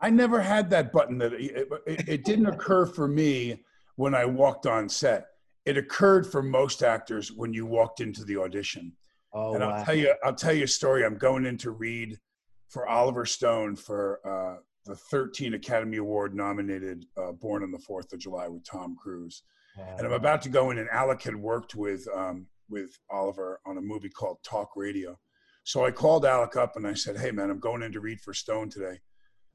I 0.00 0.10
never 0.10 0.40
had 0.40 0.70
that 0.70 0.92
button. 0.92 1.18
That 1.18 1.32
it, 1.34 1.68
it, 1.86 2.08
it 2.08 2.24
didn't 2.24 2.46
occur 2.46 2.86
for 2.86 3.08
me 3.08 3.64
when 3.96 4.14
I 4.14 4.24
walked 4.24 4.66
on 4.66 4.88
set 4.88 5.26
it 5.68 5.76
occurred 5.76 6.26
for 6.26 6.42
most 6.42 6.82
actors 6.82 7.30
when 7.30 7.52
you 7.52 7.66
walked 7.66 8.00
into 8.00 8.24
the 8.24 8.38
audition. 8.38 8.90
Oh, 9.34 9.54
and 9.54 9.62
I'll 9.62 9.70
wow. 9.70 9.84
tell 9.84 9.94
you, 9.94 10.14
I'll 10.24 10.34
tell 10.34 10.54
you 10.54 10.64
a 10.64 10.68
story. 10.68 11.04
I'm 11.04 11.18
going 11.18 11.44
in 11.44 11.58
to 11.58 11.72
read 11.72 12.18
for 12.68 12.88
Oliver 12.88 13.26
Stone 13.26 13.76
for 13.76 14.20
uh, 14.26 14.62
the 14.86 14.96
13 14.96 15.52
Academy 15.52 15.98
Award 15.98 16.34
nominated 16.34 17.04
uh, 17.18 17.32
Born 17.32 17.62
on 17.62 17.70
the 17.70 17.78
Fourth 17.78 18.10
of 18.14 18.18
July 18.18 18.48
with 18.48 18.64
Tom 18.64 18.96
Cruise, 18.96 19.42
wow. 19.76 19.96
and 19.98 20.06
I'm 20.06 20.14
about 20.14 20.40
to 20.42 20.48
go 20.48 20.70
in. 20.70 20.78
And 20.78 20.88
Alec 20.88 21.22
had 21.22 21.36
worked 21.36 21.74
with 21.74 22.08
um, 22.16 22.46
with 22.70 22.98
Oliver 23.10 23.60
on 23.66 23.76
a 23.76 23.82
movie 23.82 24.08
called 24.08 24.38
Talk 24.42 24.70
Radio, 24.74 25.18
so 25.64 25.84
I 25.84 25.90
called 25.90 26.24
Alec 26.24 26.56
up 26.56 26.76
and 26.76 26.86
I 26.86 26.94
said, 26.94 27.18
"Hey 27.18 27.30
man, 27.30 27.50
I'm 27.50 27.60
going 27.60 27.82
in 27.82 27.92
to 27.92 28.00
read 28.00 28.22
for 28.22 28.32
Stone 28.32 28.70
today. 28.70 28.98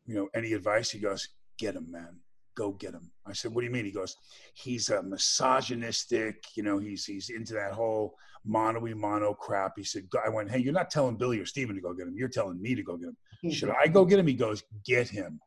You 0.06 0.14
know, 0.14 0.30
any 0.36 0.54
advice?" 0.54 0.92
He 0.92 1.00
goes, 1.00 1.28
"Get 1.58 1.76
him, 1.76 1.90
man 1.90 2.20
go 2.56 2.72
get 2.72 2.94
him. 2.94 3.12
I 3.26 3.34
said, 3.34 3.54
what 3.54 3.62
do 3.62 3.68
you 3.68 3.74
mean? 3.74 3.86
He 3.86 3.92
goes, 3.92 4.16
he's 4.54 4.90
a 4.90 5.02
misogynistic, 5.02 6.44
you 6.56 6.64
know, 6.64 6.78
he's 6.78 7.06
he's 7.06 7.30
into 7.30 7.54
that 7.54 7.74
whole 7.74 8.16
mono 8.46 8.82
mono 8.96 9.34
crap. 9.34 9.74
He 9.78 9.84
said, 9.84 10.08
I 10.26 10.30
went, 10.30 10.52
hey, 10.52 10.60
you're 10.60 10.74
not 10.74 10.90
telling 10.92 11.16
Billy 11.16 11.40
or 11.40 11.46
Stephen 11.46 11.76
to 11.76 11.82
go 11.82 11.94
get 11.94 12.08
him. 12.08 12.16
You're 12.16 12.28
telling 12.28 12.62
me 12.62 12.76
to 12.76 12.84
go 12.84 12.98
get 12.98 13.10
him. 13.10 13.52
Should 13.52 13.72
I 13.72 13.88
go 13.88 14.06
get 14.06 14.20
him? 14.20 14.28
He 14.28 14.34
goes, 14.34 14.64
get 14.86 15.10
him. 15.10 15.40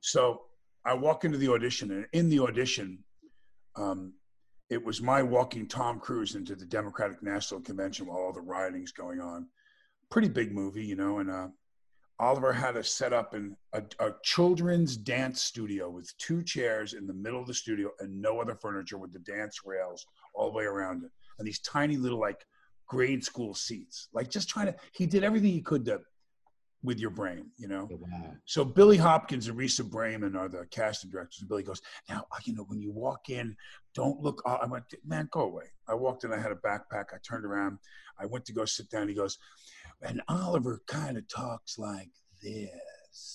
So 0.00 0.42
I 0.84 0.94
walk 0.94 1.24
into 1.24 1.38
the 1.38 1.52
audition, 1.52 1.90
and 1.90 2.06
in 2.12 2.28
the 2.28 2.40
audition, 2.40 2.98
um, 3.76 4.14
it 4.70 4.84
was 4.84 5.00
my 5.00 5.22
walking 5.22 5.68
Tom 5.68 6.00
Cruise 6.00 6.34
into 6.34 6.56
the 6.56 6.64
Democratic 6.64 7.22
National 7.22 7.60
Convention 7.60 8.06
while 8.06 8.18
all 8.18 8.32
the 8.32 8.40
rioting's 8.40 8.92
going 8.92 9.20
on. 9.20 9.48
Pretty 10.10 10.28
big 10.28 10.52
movie, 10.52 10.84
you 10.84 10.96
know, 10.96 11.18
and 11.18 11.30
uh, 11.30 11.48
Oliver 12.18 12.52
had 12.52 12.76
us 12.76 12.90
set 12.90 13.12
up 13.12 13.34
in 13.34 13.56
a, 13.74 13.82
a, 13.98 14.12
children's 14.22 14.96
dance 14.96 15.42
studio 15.42 15.90
with 15.90 16.16
two 16.16 16.42
chairs 16.42 16.94
in 16.94 17.06
the 17.06 17.12
middle 17.12 17.40
of 17.40 17.46
the 17.46 17.54
studio 17.54 17.90
and 18.00 18.22
no 18.22 18.40
other 18.40 18.54
furniture 18.54 18.96
with 18.96 19.12
the 19.12 19.18
dance 19.18 19.60
rails 19.66 20.06
all 20.34 20.50
the 20.50 20.56
way 20.56 20.64
around 20.64 21.04
it. 21.04 21.10
And 21.38 21.46
these 21.46 21.60
tiny 21.60 21.98
little 21.98 22.18
like 22.18 22.46
grade 22.86 23.22
school 23.22 23.54
seats. 23.54 24.08
Like 24.14 24.30
just 24.30 24.48
trying 24.48 24.66
to 24.66 24.74
he 24.92 25.06
did 25.06 25.24
everything 25.24 25.50
he 25.50 25.60
could 25.60 25.84
to 25.86 26.00
with 26.82 26.98
your 26.98 27.10
brain, 27.10 27.50
you 27.56 27.68
know. 27.68 27.88
Wow. 27.90 28.34
So 28.44 28.64
Billy 28.64 28.96
Hopkins 28.96 29.48
and 29.48 29.58
Risa 29.58 29.82
Bramon 29.82 30.36
are 30.36 30.48
the 30.48 30.66
casting 30.70 31.10
directors. 31.10 31.40
And 31.40 31.48
Billy 31.48 31.62
goes, 31.62 31.80
now 32.08 32.26
uh, 32.32 32.38
you 32.44 32.54
know 32.54 32.64
when 32.68 32.80
you 32.80 32.92
walk 32.92 33.28
in, 33.28 33.56
don't 33.94 34.20
look. 34.20 34.42
I 34.46 34.66
went, 34.66 34.84
man, 35.04 35.28
go 35.32 35.40
away. 35.40 35.64
I 35.88 35.94
walked 35.94 36.24
in. 36.24 36.32
I 36.32 36.38
had 36.38 36.52
a 36.52 36.56
backpack. 36.56 37.06
I 37.12 37.18
turned 37.26 37.44
around. 37.44 37.78
I 38.18 38.26
went 38.26 38.44
to 38.46 38.52
go 38.52 38.64
sit 38.64 38.90
down. 38.90 39.08
He 39.08 39.14
goes, 39.14 39.38
and 40.02 40.22
Oliver 40.28 40.82
kind 40.86 41.16
of 41.16 41.26
talks 41.28 41.78
like 41.78 42.10
this. 42.42 42.70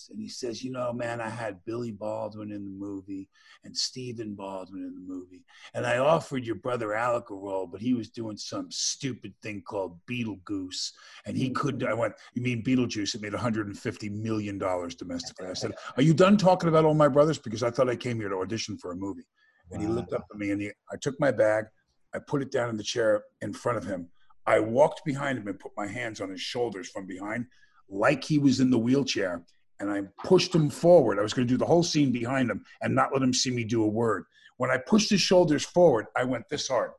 And 0.10 0.20
he 0.20 0.28
says, 0.28 0.64
You 0.64 0.72
know, 0.72 0.92
man, 0.94 1.22
I 1.22 1.30
had 1.30 1.64
Billy 1.66 1.92
Baldwin 1.92 2.52
in 2.52 2.66
the 2.66 2.72
movie 2.72 3.30
and 3.64 3.76
Stephen 3.76 4.36
Baldwin 4.36 4.84
in 4.84 4.94
the 4.96 5.14
movie. 5.14 5.44
And 5.74 5.86
I 5.86 6.00
offered 6.00 6.46
your 6.46 6.56
brother 6.56 6.94
Alec 6.94 7.30
a 7.30 7.36
role, 7.36 7.68
but 7.68 7.82
he 7.82 7.94
was 7.94 8.10
doing 8.10 8.38
some 8.38 8.70
stupid 8.72 9.34
thing 9.42 9.62
called 9.62 10.00
Beetlejuice. 10.10 10.92
And 11.26 11.38
he 11.38 11.50
couldn't. 11.52 11.82
Mm-hmm. 11.82 11.92
I 11.92 11.94
went, 11.94 12.14
You 12.34 12.42
mean 12.42 12.64
Beetlejuice? 12.64 13.16
It 13.16 13.22
made 13.22 13.34
$150 13.34 14.12
million 14.12 14.58
domestically. 14.58 15.48
I 15.48 15.54
said, 15.54 15.74
Are 15.98 16.04
you 16.04 16.14
done 16.14 16.38
talking 16.38 16.70
about 16.70 16.86
all 16.86 16.94
my 16.94 17.08
brothers? 17.08 17.38
Because 17.38 17.64
I 17.64 17.72
thought 17.72 17.90
I 17.90 17.96
came 17.96 18.20
here 18.20 18.30
to 18.30 18.38
audition 18.38 18.78
for 18.78 18.92
a 18.92 18.96
movie. 18.96 19.26
And 19.72 19.82
he 19.82 19.88
looked 19.88 20.14
up 20.14 20.26
at 20.30 20.38
me 20.38 20.52
and 20.52 20.62
he, 20.62 20.72
I 20.92 20.98
took 20.98 21.18
my 21.20 21.32
bag, 21.32 21.66
I 22.14 22.20
put 22.20 22.42
it 22.42 22.52
down 22.52 22.70
in 22.70 22.76
the 22.76 22.84
chair 22.84 23.24
in 23.42 23.54
front 23.54 23.78
of 23.78 23.86
him. 23.86 24.10
I 24.46 24.60
walked 24.60 25.06
behind 25.06 25.38
him 25.38 25.48
and 25.48 25.60
put 25.60 25.72
my 25.78 25.88
hands 25.88 26.20
on 26.20 26.30
his 26.30 26.42
shoulders 26.42 26.90
from 26.90 27.06
behind, 27.06 27.46
like 27.90 28.24
he 28.24 28.38
was 28.38 28.60
in 28.60 28.70
the 28.70 28.78
wheelchair. 28.78 29.44
And 29.82 29.90
I 29.92 30.04
pushed 30.24 30.54
him 30.54 30.70
forward. 30.70 31.18
I 31.18 31.24
was 31.24 31.34
going 31.34 31.48
to 31.48 31.52
do 31.54 31.58
the 31.58 31.66
whole 31.66 31.82
scene 31.84 32.12
behind 32.12 32.52
him 32.52 32.64
and 32.82 32.94
not 32.94 33.12
let 33.12 33.24
him 33.24 33.34
see 33.34 33.50
me 33.50 33.64
do 33.64 33.84
a 33.84 33.88
word. 33.88 34.26
When 34.58 34.70
I 34.70 34.78
pushed 34.78 35.10
his 35.10 35.22
shoulders 35.22 35.66
forward, 35.66 36.06
I 36.16 36.24
went 36.24 36.48
this 36.50 36.68
hard 36.68 36.92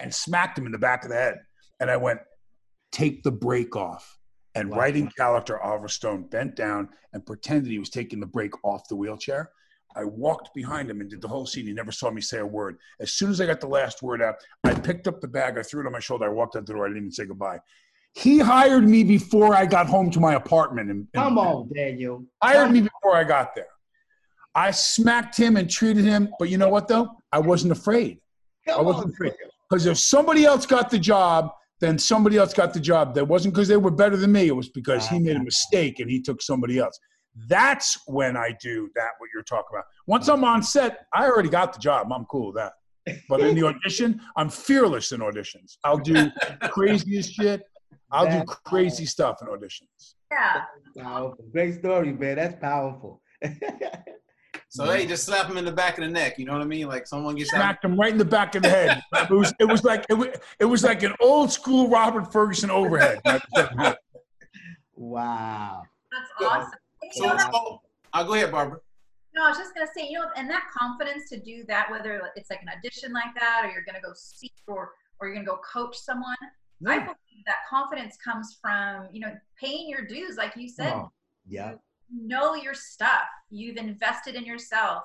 and 0.00 0.12
smacked 0.12 0.58
him 0.58 0.66
in 0.66 0.72
the 0.72 0.78
back 0.78 1.04
of 1.04 1.10
the 1.10 1.16
head. 1.16 1.38
And 1.78 1.88
I 1.88 1.96
went, 1.96 2.20
Take 2.90 3.22
the 3.22 3.30
brake 3.30 3.76
off. 3.76 4.18
And 4.56 4.68
Wow. 4.70 4.78
right 4.78 4.96
in 4.96 5.08
character, 5.16 5.60
Oliver 5.62 5.86
Stone 5.86 6.24
bent 6.24 6.56
down 6.56 6.88
and 7.12 7.24
pretended 7.24 7.70
he 7.70 7.78
was 7.78 7.90
taking 7.90 8.18
the 8.18 8.26
brake 8.26 8.54
off 8.64 8.88
the 8.88 8.96
wheelchair. 8.96 9.52
I 9.94 10.04
walked 10.04 10.52
behind 10.54 10.90
him 10.90 11.00
and 11.00 11.08
did 11.08 11.20
the 11.20 11.28
whole 11.28 11.46
scene. 11.46 11.66
He 11.66 11.72
never 11.72 11.92
saw 11.92 12.10
me 12.10 12.20
say 12.20 12.38
a 12.38 12.46
word. 12.46 12.78
As 13.00 13.12
soon 13.12 13.30
as 13.30 13.40
I 13.40 13.46
got 13.46 13.60
the 13.60 13.68
last 13.68 14.02
word 14.02 14.20
out, 14.22 14.36
I 14.64 14.74
picked 14.74 15.06
up 15.06 15.20
the 15.20 15.28
bag, 15.28 15.58
I 15.58 15.62
threw 15.62 15.82
it 15.82 15.86
on 15.86 15.92
my 15.92 16.00
shoulder, 16.00 16.26
I 16.26 16.28
walked 16.28 16.56
out 16.56 16.66
the 16.66 16.72
door, 16.74 16.86
I 16.86 16.88
didn't 16.88 17.02
even 17.04 17.12
say 17.12 17.26
goodbye. 17.26 17.58
He 18.14 18.38
hired 18.38 18.88
me 18.88 19.04
before 19.04 19.54
I 19.54 19.66
got 19.66 19.86
home 19.86 20.10
to 20.10 20.20
my 20.20 20.34
apartment. 20.34 20.90
And, 20.90 21.06
Come 21.14 21.38
on, 21.38 21.70
Daniel. 21.74 22.24
Hired 22.42 22.72
me 22.72 22.82
before 22.82 23.14
I 23.14 23.24
got 23.24 23.54
there. 23.54 23.66
I 24.54 24.72
smacked 24.72 25.36
him 25.36 25.56
and 25.56 25.70
treated 25.70 26.04
him, 26.04 26.28
but 26.38 26.48
you 26.48 26.58
know 26.58 26.68
what 26.68 26.88
though? 26.88 27.08
I 27.32 27.38
wasn't 27.38 27.72
afraid. 27.72 28.18
I 28.68 28.80
wasn't 28.80 29.06
on. 29.06 29.12
afraid. 29.12 29.34
Because 29.68 29.86
if 29.86 29.98
somebody 29.98 30.44
else 30.44 30.66
got 30.66 30.90
the 30.90 30.98
job, 30.98 31.50
then 31.80 31.98
somebody 31.98 32.36
else 32.36 32.52
got 32.52 32.74
the 32.74 32.80
job. 32.80 33.14
That 33.14 33.26
wasn't 33.26 33.54
because 33.54 33.68
they 33.68 33.76
were 33.76 33.90
better 33.90 34.16
than 34.16 34.32
me. 34.32 34.48
It 34.48 34.56
was 34.56 34.68
because 34.68 35.06
he 35.06 35.18
made 35.18 35.36
a 35.36 35.42
mistake 35.42 36.00
and 36.00 36.10
he 36.10 36.20
took 36.20 36.42
somebody 36.42 36.78
else. 36.78 36.98
That's 37.48 37.96
when 38.06 38.36
I 38.36 38.54
do 38.60 38.90
that, 38.96 39.10
what 39.18 39.30
you're 39.32 39.44
talking 39.44 39.68
about. 39.72 39.84
Once 40.06 40.28
I'm 40.28 40.44
on 40.44 40.62
set, 40.62 41.06
I 41.14 41.26
already 41.26 41.48
got 41.48 41.72
the 41.72 41.78
job. 41.78 42.12
I'm 42.12 42.24
cool 42.24 42.48
with 42.48 42.56
that. 42.56 42.72
But 43.28 43.40
in 43.40 43.54
the 43.54 43.66
audition, 43.66 44.20
I'm 44.36 44.50
fearless 44.50 45.12
in 45.12 45.20
auditions. 45.20 45.76
I'll 45.84 45.98
do 45.98 46.30
craziest 46.64 47.32
shit. 47.32 47.62
I'll 48.12 48.26
do 48.26 48.32
That's 48.32 48.54
crazy 48.64 49.06
stuff 49.06 49.38
in 49.42 49.48
auditions. 49.48 50.14
Yeah. 50.30 50.64
Powerful. 50.98 51.44
Great 51.52 51.78
story, 51.78 52.12
man. 52.12 52.36
That's 52.36 52.60
powerful. 52.60 53.20
So 54.72 54.84
hey, 54.84 55.04
just 55.04 55.24
slap 55.24 55.50
him 55.50 55.56
in 55.56 55.64
the 55.64 55.72
back 55.72 55.98
of 55.98 56.04
the 56.04 56.10
neck. 56.10 56.38
You 56.38 56.44
know 56.44 56.52
what 56.52 56.62
I 56.62 56.64
mean? 56.64 56.86
Like 56.86 57.04
someone 57.04 57.34
gets 57.34 57.52
out. 57.52 57.56
Smacked 57.56 57.84
him 57.84 57.98
right 57.98 58.12
in 58.12 58.18
the 58.18 58.24
back 58.24 58.54
of 58.54 58.62
the 58.62 58.68
head. 58.68 59.02
It 59.28 59.30
was, 59.30 59.52
it 59.58 59.64
was 59.64 59.82
like 59.82 60.06
it 60.08 60.14
was, 60.14 60.28
it 60.60 60.64
was 60.64 60.84
like 60.84 61.02
an 61.02 61.12
old 61.20 61.50
school 61.50 61.88
Robert 61.88 62.32
Ferguson 62.32 62.70
overhead. 62.70 63.20
wow. 64.94 65.82
That's 66.12 66.30
awesome. 66.40 66.70
You 67.02 67.10
So, 67.14 67.36
so 67.36 67.82
I'll 68.12 68.24
go 68.24 68.34
ahead, 68.34 68.52
Barbara. 68.52 68.78
No, 69.34 69.46
I 69.46 69.48
was 69.48 69.58
just 69.58 69.74
gonna 69.74 69.88
say, 69.92 70.06
you 70.08 70.20
know, 70.20 70.26
and 70.36 70.48
that 70.48 70.68
confidence 70.76 71.28
to 71.30 71.40
do 71.40 71.64
that, 71.66 71.90
whether 71.90 72.22
it's 72.36 72.50
like 72.50 72.62
an 72.62 72.68
audition 72.68 73.12
like 73.12 73.34
that, 73.40 73.62
or 73.64 73.72
you're 73.72 73.84
gonna 73.84 74.00
go 74.00 74.12
speak, 74.14 74.52
or 74.68 74.92
or 75.20 75.26
you're 75.26 75.34
gonna 75.34 75.46
go 75.46 75.58
coach 75.68 75.96
someone. 75.98 76.36
I 76.86 76.94
Yeah. 76.96 77.04
believe 77.04 77.44
that 77.46 77.58
confidence 77.68 78.16
comes 78.16 78.58
from, 78.60 79.08
you 79.12 79.20
know, 79.20 79.38
paying 79.58 79.88
your 79.88 80.06
dues, 80.06 80.36
like 80.36 80.56
you 80.56 80.68
said. 80.68 80.92
On. 80.92 81.10
Yeah. 81.46 81.74
know 82.12 82.54
your 82.54 82.74
stuff. 82.74 83.28
You've 83.50 83.76
invested 83.76 84.34
in 84.34 84.44
yourself. 84.44 85.04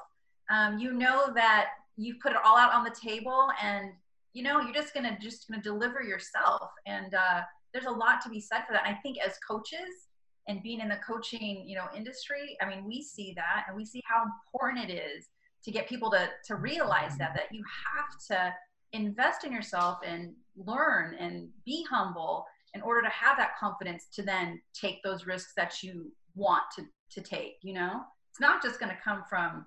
Um, 0.50 0.80
you 0.80 0.92
know 0.92 1.32
that 1.34 1.70
you've 1.98 2.20
put 2.20 2.32
it 2.32 2.40
all 2.44 2.58
out 2.58 2.74
on 2.74 2.84
the 2.84 2.90
table, 3.00 3.52
and 3.62 3.94
you 4.34 4.42
know 4.44 4.60
you're 4.62 4.74
just 4.74 4.94
gonna 4.94 5.18
just 5.20 5.48
gonna 5.48 5.62
deliver 5.62 6.02
yourself. 6.02 6.72
And 6.88 7.14
uh, 7.14 7.44
there's 7.74 7.86
a 7.86 7.92
lot 7.92 8.22
to 8.22 8.30
be 8.30 8.40
said 8.40 8.66
for 8.66 8.74
that. 8.74 8.86
And 8.88 8.96
I 8.96 9.00
think 9.02 9.18
as 9.20 9.38
coaches 9.48 10.08
and 10.48 10.62
being 10.64 10.80
in 10.80 10.90
the 10.90 10.98
coaching, 10.98 11.68
you 11.68 11.76
know, 11.76 11.88
industry, 11.96 12.58
I 12.62 12.68
mean, 12.68 12.86
we 12.86 13.02
see 13.04 13.34
that, 13.36 13.66
and 13.68 13.76
we 13.76 13.86
see 13.86 14.02
how 14.06 14.24
important 14.24 14.90
it 14.90 14.94
is 14.94 15.30
to 15.64 15.72
get 15.72 15.88
people 15.88 16.10
to 16.12 16.30
to 16.46 16.56
realize 16.56 17.18
that 17.18 17.34
that 17.36 17.52
you 17.52 17.64
have 17.86 18.20
to 18.30 18.54
invest 18.96 19.44
in 19.44 19.52
yourself 19.52 20.00
and 20.06 20.34
learn 20.56 21.16
and 21.16 21.50
be 21.66 21.86
humble 21.90 22.46
in 22.74 22.82
order 22.82 23.02
to 23.02 23.10
have 23.10 23.38
that 23.38 23.58
confidence 23.58 24.08
to 24.14 24.22
then 24.22 24.60
take 24.74 25.02
those 25.04 25.26
risks 25.26 25.54
that 25.56 25.82
you 25.84 26.12
want 26.36 26.64
to 26.76 26.84
to 27.12 27.22
take 27.22 27.58
you 27.62 27.74
know? 27.74 28.02
It's 28.32 28.42
not 28.42 28.62
just 28.62 28.80
going 28.80 28.92
to 28.92 28.98
come 29.04 29.24
from 29.30 29.66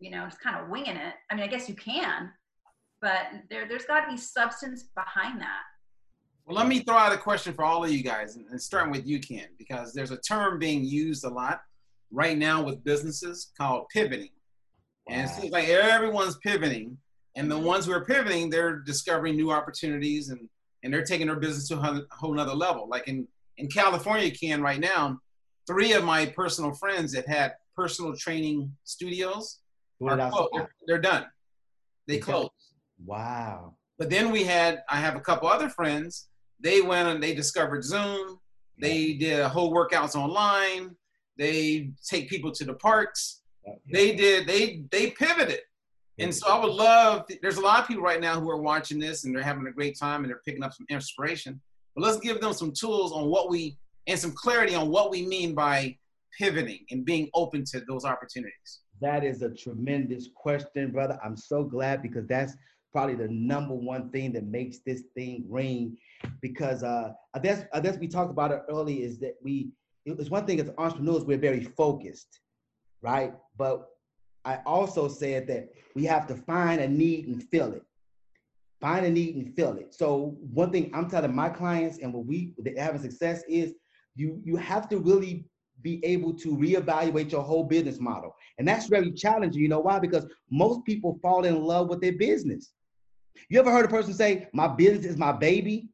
you 0.00 0.10
know 0.10 0.24
just 0.24 0.40
kind 0.40 0.56
of 0.56 0.68
winging 0.68 0.96
it. 0.96 1.14
I 1.30 1.34
mean 1.34 1.44
i 1.44 1.46
guess 1.46 1.68
you 1.68 1.74
can 1.74 2.30
but 3.00 3.26
there 3.50 3.68
there's 3.68 3.84
got 3.84 4.00
to 4.02 4.10
be 4.10 4.16
substance 4.16 4.84
behind 4.94 5.40
that. 5.40 5.62
Well, 6.46 6.56
let 6.56 6.66
me 6.66 6.80
throw 6.80 6.96
out 6.96 7.12
a 7.12 7.18
question 7.18 7.52
for 7.52 7.64
all 7.64 7.84
of 7.84 7.90
you 7.90 8.02
guys, 8.02 8.36
and, 8.36 8.46
and 8.50 8.60
starting 8.60 8.90
with 8.90 9.06
you, 9.06 9.20
Ken, 9.20 9.48
because 9.58 9.92
there's 9.92 10.10
a 10.10 10.16
term 10.16 10.58
being 10.58 10.84
used 10.84 11.24
a 11.24 11.28
lot 11.28 11.60
right 12.10 12.38
now 12.38 12.62
with 12.62 12.82
businesses 12.84 13.52
called 13.58 13.86
pivoting. 13.92 14.30
And 15.10 15.28
it 15.28 15.34
seems 15.34 15.52
like 15.52 15.68
everyone's 15.68 16.38
pivoting, 16.38 16.96
and 17.38 17.50
the 17.50 17.58
ones 17.58 17.86
who 17.86 17.92
are 17.92 18.04
pivoting, 18.04 18.50
they're 18.50 18.76
discovering 18.80 19.36
new 19.36 19.50
opportunities 19.50 20.28
and 20.30 20.48
and 20.82 20.92
they're 20.92 21.04
taking 21.04 21.26
their 21.26 21.36
business 21.36 21.66
to 21.68 21.76
a 21.76 22.06
whole- 22.12 22.34
nother 22.34 22.54
level. 22.54 22.88
Like 22.88 23.08
in 23.08 23.26
in 23.56 23.68
California, 23.68 24.30
Ken, 24.30 24.60
right 24.62 24.80
now, 24.80 25.18
three 25.66 25.92
of 25.92 26.04
my 26.04 26.26
personal 26.26 26.72
friends 26.72 27.12
that 27.12 27.26
had 27.26 27.54
personal 27.74 28.14
training 28.16 28.72
studios 28.84 29.60
are 30.02 30.30
closed. 30.30 30.50
They're, 30.52 30.70
they're 30.86 31.00
done. 31.00 31.26
They 32.06 32.18
closed. 32.18 32.50
Wow. 33.04 33.74
But 33.98 34.10
then 34.10 34.30
we 34.30 34.44
had, 34.44 34.82
I 34.88 34.96
have 34.96 35.16
a 35.16 35.20
couple 35.20 35.48
other 35.48 35.68
friends. 35.68 36.28
They 36.60 36.80
went 36.80 37.08
and 37.08 37.20
they 37.22 37.34
discovered 37.34 37.84
Zoom. 37.84 38.38
They 38.80 39.14
did 39.14 39.40
a 39.40 39.48
whole 39.48 39.72
workouts 39.74 40.14
online. 40.14 40.94
They 41.36 41.90
take 42.08 42.28
people 42.28 42.52
to 42.52 42.64
the 42.64 42.74
parks. 42.74 43.42
They 43.92 44.14
did. 44.14 44.46
They 44.46 44.84
they 44.90 45.10
pivoted. 45.10 45.60
And 46.18 46.34
so 46.34 46.48
I 46.48 46.58
would 46.58 46.72
love. 46.72 47.26
There's 47.42 47.58
a 47.58 47.60
lot 47.60 47.80
of 47.80 47.88
people 47.88 48.02
right 48.02 48.20
now 48.20 48.40
who 48.40 48.50
are 48.50 48.60
watching 48.60 48.98
this 48.98 49.24
and 49.24 49.34
they're 49.34 49.42
having 49.42 49.66
a 49.66 49.72
great 49.72 49.98
time 49.98 50.22
and 50.22 50.30
they're 50.30 50.42
picking 50.44 50.62
up 50.62 50.72
some 50.72 50.86
inspiration. 50.90 51.60
But 51.94 52.04
let's 52.04 52.18
give 52.18 52.40
them 52.40 52.52
some 52.52 52.72
tools 52.72 53.12
on 53.12 53.26
what 53.26 53.50
we 53.50 53.78
and 54.06 54.18
some 54.18 54.32
clarity 54.32 54.74
on 54.74 54.88
what 54.88 55.10
we 55.10 55.26
mean 55.26 55.54
by 55.54 55.96
pivoting 56.36 56.80
and 56.90 57.04
being 57.04 57.28
open 57.34 57.64
to 57.64 57.80
those 57.80 58.04
opportunities. 58.04 58.80
That 59.00 59.24
is 59.24 59.42
a 59.42 59.50
tremendous 59.50 60.28
question, 60.34 60.90
brother. 60.90 61.18
I'm 61.24 61.36
so 61.36 61.62
glad 61.62 62.02
because 62.02 62.26
that's 62.26 62.54
probably 62.92 63.14
the 63.14 63.28
number 63.28 63.74
one 63.74 64.10
thing 64.10 64.32
that 64.32 64.44
makes 64.44 64.78
this 64.78 65.02
thing 65.14 65.44
ring. 65.48 65.96
Because 66.40 66.82
uh, 66.82 67.12
I 67.34 67.38
guess 67.38 67.64
I 67.72 67.80
guess 67.80 67.98
we 67.98 68.08
talked 68.08 68.30
about 68.30 68.50
it 68.50 68.62
early 68.68 69.02
is 69.02 69.18
that 69.20 69.34
we 69.42 69.70
it's 70.04 70.30
one 70.30 70.46
thing 70.46 70.58
as 70.60 70.70
entrepreneurs 70.78 71.24
we're 71.24 71.38
very 71.38 71.62
focused, 71.62 72.40
right? 73.02 73.34
But 73.56 73.86
I 74.44 74.60
also 74.64 75.08
said 75.08 75.46
that 75.48 75.70
we 75.94 76.04
have 76.04 76.26
to 76.28 76.34
find 76.34 76.80
a 76.80 76.88
need 76.88 77.28
and 77.28 77.42
fill 77.42 77.72
it. 77.72 77.82
Find 78.80 79.04
a 79.04 79.10
need 79.10 79.36
and 79.36 79.54
fill 79.54 79.76
it. 79.76 79.94
So 79.94 80.36
one 80.52 80.70
thing 80.70 80.90
I'm 80.94 81.10
telling 81.10 81.34
my 81.34 81.48
clients 81.48 81.98
and 81.98 82.12
what 82.12 82.26
we 82.26 82.54
that 82.58 82.78
having 82.78 83.00
success 83.00 83.42
is 83.48 83.74
you 84.14 84.40
you 84.44 84.56
have 84.56 84.88
to 84.90 84.98
really 84.98 85.44
be 85.82 86.04
able 86.04 86.32
to 86.34 86.56
reevaluate 86.56 87.30
your 87.30 87.42
whole 87.42 87.64
business 87.64 88.00
model. 88.00 88.34
And 88.58 88.66
that's 88.66 88.86
very 88.86 89.12
challenging. 89.12 89.62
You 89.62 89.68
know 89.68 89.80
why? 89.80 89.98
Because 89.98 90.26
most 90.50 90.84
people 90.84 91.18
fall 91.22 91.44
in 91.44 91.62
love 91.62 91.88
with 91.88 92.00
their 92.00 92.12
business. 92.12 92.72
You 93.48 93.60
ever 93.60 93.70
heard 93.70 93.84
a 93.84 93.88
person 93.88 94.14
say, 94.14 94.48
My 94.52 94.68
business 94.68 95.06
is 95.06 95.16
my 95.16 95.32
baby? 95.32 95.88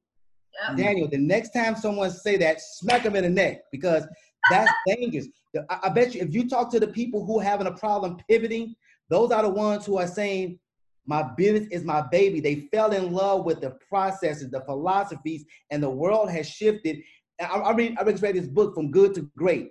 Yep. 0.69 0.79
Daniel, 0.79 1.09
the 1.09 1.19
next 1.19 1.51
time 1.51 1.75
someone 1.75 2.11
say 2.11 2.37
that, 2.37 2.61
smack 2.61 3.03
them 3.03 3.17
in 3.17 3.25
the 3.25 3.31
neck 3.31 3.63
because 3.73 4.07
that's 4.49 4.75
dangerous. 4.87 5.29
I, 5.71 5.79
I 5.85 5.89
bet 5.89 6.15
you 6.15 6.23
if 6.23 6.35
you 6.35 6.49
talk 6.49 6.71
to 6.73 6.81
the 6.81 6.89
people 6.89 7.25
who 7.25 7.39
having 7.39 7.67
a 7.67 7.73
problem 7.73 8.19
pivoting, 8.29 8.75
those 9.09 9.31
are 9.31 9.43
the 9.43 9.49
ones 9.49 9.87
who 9.87 9.99
are 9.99 10.07
saying, 10.07 10.59
My 11.07 11.23
business 11.23 11.69
is 11.71 11.85
my 11.85 12.03
baby. 12.03 12.41
They 12.41 12.69
fell 12.73 12.93
in 12.93 13.13
love 13.13 13.45
with 13.45 13.61
the 13.61 13.77
processes, 13.89 14.51
the 14.51 14.61
philosophies, 14.63 15.45
and 15.71 15.83
the 15.83 15.91
world 15.91 16.31
has 16.31 16.49
shifted. 16.49 16.99
I, 17.41 17.45
I 17.47 17.73
read, 17.73 17.97
I 17.99 18.03
read 18.03 18.35
this 18.35 18.47
book 18.47 18.75
from 18.75 18.91
good 18.91 19.15
to 19.15 19.31
great. 19.37 19.71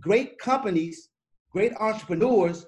Great 0.00 0.38
companies, 0.38 1.10
great 1.52 1.72
entrepreneurs 1.78 2.66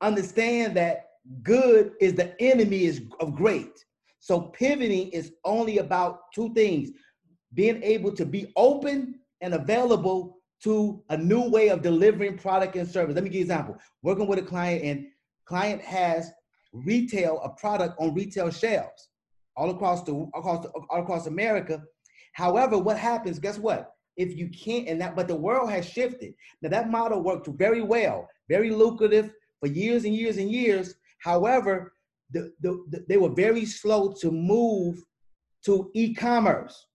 understand 0.00 0.76
that 0.76 1.06
good 1.42 1.92
is 2.00 2.14
the 2.14 2.40
enemy 2.40 2.84
is 2.84 3.02
of 3.20 3.34
great. 3.34 3.84
So 4.20 4.40
pivoting 4.40 5.08
is 5.10 5.32
only 5.44 5.78
about 5.78 6.32
two 6.34 6.52
things: 6.54 6.90
being 7.54 7.82
able 7.82 8.12
to 8.12 8.26
be 8.26 8.52
open 8.56 9.19
and 9.40 9.54
available 9.54 10.38
to 10.62 11.02
a 11.08 11.16
new 11.16 11.48
way 11.48 11.68
of 11.68 11.82
delivering 11.82 12.36
product 12.36 12.76
and 12.76 12.88
service. 12.88 13.14
Let 13.14 13.24
me 13.24 13.30
give 13.30 13.38
you 13.38 13.44
an 13.44 13.50
example. 13.50 13.76
Working 14.02 14.26
with 14.26 14.38
a 14.38 14.42
client 14.42 14.84
and 14.84 15.06
client 15.46 15.80
has 15.82 16.30
retail, 16.72 17.40
a 17.42 17.48
product 17.50 17.96
on 17.98 18.14
retail 18.14 18.50
shelves 18.50 19.08
all 19.56 19.70
across 19.70 20.04
the 20.04 20.12
across 20.34 20.64
the, 20.64 20.70
all 20.90 21.02
across 21.02 21.26
America. 21.26 21.82
However, 22.32 22.78
what 22.78 22.98
happens, 22.98 23.38
guess 23.38 23.58
what? 23.58 23.94
if 24.20 24.36
you 24.36 24.48
can't, 24.50 24.86
and 24.86 25.00
that, 25.00 25.16
but 25.16 25.28
the 25.28 25.34
world 25.34 25.70
has 25.70 25.88
shifted. 25.88 26.34
Now 26.60 26.68
that 26.68 26.90
model 26.90 27.22
worked 27.22 27.46
very 27.46 27.80
well, 27.80 28.28
very 28.50 28.70
lucrative 28.70 29.30
for 29.60 29.66
years 29.66 30.04
and 30.04 30.14
years 30.14 30.36
and 30.36 30.50
years. 30.50 30.94
However, 31.20 31.94
the, 32.30 32.52
the, 32.60 32.84
the, 32.90 33.04
they 33.08 33.16
were 33.16 33.30
very 33.30 33.64
slow 33.64 34.12
to 34.20 34.30
move 34.30 35.02
to 35.64 35.90
e-commerce. 35.94 36.86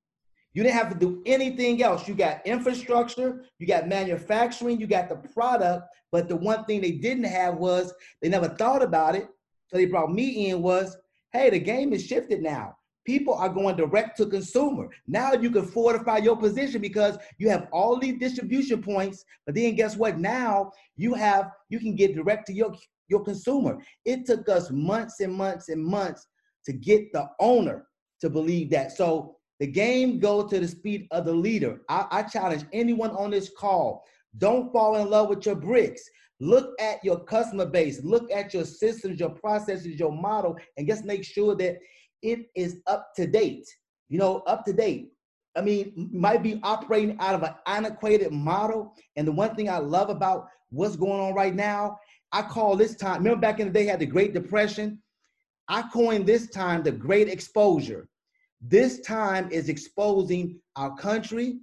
You 0.55 0.63
didn't 0.63 0.77
have 0.77 0.89
to 0.93 0.97
do 0.97 1.21
anything 1.25 1.83
else. 1.83 2.07
You 2.07 2.15
got 2.15 2.47
infrastructure, 2.47 3.43
you 3.59 3.67
got 3.67 3.89
manufacturing, 3.89 4.79
you 4.79 4.87
got 4.87 5.09
the 5.09 5.17
product, 5.17 5.85
but 6.13 6.29
the 6.29 6.37
one 6.37 6.63
thing 6.63 6.79
they 6.79 6.93
didn't 6.93 7.25
have 7.25 7.55
was 7.55 7.93
they 8.21 8.29
never 8.29 8.47
thought 8.47 8.81
about 8.81 9.15
it. 9.15 9.27
So 9.67 9.75
they 9.75 9.85
brought 9.85 10.13
me 10.13 10.49
in 10.49 10.61
was, 10.61 10.95
hey, 11.33 11.49
the 11.49 11.59
game 11.59 11.91
is 11.91 12.05
shifted 12.05 12.41
now. 12.41 12.77
People 13.05 13.33
are 13.33 13.49
going 13.49 13.75
direct 13.75 14.15
to 14.17 14.27
consumer. 14.27 14.87
Now 15.07 15.33
you 15.33 15.51
can 15.51 15.65
fortify 15.65 16.19
your 16.19 16.37
position 16.37 16.79
because 16.79 17.17
you 17.37 17.49
have 17.49 17.67
all 17.73 17.99
these 17.99 18.17
distribution 18.17 18.81
points, 18.81 19.25
but 19.45 19.55
then 19.55 19.75
guess 19.75 19.97
what? 19.97 20.17
Now 20.19 20.71
you 20.95 21.13
have 21.15 21.51
you 21.67 21.79
can 21.79 21.97
get 21.97 22.15
direct 22.15 22.47
to 22.47 22.53
your 22.53 22.73
your 23.09 23.25
consumer. 23.25 23.77
It 24.05 24.25
took 24.25 24.47
us 24.47 24.71
months 24.71 25.19
and 25.19 25.33
months 25.33 25.67
and 25.67 25.83
months 25.83 26.25
to 26.63 26.71
get 26.71 27.11
the 27.11 27.27
owner 27.41 27.87
to 28.21 28.29
believe 28.29 28.69
that. 28.71 28.93
So 28.93 29.35
the 29.59 29.67
game 29.67 30.19
goes 30.19 30.49
to 30.49 30.59
the 30.59 30.67
speed 30.67 31.07
of 31.11 31.25
the 31.25 31.33
leader. 31.33 31.81
I, 31.89 32.05
I 32.11 32.23
challenge 32.23 32.65
anyone 32.73 33.11
on 33.11 33.31
this 33.31 33.51
call. 33.57 34.03
Don't 34.37 34.71
fall 34.73 34.97
in 34.97 35.09
love 35.09 35.29
with 35.29 35.45
your 35.45 35.55
bricks. 35.55 36.03
Look 36.41 36.73
at 36.81 37.03
your 37.03 37.19
customer 37.23 37.65
base, 37.65 38.03
look 38.03 38.29
at 38.29 38.53
your 38.53 38.65
systems, 38.65 39.19
your 39.19 39.29
processes, 39.29 39.97
your 39.97 40.11
model, 40.11 40.57
and 40.77 40.85
just 40.87 41.05
make 41.05 41.23
sure 41.23 41.55
that 41.55 41.77
it 42.21 42.47
is 42.55 42.81
up 42.87 43.11
to 43.15 43.25
date. 43.25 43.65
You 44.09 44.19
know, 44.19 44.39
up 44.41 44.65
to 44.65 44.73
date. 44.73 45.11
I 45.55 45.61
mean, 45.61 46.09
might 46.11 46.43
be 46.43 46.59
operating 46.63 47.17
out 47.19 47.35
of 47.35 47.43
an 47.43 47.55
antiquated 47.65 48.31
model. 48.31 48.93
And 49.15 49.25
the 49.25 49.31
one 49.31 49.55
thing 49.55 49.69
I 49.69 49.77
love 49.77 50.09
about 50.09 50.47
what's 50.69 50.97
going 50.97 51.21
on 51.21 51.33
right 51.33 51.55
now, 51.55 51.97
I 52.33 52.41
call 52.41 52.75
this 52.75 52.95
time, 52.95 53.19
remember 53.19 53.39
back 53.39 53.59
in 53.61 53.67
the 53.67 53.73
day, 53.73 53.85
had 53.85 53.99
the 54.01 54.05
Great 54.05 54.33
Depression? 54.33 55.01
I 55.69 55.83
coined 55.93 56.25
this 56.25 56.49
time 56.49 56.83
the 56.83 56.91
Great 56.91 57.29
Exposure. 57.29 58.09
This 58.67 59.01
time 59.01 59.49
is 59.51 59.69
exposing 59.69 60.59
our 60.75 60.95
country, 60.95 61.59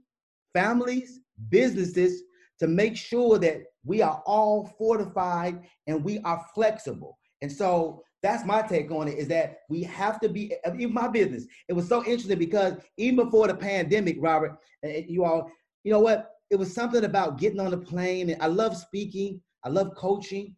families, 0.55 1.21
businesses 1.49 2.23
to 2.61 2.69
make 2.69 2.97
sure 2.97 3.39
that 3.39 3.63
we 3.85 4.03
are 4.03 4.23
all 4.25 4.67
fortified 4.79 5.61
and 5.89 6.05
we 6.05 6.21
are 6.21 6.45
flexible. 6.55 7.19
And 7.41 7.51
so 7.51 8.05
that's 8.23 8.45
my 8.45 8.63
take 8.63 8.91
on 8.91 9.09
it 9.09 9.19
is 9.19 9.29
that 9.29 9.59
we 9.69 9.83
have 9.83 10.21
to 10.21 10.29
be 10.29 10.55
even 10.79 10.95
my 10.95 11.09
business 11.09 11.45
it 11.69 11.73
was 11.73 11.89
so 11.89 12.05
interesting 12.05 12.39
because 12.39 12.75
even 12.97 13.17
before 13.17 13.49
the 13.49 13.55
pandemic 13.55 14.17
robert 14.21 14.57
eh, 14.85 14.89
eh, 14.89 15.03
you 15.09 15.25
all 15.25 15.51
you 15.85 15.93
know 15.93 15.99
what 15.99 16.31
it 16.51 16.57
was 16.57 16.73
something 16.73 17.05
about 17.05 17.39
getting 17.39 17.61
on 17.61 17.71
the 17.71 17.77
plane 17.77 18.31
and 18.31 18.41
i 18.41 18.47
love 18.47 18.77
speaking 18.77 19.41
i 19.65 19.69
love 19.69 19.93
coaching 19.97 20.55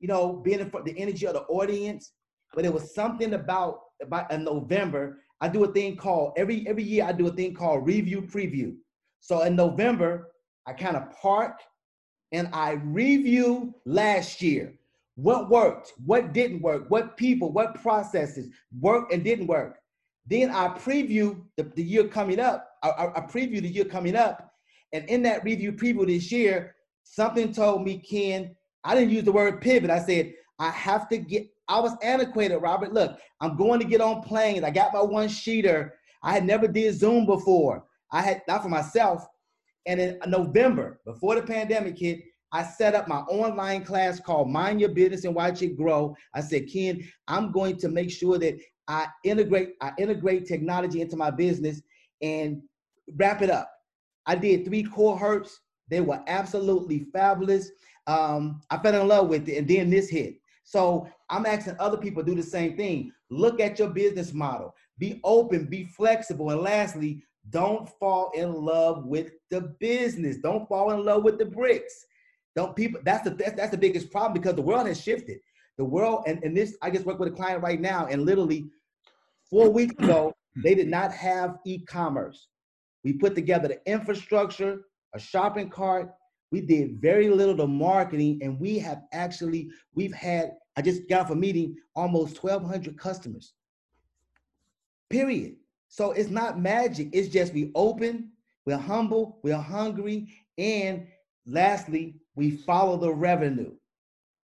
you 0.00 0.08
know 0.08 0.40
being 0.44 0.60
in 0.60 0.70
front 0.70 0.86
the 0.86 0.98
energy 0.98 1.26
of 1.26 1.34
the 1.34 1.42
audience 1.42 2.12
but 2.54 2.64
it 2.64 2.72
was 2.72 2.94
something 2.94 3.34
about 3.34 3.80
about 4.02 4.30
in 4.32 4.42
november 4.42 5.18
i 5.44 5.48
do 5.48 5.64
a 5.64 5.72
thing 5.72 5.96
called 5.96 6.32
every 6.36 6.66
every 6.66 6.82
year 6.82 7.04
i 7.04 7.12
do 7.12 7.26
a 7.26 7.32
thing 7.32 7.54
called 7.54 7.86
review 7.86 8.20
preview 8.22 8.74
so 9.20 9.42
in 9.42 9.54
november 9.54 10.28
i 10.66 10.72
kind 10.72 10.96
of 10.96 11.10
park 11.10 11.60
and 12.32 12.48
i 12.52 12.72
review 12.72 13.74
last 13.84 14.42
year 14.42 14.74
what 15.16 15.48
worked, 15.48 15.92
what 16.04 16.32
didn't 16.32 16.60
work, 16.60 16.90
what 16.90 17.16
people, 17.16 17.52
what 17.52 17.80
processes 17.80 18.48
worked 18.80 19.12
and 19.12 19.22
didn't 19.22 19.46
work. 19.46 19.78
Then 20.26 20.50
I 20.50 20.68
preview 20.68 21.42
the, 21.56 21.64
the 21.74 21.82
year 21.82 22.08
coming 22.08 22.40
up. 22.40 22.68
I, 22.82 22.88
I, 22.90 23.18
I 23.18 23.20
preview 23.20 23.60
the 23.60 23.68
year 23.68 23.84
coming 23.84 24.16
up. 24.16 24.50
And 24.92 25.08
in 25.08 25.22
that 25.22 25.44
review 25.44 25.72
preview 25.72 26.06
this 26.06 26.32
year, 26.32 26.74
something 27.04 27.52
told 27.52 27.84
me, 27.84 27.98
Ken, 27.98 28.54
I 28.82 28.94
didn't 28.94 29.10
use 29.10 29.24
the 29.24 29.32
word 29.32 29.60
pivot. 29.60 29.90
I 29.90 30.00
said, 30.00 30.32
I 30.58 30.70
have 30.70 31.08
to 31.10 31.18
get, 31.18 31.46
I 31.68 31.80
was 31.80 31.96
antiquated, 32.02 32.58
Robert. 32.58 32.92
Look, 32.92 33.18
I'm 33.40 33.56
going 33.56 33.80
to 33.80 33.86
get 33.86 34.00
on 34.00 34.22
planes. 34.22 34.64
I 34.64 34.70
got 34.70 34.92
my 34.92 35.02
one 35.02 35.28
sheeter. 35.28 35.90
I 36.22 36.32
had 36.32 36.44
never 36.44 36.68
did 36.68 36.94
Zoom 36.94 37.26
before. 37.26 37.84
I 38.12 38.22
had, 38.22 38.42
not 38.46 38.62
for 38.62 38.68
myself. 38.68 39.26
And 39.86 40.00
in 40.00 40.18
November, 40.26 41.00
before 41.04 41.34
the 41.34 41.42
pandemic 41.42 41.98
hit, 41.98 42.20
I 42.52 42.62
set 42.62 42.94
up 42.94 43.08
my 43.08 43.20
online 43.22 43.84
class 43.84 44.20
called 44.20 44.48
Mind 44.48 44.80
Your 44.80 44.90
Business 44.90 45.24
and 45.24 45.34
Watch 45.34 45.62
It 45.62 45.76
Grow. 45.76 46.14
I 46.34 46.40
said, 46.40 46.68
Ken, 46.72 47.02
I'm 47.26 47.50
going 47.50 47.76
to 47.78 47.88
make 47.88 48.10
sure 48.10 48.38
that 48.38 48.58
I 48.86 49.08
integrate 49.24 49.70
I 49.80 49.92
integrate 49.98 50.46
technology 50.46 51.00
into 51.00 51.16
my 51.16 51.30
business 51.30 51.82
and 52.22 52.62
wrap 53.16 53.42
it 53.42 53.50
up. 53.50 53.70
I 54.26 54.36
did 54.36 54.64
three 54.64 54.84
cohorts. 54.84 55.60
They 55.88 56.00
were 56.00 56.22
absolutely 56.26 57.06
fabulous. 57.12 57.70
Um, 58.06 58.60
I 58.70 58.78
fell 58.78 59.00
in 59.00 59.08
love 59.08 59.28
with 59.28 59.48
it, 59.48 59.58
and 59.58 59.68
then 59.68 59.90
this 59.90 60.08
hit. 60.08 60.36
So 60.64 61.06
I'm 61.30 61.46
asking 61.46 61.76
other 61.78 61.98
people 61.98 62.22
do 62.22 62.34
the 62.34 62.42
same 62.42 62.76
thing. 62.76 63.12
Look 63.30 63.60
at 63.60 63.78
your 63.78 63.90
business 63.90 64.32
model. 64.32 64.74
Be 64.98 65.20
open, 65.22 65.66
be 65.66 65.84
flexible, 65.84 66.50
and 66.50 66.60
lastly, 66.60 67.22
don't 67.50 67.88
fall 68.00 68.30
in 68.34 68.52
love 68.54 69.04
with 69.04 69.32
the 69.50 69.74
business. 69.78 70.38
Don't 70.38 70.66
fall 70.66 70.92
in 70.92 71.04
love 71.04 71.22
with 71.22 71.38
the 71.38 71.44
bricks. 71.44 72.06
Don't 72.56 72.74
people? 72.74 73.00
That's 73.04 73.22
the 73.24 73.30
that's, 73.30 73.54
that's 73.54 73.70
the 73.70 73.78
biggest 73.78 74.10
problem 74.10 74.32
because 74.32 74.54
the 74.54 74.62
world 74.62 74.86
has 74.86 75.00
shifted. 75.00 75.38
The 75.76 75.84
world 75.84 76.24
and, 76.26 76.42
and 76.42 76.56
this 76.56 76.76
I 76.80 76.90
just 76.90 77.04
work 77.04 77.18
with 77.18 77.32
a 77.32 77.36
client 77.36 77.62
right 77.62 77.80
now, 77.80 78.06
and 78.06 78.24
literally 78.24 78.70
four 79.50 79.68
weeks 79.68 79.94
ago 80.02 80.32
they 80.62 80.74
did 80.74 80.88
not 80.88 81.12
have 81.12 81.58
e-commerce. 81.66 82.48
We 83.02 83.12
put 83.12 83.34
together 83.34 83.68
the 83.68 83.80
infrastructure, 83.90 84.84
a 85.14 85.18
shopping 85.18 85.68
cart. 85.68 86.10
We 86.54 86.60
did 86.60 87.00
very 87.00 87.30
little 87.30 87.56
to 87.56 87.66
marketing, 87.66 88.38
and 88.40 88.60
we 88.60 88.78
have 88.78 89.02
actually 89.12 89.70
we've 89.92 90.14
had. 90.14 90.52
I 90.76 90.82
just 90.82 91.08
got 91.08 91.22
off 91.22 91.30
a 91.30 91.34
meeting 91.34 91.74
almost 91.96 92.44
1,200 92.44 92.96
customers. 92.96 93.54
Period. 95.10 95.56
So 95.88 96.12
it's 96.12 96.30
not 96.30 96.60
magic. 96.60 97.08
It's 97.12 97.26
just 97.26 97.52
we 97.54 97.72
open, 97.74 98.30
we're 98.66 98.78
humble, 98.78 99.40
we're 99.42 99.56
hungry, 99.56 100.32
and 100.56 101.08
lastly, 101.44 102.20
we 102.36 102.52
follow 102.52 102.98
the 102.98 103.12
revenue. 103.12 103.72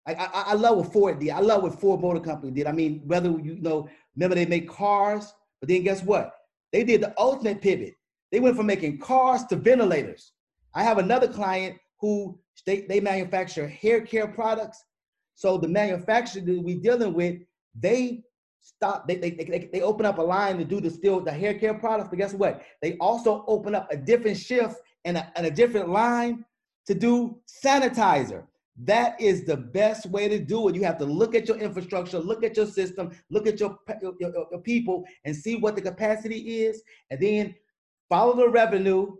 I, 0.07 0.15
I, 0.15 0.29
I 0.33 0.53
love 0.55 0.77
what 0.77 0.91
Ford 0.91 1.19
did. 1.19 1.29
I 1.29 1.41
love 1.41 1.61
what 1.61 1.79
Ford 1.79 2.01
Motor 2.01 2.21
Company 2.21 2.51
did. 2.51 2.65
I 2.65 2.71
mean, 2.71 3.03
whether 3.05 3.29
you 3.29 3.57
know, 3.61 3.87
remember 4.15 4.33
they 4.33 4.47
make 4.47 4.67
cars, 4.67 5.31
but 5.59 5.69
then 5.69 5.83
guess 5.83 6.01
what? 6.01 6.33
They 6.73 6.83
did 6.83 7.01
the 7.01 7.13
ultimate 7.19 7.61
pivot. 7.61 7.93
They 8.31 8.39
went 8.39 8.57
from 8.57 8.65
making 8.65 8.97
cars 8.97 9.43
to 9.45 9.55
ventilators. 9.55 10.31
I 10.73 10.83
have 10.83 10.97
another 10.97 11.27
client 11.27 11.77
who 11.99 12.39
they, 12.65 12.81
they 12.81 12.99
manufacture 12.99 13.67
hair 13.67 14.01
care 14.01 14.27
products. 14.27 14.83
So 15.35 15.57
the 15.57 15.67
manufacturer 15.67 16.41
that 16.41 16.61
we're 16.61 16.79
dealing 16.79 17.13
with, 17.13 17.35
they 17.73 18.23
stop, 18.61 19.07
they, 19.07 19.15
they, 19.15 19.31
they, 19.31 19.69
they 19.71 19.81
open 19.81 20.05
up 20.05 20.17
a 20.17 20.21
line 20.21 20.57
to 20.57 20.65
do 20.65 20.81
the 20.81 20.89
still 20.89 21.21
the 21.21 21.31
hair 21.31 21.53
care 21.53 21.73
products, 21.73 22.09
but 22.09 22.17
guess 22.17 22.33
what? 22.33 22.61
They 22.81 22.97
also 22.97 23.45
open 23.47 23.75
up 23.75 23.87
a 23.91 23.97
different 23.97 24.37
shift 24.37 24.75
and 25.05 25.17
a, 25.17 25.31
and 25.35 25.45
a 25.45 25.51
different 25.51 25.89
line 25.89 26.45
to 26.87 26.93
do 26.93 27.39
sanitizer. 27.63 28.43
That 28.83 29.19
is 29.19 29.43
the 29.45 29.57
best 29.57 30.05
way 30.05 30.29
to 30.29 30.39
do 30.39 30.69
it. 30.69 30.75
You 30.75 30.83
have 30.83 30.97
to 30.99 31.05
look 31.05 31.35
at 31.35 31.47
your 31.47 31.57
infrastructure, 31.57 32.19
look 32.19 32.43
at 32.43 32.55
your 32.55 32.65
system, 32.65 33.11
look 33.29 33.45
at 33.45 33.59
your, 33.59 33.77
your, 34.01 34.13
your, 34.19 34.47
your 34.51 34.61
people, 34.61 35.05
and 35.25 35.35
see 35.35 35.55
what 35.55 35.75
the 35.75 35.81
capacity 35.81 36.63
is, 36.63 36.81
and 37.11 37.19
then 37.19 37.55
follow 38.07 38.35
the 38.35 38.47
revenue, 38.47 39.15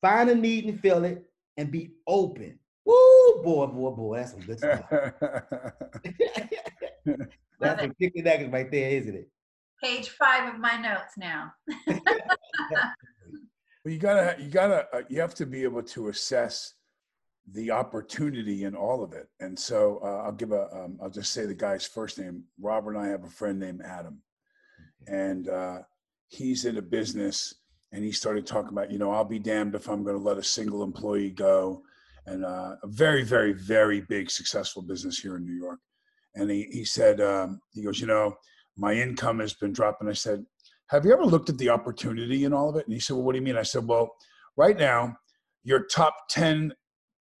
find 0.00 0.30
a 0.30 0.34
need 0.34 0.64
and 0.64 0.80
fill 0.80 1.04
it, 1.04 1.22
and 1.56 1.70
be 1.70 1.92
open. 2.06 2.58
Woo, 2.84 3.42
boy, 3.42 3.66
boy, 3.66 3.90
boy, 3.90 4.16
that's 4.16 4.32
some 4.32 4.40
good 4.40 4.58
stuff. 4.60 4.84
that's 7.60 7.82
some 7.82 7.94
kicking 8.00 8.24
nuggets 8.24 8.52
right 8.52 8.70
there, 8.70 8.90
isn't 8.90 9.14
it? 9.14 9.30
Page 9.82 10.10
five 10.10 10.52
of 10.54 10.60
my 10.60 10.76
notes 10.76 11.14
now. 11.16 11.52
Well, 13.84 13.92
you 13.92 13.98
gotta, 13.98 14.40
you 14.40 14.48
gotta, 14.48 14.86
uh, 14.92 15.02
you 15.08 15.20
have 15.20 15.34
to 15.34 15.46
be 15.46 15.64
able 15.64 15.82
to 15.82 16.08
assess 16.08 16.74
the 17.50 17.72
opportunity 17.72 18.62
in 18.62 18.76
all 18.76 19.02
of 19.02 19.12
it. 19.12 19.28
And 19.40 19.58
so 19.58 19.98
uh, 20.04 20.22
I'll 20.24 20.32
give 20.32 20.52
a, 20.52 20.68
um, 20.72 20.98
I'll 21.02 21.10
just 21.10 21.32
say 21.32 21.46
the 21.46 21.54
guy's 21.54 21.84
first 21.84 22.18
name. 22.18 22.44
Robert 22.60 22.94
and 22.94 23.04
I 23.04 23.08
have 23.08 23.24
a 23.24 23.28
friend 23.28 23.58
named 23.58 23.82
Adam, 23.84 24.22
and 25.08 25.48
uh, 25.48 25.78
he's 26.28 26.64
in 26.64 26.76
a 26.76 26.82
business, 26.82 27.54
and 27.92 28.04
he 28.04 28.12
started 28.12 28.46
talking 28.46 28.70
about, 28.70 28.90
you 28.90 28.98
know, 28.98 29.10
I'll 29.10 29.24
be 29.24 29.38
damned 29.38 29.74
if 29.74 29.88
I'm 29.88 30.02
going 30.02 30.16
to 30.16 30.22
let 30.22 30.38
a 30.38 30.42
single 30.42 30.82
employee 30.82 31.30
go, 31.30 31.82
and 32.26 32.44
uh, 32.44 32.76
a 32.82 32.86
very, 32.86 33.22
very, 33.24 33.52
very 33.52 34.00
big 34.00 34.30
successful 34.30 34.82
business 34.82 35.18
here 35.18 35.36
in 35.36 35.44
New 35.44 35.54
York. 35.54 35.80
And 36.34 36.50
he 36.50 36.68
he 36.70 36.84
said, 36.84 37.20
um, 37.20 37.60
he 37.72 37.82
goes, 37.82 38.00
you 38.00 38.06
know, 38.06 38.34
my 38.76 38.94
income 38.94 39.40
has 39.40 39.52
been 39.54 39.72
dropping. 39.72 40.08
I 40.08 40.14
said, 40.14 40.44
have 40.88 41.04
you 41.04 41.12
ever 41.12 41.24
looked 41.24 41.48
at 41.48 41.58
the 41.58 41.70
opportunity 41.70 42.44
in 42.44 42.52
all 42.52 42.68
of 42.68 42.76
it? 42.76 42.86
And 42.86 42.94
he 42.94 43.00
said, 43.00 43.14
well, 43.14 43.24
what 43.24 43.32
do 43.32 43.38
you 43.38 43.44
mean? 43.44 43.56
I 43.56 43.62
said, 43.62 43.86
well, 43.86 44.14
right 44.56 44.76
now, 44.76 45.16
your 45.64 45.84
top 45.86 46.14
10 46.30 46.72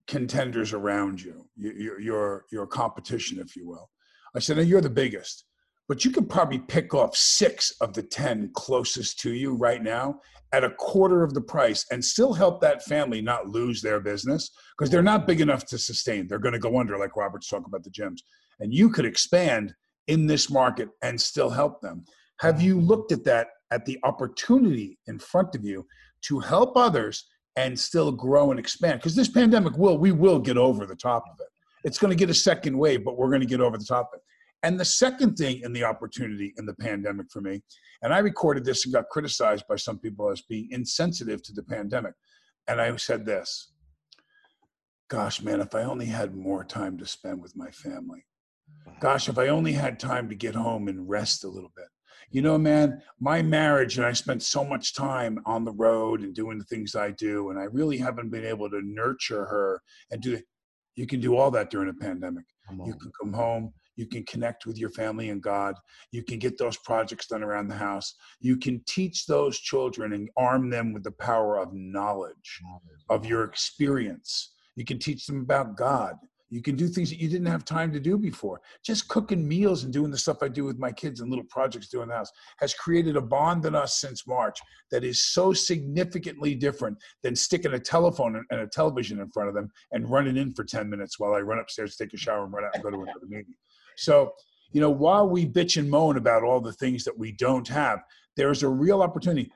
contenders 0.06 0.72
around 0.72 1.20
you, 1.22 1.46
your, 1.56 2.00
your, 2.00 2.44
your 2.50 2.66
competition, 2.66 3.38
if 3.38 3.54
you 3.56 3.66
will. 3.68 3.90
I 4.34 4.38
said, 4.38 4.56
you're 4.66 4.80
the 4.80 4.90
biggest. 4.90 5.44
But 5.88 6.04
you 6.04 6.10
could 6.10 6.28
probably 6.28 6.58
pick 6.58 6.94
off 6.94 7.16
six 7.16 7.72
of 7.80 7.92
the 7.92 8.02
10 8.02 8.50
closest 8.54 9.20
to 9.20 9.32
you 9.32 9.54
right 9.54 9.82
now 9.82 10.20
at 10.52 10.64
a 10.64 10.70
quarter 10.70 11.22
of 11.22 11.34
the 11.34 11.40
price 11.40 11.86
and 11.90 12.04
still 12.04 12.32
help 12.32 12.60
that 12.60 12.84
family 12.84 13.22
not 13.22 13.48
lose 13.48 13.80
their 13.80 14.00
business 14.00 14.50
because 14.76 14.90
they're 14.90 15.02
not 15.02 15.26
big 15.26 15.40
enough 15.40 15.64
to 15.66 15.78
sustain. 15.78 16.28
They're 16.28 16.38
going 16.38 16.52
to 16.52 16.58
go 16.58 16.78
under, 16.78 16.98
like 16.98 17.16
Robert's 17.16 17.48
talking 17.48 17.66
about 17.68 17.84
the 17.84 17.90
gyms. 17.90 18.18
And 18.60 18.72
you 18.72 18.90
could 18.90 19.06
expand 19.06 19.74
in 20.08 20.26
this 20.26 20.50
market 20.50 20.90
and 21.02 21.20
still 21.20 21.48
help 21.48 21.80
them. 21.80 22.04
Have 22.40 22.60
you 22.60 22.78
looked 22.78 23.12
at 23.12 23.24
that, 23.24 23.48
at 23.70 23.86
the 23.86 23.98
opportunity 24.02 24.98
in 25.06 25.18
front 25.18 25.54
of 25.54 25.64
you 25.64 25.86
to 26.22 26.38
help 26.38 26.76
others 26.76 27.24
and 27.56 27.78
still 27.78 28.12
grow 28.12 28.50
and 28.50 28.60
expand? 28.60 29.00
Because 29.00 29.16
this 29.16 29.28
pandemic 29.28 29.76
will, 29.78 29.96
we 29.96 30.12
will 30.12 30.38
get 30.38 30.58
over 30.58 30.84
the 30.84 30.96
top 30.96 31.24
of 31.30 31.36
it. 31.40 31.48
It's 31.84 31.98
going 31.98 32.10
to 32.10 32.16
get 32.16 32.30
a 32.30 32.34
second 32.34 32.76
wave, 32.76 33.04
but 33.04 33.16
we're 33.16 33.28
going 33.28 33.40
to 33.40 33.46
get 33.46 33.60
over 33.60 33.78
the 33.78 33.84
top 33.84 34.10
of 34.12 34.18
it. 34.18 34.22
And 34.62 34.78
the 34.78 34.84
second 34.84 35.36
thing 35.36 35.60
in 35.64 35.72
the 35.72 35.84
opportunity 35.84 36.54
in 36.56 36.66
the 36.66 36.74
pandemic 36.74 37.26
for 37.30 37.40
me, 37.40 37.62
and 38.02 38.14
I 38.14 38.18
recorded 38.18 38.64
this 38.64 38.84
and 38.84 38.94
got 38.94 39.08
criticized 39.08 39.64
by 39.68 39.76
some 39.76 39.98
people 39.98 40.30
as 40.30 40.42
being 40.42 40.68
insensitive 40.70 41.42
to 41.44 41.52
the 41.52 41.64
pandemic. 41.64 42.14
And 42.68 42.80
I 42.80 42.94
said 42.96 43.26
this 43.26 43.72
Gosh, 45.08 45.42
man, 45.42 45.60
if 45.60 45.74
I 45.74 45.82
only 45.82 46.06
had 46.06 46.34
more 46.34 46.64
time 46.64 46.96
to 46.98 47.06
spend 47.06 47.42
with 47.42 47.56
my 47.56 47.70
family. 47.70 48.24
Gosh, 49.00 49.28
if 49.28 49.36
I 49.36 49.48
only 49.48 49.72
had 49.72 49.98
time 49.98 50.28
to 50.28 50.34
get 50.34 50.54
home 50.54 50.88
and 50.88 51.08
rest 51.08 51.44
a 51.44 51.48
little 51.48 51.72
bit. 51.76 51.86
You 52.30 52.40
know, 52.40 52.56
man, 52.56 53.02
my 53.20 53.42
marriage 53.42 53.98
and 53.98 54.06
I 54.06 54.12
spent 54.12 54.42
so 54.42 54.64
much 54.64 54.94
time 54.94 55.38
on 55.44 55.64
the 55.64 55.72
road 55.72 56.22
and 56.22 56.34
doing 56.34 56.56
the 56.56 56.64
things 56.64 56.94
I 56.94 57.10
do, 57.10 57.50
and 57.50 57.58
I 57.58 57.64
really 57.64 57.98
haven't 57.98 58.30
been 58.30 58.46
able 58.46 58.70
to 58.70 58.80
nurture 58.82 59.44
her 59.44 59.82
and 60.10 60.22
do. 60.22 60.40
You 60.94 61.06
can 61.06 61.20
do 61.20 61.36
all 61.36 61.50
that 61.50 61.68
during 61.68 61.90
a 61.90 61.94
pandemic. 61.94 62.44
You 62.70 62.94
can 62.94 63.12
come 63.20 63.34
home, 63.34 63.74
you 63.96 64.06
can 64.06 64.24
connect 64.24 64.66
with 64.66 64.78
your 64.78 64.90
family 64.90 65.30
and 65.30 65.42
God. 65.42 65.74
You 66.12 66.22
can 66.22 66.38
get 66.38 66.58
those 66.58 66.76
projects 66.78 67.26
done 67.26 67.42
around 67.42 67.68
the 67.68 67.76
house. 67.76 68.14
You 68.40 68.56
can 68.56 68.82
teach 68.86 69.26
those 69.26 69.58
children 69.58 70.12
and 70.12 70.30
arm 70.36 70.70
them 70.70 70.92
with 70.92 71.04
the 71.04 71.12
power 71.12 71.58
of 71.58 71.72
knowledge, 71.72 72.60
of 73.08 73.26
your 73.26 73.44
experience. 73.44 74.52
You 74.76 74.84
can 74.84 74.98
teach 74.98 75.26
them 75.26 75.40
about 75.40 75.76
God. 75.76 76.16
You 76.52 76.60
can 76.60 76.76
do 76.76 76.86
things 76.86 77.08
that 77.08 77.18
you 77.18 77.30
didn't 77.30 77.46
have 77.46 77.64
time 77.64 77.94
to 77.94 77.98
do 77.98 78.18
before. 78.18 78.60
Just 78.84 79.08
cooking 79.08 79.48
meals 79.48 79.84
and 79.84 79.92
doing 79.92 80.10
the 80.10 80.18
stuff 80.18 80.42
I 80.42 80.48
do 80.48 80.64
with 80.64 80.78
my 80.78 80.92
kids 80.92 81.20
and 81.20 81.30
little 81.30 81.46
projects 81.48 81.88
doing 81.88 82.08
the 82.08 82.14
house 82.14 82.30
has 82.58 82.74
created 82.74 83.16
a 83.16 83.22
bond 83.22 83.64
in 83.64 83.74
us 83.74 83.98
since 83.98 84.26
March 84.26 84.60
that 84.90 85.02
is 85.02 85.22
so 85.22 85.54
significantly 85.54 86.54
different 86.54 86.98
than 87.22 87.34
sticking 87.34 87.72
a 87.72 87.78
telephone 87.78 88.44
and 88.50 88.60
a 88.60 88.66
television 88.66 89.18
in 89.20 89.30
front 89.30 89.48
of 89.48 89.54
them 89.54 89.70
and 89.92 90.10
running 90.10 90.36
in 90.36 90.52
for 90.52 90.62
10 90.62 90.90
minutes 90.90 91.18
while 91.18 91.32
I 91.32 91.40
run 91.40 91.58
upstairs, 91.58 91.96
to 91.96 92.04
take 92.04 92.12
a 92.12 92.18
shower, 92.18 92.44
and 92.44 92.52
run 92.52 92.66
out 92.66 92.74
and 92.74 92.82
go 92.82 92.90
to 92.90 93.00
another 93.00 93.26
meeting. 93.26 93.54
So, 93.96 94.32
you 94.72 94.80
know, 94.80 94.90
while 94.90 95.28
we 95.28 95.46
bitch 95.46 95.76
and 95.76 95.90
moan 95.90 96.16
about 96.16 96.42
all 96.42 96.60
the 96.60 96.72
things 96.72 97.04
that 97.04 97.18
we 97.18 97.32
don't 97.32 97.68
have, 97.68 98.00
there's 98.36 98.62
a 98.62 98.68
real 98.68 99.02
opportunity. 99.02 99.50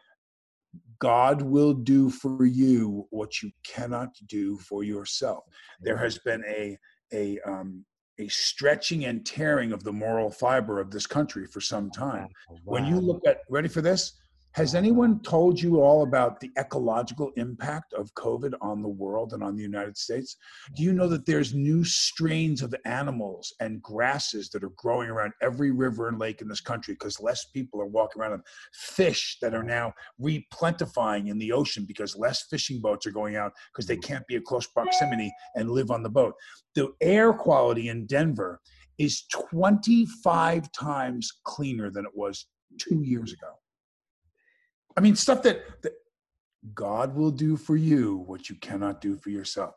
God 0.99 1.43
will 1.43 1.75
do 1.75 2.11
for 2.11 2.47
you 2.47 3.07
what 3.11 3.43
you 3.43 3.51
cannot 3.65 4.15
do 4.27 4.59
for 4.59 4.83
yourself. 4.83 5.45
There 5.81 5.97
has 5.99 6.19
been 6.19 6.43
a 6.47 6.79
a 7.13 7.39
um, 7.41 7.85
a 8.19 8.29
stretching 8.29 9.05
and 9.05 9.25
tearing 9.27 9.73
of 9.73 9.85
the 9.85 9.93
moral 9.93 10.31
fiber 10.31 10.81
of 10.81 10.91
this 10.91 11.07
country 11.07 11.47
for 11.47 11.61
some 11.61 11.91
time. 11.91 12.29
When 12.65 12.87
you 12.87 12.99
look 12.99 13.21
at 13.27 13.41
ready 13.51 13.69
for 13.69 13.83
this, 13.83 14.15
has 14.57 14.75
anyone 14.75 15.21
told 15.21 15.61
you 15.61 15.83
all 15.83 16.03
about 16.03 16.41
the 16.41 16.51
ecological 16.59 17.31
impact 17.37 17.93
of 17.93 18.15
COVID 18.15 18.55
on 18.63 18.81
the 18.81 18.89
world 18.89 19.35
and 19.35 19.43
on 19.43 19.55
the 19.55 19.63
United 19.63 19.99
States? 19.99 20.39
Do 20.75 20.83
you 20.83 20.95
know 20.95 21.09
that 21.09 21.27
there's 21.27 21.53
new 21.53 21.85
strains 21.85 22.63
of 22.63 22.75
animals 22.87 23.53
and 23.61 23.83
grasses 23.83 24.49
that 24.49 24.65
are 24.65 24.73
growing 24.79 25.11
around 25.11 25.35
every 25.43 25.73
river 25.73 26.09
and 26.09 26.19
lake 26.19 26.41
in 26.41 26.49
this 26.49 26.63
country 26.63 26.95
because 26.95 27.21
less 27.21 27.45
people 27.53 27.83
are 27.83 27.87
walking 27.87 28.23
around 28.23 28.31
them? 28.31 28.43
Fish 28.73 29.37
that 29.43 29.53
are 29.53 29.63
now 29.63 29.93
replentifying 30.19 31.29
in 31.29 31.37
the 31.37 31.53
ocean 31.53 31.85
because 31.87 32.17
less 32.17 32.47
fishing 32.49 32.81
boats 32.81 33.07
are 33.07 33.11
going 33.11 33.37
out 33.37 33.53
because 33.75 33.87
they 33.87 33.99
can't 33.99 34.27
be 34.27 34.37
at 34.37 34.45
close 34.45 34.67
proximity 34.67 35.31
and 35.55 35.71
live 35.71 35.91
on 35.91 36.03
the 36.03 36.09
boat. 36.09 36.33
The 36.75 36.95
air 37.03 37.35
quality 37.35 37.91
in 37.91 38.07
Denver 38.07 38.63
is 38.97 39.27
25 39.35 40.73
times 40.73 41.31
cleaner 41.45 41.91
than 41.91 42.07
it 42.07 42.13
was 42.15 42.47
two 42.79 43.03
years 43.03 43.35
ago. 43.35 43.51
I 44.97 45.01
mean, 45.01 45.17
stuff 45.17 45.43
that, 45.43 45.63
that 45.83 45.93
God 46.75 47.15
will 47.15 47.31
do 47.31 47.57
for 47.57 47.77
you 47.77 48.25
what 48.27 48.49
you 48.49 48.57
cannot 48.57 49.01
do 49.01 49.17
for 49.17 49.31
yourself. 49.31 49.75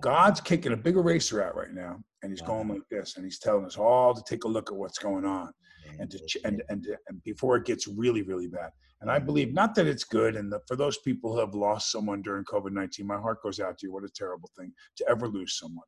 God's 0.00 0.40
kicking 0.40 0.72
a 0.72 0.76
big 0.76 0.96
eraser 0.96 1.42
out 1.42 1.56
right 1.56 1.72
now, 1.72 1.98
and 2.22 2.32
He's 2.32 2.42
going 2.42 2.68
like 2.68 2.88
this, 2.90 3.16
and 3.16 3.24
He's 3.24 3.38
telling 3.38 3.64
us 3.64 3.76
all 3.76 4.14
to 4.14 4.22
take 4.26 4.44
a 4.44 4.48
look 4.48 4.70
at 4.70 4.76
what's 4.76 4.98
going 4.98 5.24
on, 5.24 5.52
and 5.98 6.10
to 6.10 6.18
and 6.44 6.62
and, 6.68 6.86
and 7.08 7.22
before 7.24 7.56
it 7.56 7.64
gets 7.64 7.86
really 7.86 8.22
really 8.22 8.46
bad. 8.46 8.70
And 9.00 9.10
I 9.10 9.16
mm-hmm. 9.16 9.26
believe 9.26 9.54
not 9.54 9.74
that 9.74 9.86
it's 9.86 10.04
good, 10.04 10.36
and 10.36 10.52
the, 10.52 10.60
for 10.66 10.76
those 10.76 10.98
people 10.98 11.32
who 11.32 11.40
have 11.40 11.54
lost 11.54 11.90
someone 11.90 12.22
during 12.22 12.44
COVID 12.44 12.72
nineteen, 12.72 13.06
my 13.06 13.18
heart 13.18 13.42
goes 13.42 13.60
out 13.60 13.78
to 13.78 13.86
you. 13.86 13.92
What 13.92 14.04
a 14.04 14.10
terrible 14.14 14.50
thing 14.56 14.72
to 14.96 15.08
ever 15.10 15.28
lose 15.28 15.58
someone, 15.58 15.86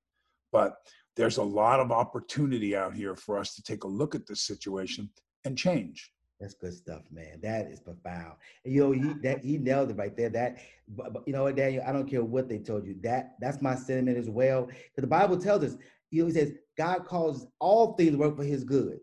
but 0.50 0.74
there's 1.16 1.38
a 1.38 1.42
lot 1.42 1.80
of 1.80 1.92
opportunity 1.92 2.74
out 2.76 2.94
here 2.94 3.14
for 3.16 3.38
us 3.38 3.54
to 3.54 3.62
take 3.62 3.84
a 3.84 3.88
look 3.88 4.14
at 4.14 4.26
this 4.26 4.46
situation 4.46 5.08
and 5.44 5.56
change. 5.56 6.11
That's 6.42 6.54
good 6.54 6.74
stuff, 6.74 7.02
man. 7.12 7.38
That 7.40 7.68
is 7.68 7.78
profound. 7.78 8.32
And, 8.64 8.74
you 8.74 8.80
know, 8.80 8.90
he 8.90 9.14
that 9.22 9.44
he 9.44 9.58
nailed 9.58 9.90
it 9.90 9.96
right 9.96 10.16
there. 10.16 10.28
That, 10.28 10.58
but, 10.88 11.12
but, 11.12 11.22
you 11.24 11.32
know 11.32 11.44
what, 11.44 11.54
Daniel? 11.54 11.84
I 11.86 11.92
don't 11.92 12.10
care 12.10 12.24
what 12.24 12.48
they 12.48 12.58
told 12.58 12.84
you. 12.84 12.96
That 13.04 13.36
that's 13.40 13.62
my 13.62 13.76
sentiment 13.76 14.18
as 14.18 14.28
well. 14.28 14.66
Because 14.66 15.02
the 15.02 15.06
Bible 15.06 15.38
tells 15.38 15.62
us, 15.62 15.76
you 16.10 16.22
know, 16.22 16.26
he 16.26 16.32
says 16.34 16.52
God 16.76 17.06
calls 17.06 17.46
all 17.60 17.92
things 17.92 18.16
work 18.16 18.36
for 18.36 18.42
His 18.42 18.64
good. 18.64 18.98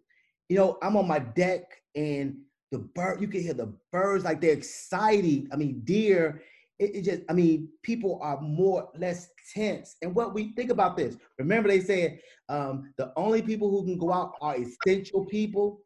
You 0.50 0.58
know, 0.58 0.78
I'm 0.82 0.98
on 0.98 1.08
my 1.08 1.20
deck 1.20 1.64
and 1.96 2.40
the 2.72 2.80
bird, 2.80 3.22
you 3.22 3.30
can 3.30 3.42
hear 3.42 3.54
the 3.54 3.74
birds 3.94 4.26
like 4.26 4.42
they're 4.42 4.52
excited. 4.52 5.48
I 5.54 5.56
mean, 5.56 5.80
deer. 5.86 6.42
It, 6.78 6.98
it 6.98 7.02
just, 7.04 7.22
I 7.30 7.34
mean, 7.34 7.70
people 7.84 8.20
are 8.22 8.42
more 8.42 8.90
less 8.98 9.30
tense. 9.54 9.96
And 10.02 10.14
what 10.14 10.34
we 10.34 10.52
think 10.56 10.72
about 10.72 10.98
this, 10.98 11.16
remember 11.38 11.70
they 11.70 11.80
said 11.80 12.20
um, 12.50 12.94
the 12.98 13.14
only 13.16 13.42
people 13.42 13.70
who 13.70 13.86
can 13.86 13.98
go 13.98 14.12
out 14.12 14.34
are 14.42 14.58
essential 14.58 15.26
people. 15.26 15.80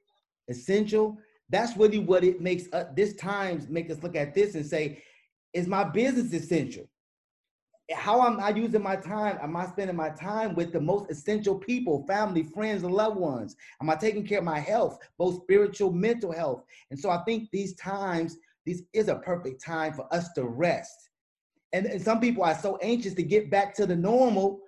Essential 0.50 1.18
that's 1.54 1.78
really 1.78 2.00
what 2.00 2.24
it 2.24 2.42
makes 2.42 2.66
uh, 2.74 2.86
this 2.96 3.16
times 3.16 3.70
make 3.70 3.90
us 3.92 4.02
look 4.02 4.16
at 4.16 4.34
this 4.34 4.56
and 4.56 4.66
say, 4.66 5.04
is 5.54 5.68
my 5.68 5.84
business 5.84 6.34
essential? 6.34 6.90
How 7.94 8.26
am 8.26 8.40
I 8.40 8.50
using 8.50 8.82
my 8.82 8.96
time? 8.96 9.38
Am 9.42 9.56
I 9.56 9.68
spending 9.68 9.96
my 9.96 10.10
time 10.10 10.56
with 10.56 10.72
the 10.72 10.80
most 10.80 11.12
essential 11.12 11.56
people, 11.56 12.06
family, 12.08 12.44
friends, 12.44 12.84
and 12.84 12.94
loved 12.94 13.18
ones? 13.18 13.56
Am 13.82 13.90
I 13.90 13.96
taking 13.96 14.26
care 14.26 14.40
of 14.40 14.46
my 14.46 14.60
health, 14.60 14.98
both 15.18 15.44
spiritual, 15.44 15.92
mental 15.92 16.32
health? 16.32 16.64
And 16.92 17.00
so 17.00 17.10
I 17.10 17.24
think 17.26 17.50
these 17.52 17.76
times, 17.76 18.38
this 18.66 18.84
is 18.94 19.10
a 19.10 19.16
perfect 19.16 19.64
time 19.64 19.94
for 19.94 20.12
us 20.14 20.32
to 20.34 20.46
rest. 20.46 21.10
And, 21.74 21.86
and 21.86 22.02
some 22.02 22.22
people 22.22 22.44
are 22.44 22.58
so 22.58 22.78
anxious 22.82 23.14
to 23.16 23.24
get 23.24 23.52
back 23.52 23.76
to 23.76 23.86
the 23.86 23.96
normal, 23.96 24.62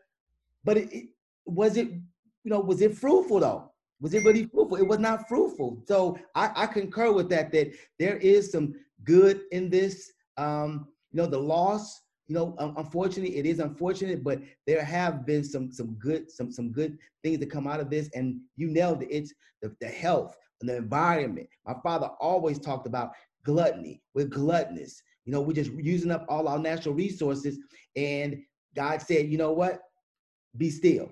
but 0.63 0.77
it, 0.77 0.93
it 0.93 1.05
was 1.45 1.77
it, 1.77 1.87
you 1.87 2.51
know, 2.51 2.59
was 2.59 2.81
it 2.81 2.97
fruitful 2.97 3.39
though? 3.39 3.71
Was 4.01 4.13
it 4.13 4.23
really 4.23 4.45
fruitful? 4.45 4.77
It 4.77 4.87
was 4.87 4.99
not 4.99 5.27
fruitful. 5.27 5.81
So 5.87 6.17
I, 6.35 6.51
I 6.55 6.67
concur 6.67 7.11
with 7.11 7.29
that, 7.29 7.51
that 7.53 7.73
there 7.97 8.17
is 8.17 8.51
some 8.51 8.75
good 9.03 9.41
in 9.51 9.69
this. 9.69 10.11
Um, 10.37 10.87
you 11.11 11.21
know, 11.21 11.27
the 11.27 11.39
loss, 11.39 12.01
you 12.27 12.35
know, 12.35 12.55
unfortunately, 12.77 13.37
it 13.37 13.45
is 13.45 13.59
unfortunate, 13.59 14.23
but 14.23 14.41
there 14.67 14.83
have 14.83 15.25
been 15.25 15.43
some 15.43 15.71
some 15.71 15.93
good, 15.93 16.29
some 16.29 16.51
some 16.51 16.71
good 16.71 16.97
things 17.23 17.39
that 17.39 17.49
come 17.51 17.67
out 17.67 17.79
of 17.79 17.89
this. 17.89 18.09
And 18.13 18.41
you 18.57 18.67
nailed 18.67 19.03
it. 19.03 19.09
It's 19.09 19.33
the, 19.61 19.73
the 19.79 19.87
health 19.87 20.35
and 20.59 20.69
the 20.69 20.75
environment. 20.75 21.47
My 21.65 21.75
father 21.81 22.07
always 22.19 22.59
talked 22.59 22.87
about 22.87 23.11
gluttony. 23.43 24.01
We're 24.13 24.25
gluttonous. 24.25 25.01
You 25.23 25.31
know, 25.31 25.41
we're 25.41 25.53
just 25.53 25.71
using 25.71 26.11
up 26.11 26.25
all 26.27 26.47
our 26.47 26.59
natural 26.59 26.95
resources. 26.95 27.57
And 27.95 28.43
God 28.75 29.01
said, 29.01 29.29
you 29.29 29.37
know 29.37 29.53
what? 29.53 29.79
Be 30.57 30.69
still. 30.69 31.11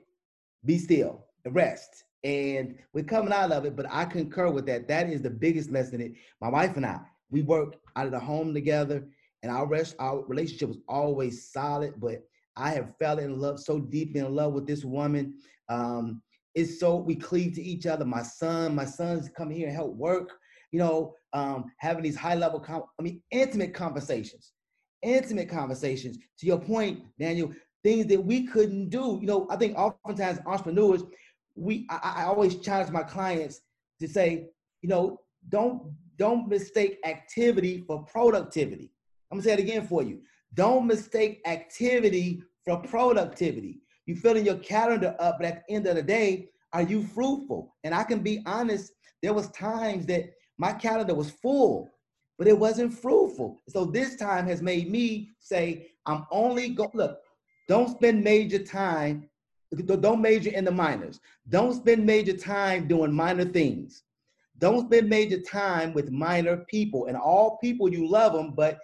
Be 0.66 0.78
still. 0.78 1.26
Rest 1.46 2.04
and 2.24 2.76
we're 2.94 3.04
coming 3.04 3.34
out 3.34 3.52
of 3.52 3.66
it. 3.66 3.76
But 3.76 3.88
I 3.90 4.06
concur 4.06 4.50
with 4.50 4.66
that. 4.68 4.88
That 4.88 5.10
is 5.10 5.22
the 5.22 5.30
biggest 5.30 5.72
lesson. 5.72 6.02
It 6.02 6.14
my 6.42 6.50
wife 6.50 6.76
and 6.78 6.86
I 6.86 7.00
we 7.30 7.42
work 7.42 7.76
out 7.96 8.06
of 8.06 8.12
the 8.12 8.20
home 8.20 8.54
together, 8.54 9.06
and 9.42 9.52
our 9.52 9.68
rest 9.68 9.96
our 10.00 10.24
relationship 10.26 10.70
was 10.70 10.80
always 10.88 11.52
solid. 11.52 11.96
But 12.00 12.24
I 12.56 12.72
have 12.72 12.96
fell 13.00 13.20
in 13.20 13.40
love 13.40 13.60
so 13.60 13.80
deeply 13.80 14.20
in 14.20 14.34
love 14.34 14.54
with 14.54 14.68
this 14.68 14.86
woman. 14.86 15.36
Um, 15.70 16.22
it's 16.56 16.80
so 16.80 16.98
we 16.98 17.16
cleave 17.16 17.54
to 17.56 17.64
each 17.64 17.88
other. 17.88 18.06
My 18.06 18.22
son, 18.22 18.76
my 18.76 18.86
sons 18.86 19.30
come 19.36 19.50
here 19.50 19.68
and 19.68 19.76
help 19.76 19.96
work. 19.96 20.32
You 20.72 20.80
know, 20.80 21.16
um, 21.34 21.66
having 21.80 22.04
these 22.04 22.16
high 22.16 22.36
level, 22.36 22.60
com- 22.60 22.84
I 23.00 23.04
mean, 23.04 23.22
intimate 23.32 23.74
conversations, 23.74 24.54
intimate 25.02 25.50
conversations. 25.50 26.18
To 26.40 26.46
your 26.46 26.60
point, 26.60 27.02
Daniel, 27.20 27.52
things 27.84 28.06
that 28.08 28.24
we 28.24 28.46
couldn't 28.46 28.90
do. 28.90 29.18
You 29.20 29.28
know, 29.28 29.48
I 29.50 29.56
think 29.56 29.78
oftentimes 29.78 30.40
entrepreneurs 30.46 31.04
we 31.56 31.88
I, 31.90 32.16
I 32.18 32.24
always 32.26 32.58
challenge 32.58 32.92
my 32.92 33.04
clients 33.04 33.62
to 34.00 34.08
say, 34.08 34.48
you 34.82 34.90
know, 34.90 35.20
don't 35.50 35.94
don't 36.18 36.48
mistake 36.48 37.00
activity 37.06 37.84
for 37.88 38.04
productivity. 38.04 38.92
I'm 39.32 39.38
gonna 39.38 39.44
say 39.44 39.54
it 39.54 39.60
again 39.60 39.88
for 39.88 40.04
you. 40.04 40.22
Don't 40.54 40.86
mistake 40.86 41.42
activity 41.46 42.44
for 42.66 42.78
productivity. 42.82 43.80
You 44.06 44.16
filling 44.16 44.46
your 44.46 44.58
calendar 44.58 45.16
up, 45.20 45.38
but 45.40 45.48
at 45.48 45.64
the 45.68 45.74
end 45.74 45.88
of 45.88 45.96
the 45.96 46.04
day, 46.04 46.50
are 46.74 46.82
you 46.82 47.04
fruitful? 47.04 47.76
And 47.84 47.94
I 47.96 48.04
can 48.04 48.20
be 48.20 48.42
honest 48.46 48.92
there 49.24 49.34
was 49.34 49.50
times 49.52 50.06
that 50.08 50.26
my 50.58 50.74
calendar 50.74 51.16
was 51.16 51.32
full, 51.32 51.90
but 52.38 52.48
it 52.48 52.60
wasn't 52.60 52.94
fruitful. 52.94 53.62
So 53.70 53.86
this 53.86 54.18
time 54.18 54.46
has 54.48 54.62
made 54.62 54.92
me 54.92 55.30
say, 55.40 55.88
I'm 56.06 56.26
only 56.30 56.70
go 56.70 56.92
look, 56.94 57.18
don't 57.70 57.90
spend 57.90 58.24
major 58.24 58.60
time, 58.60 59.30
don't 59.76 60.22
major 60.22 60.50
in 60.50 60.66
the 60.66 60.72
minors. 60.72 61.20
Don't 61.50 61.74
spend 61.74 62.06
major 62.06 62.36
time 62.36 62.88
doing 62.88 63.12
minor 63.12 63.46
things. 63.46 64.04
Don't 64.60 64.86
spend 64.88 65.10
major 65.10 65.40
time 65.42 65.94
with 65.94 66.12
minor 66.12 66.58
people. 66.70 67.08
And 67.08 67.18
all 67.18 67.58
people, 67.58 67.90
you 67.90 68.08
love 68.08 68.34
them, 68.34 68.54
but 68.56 68.78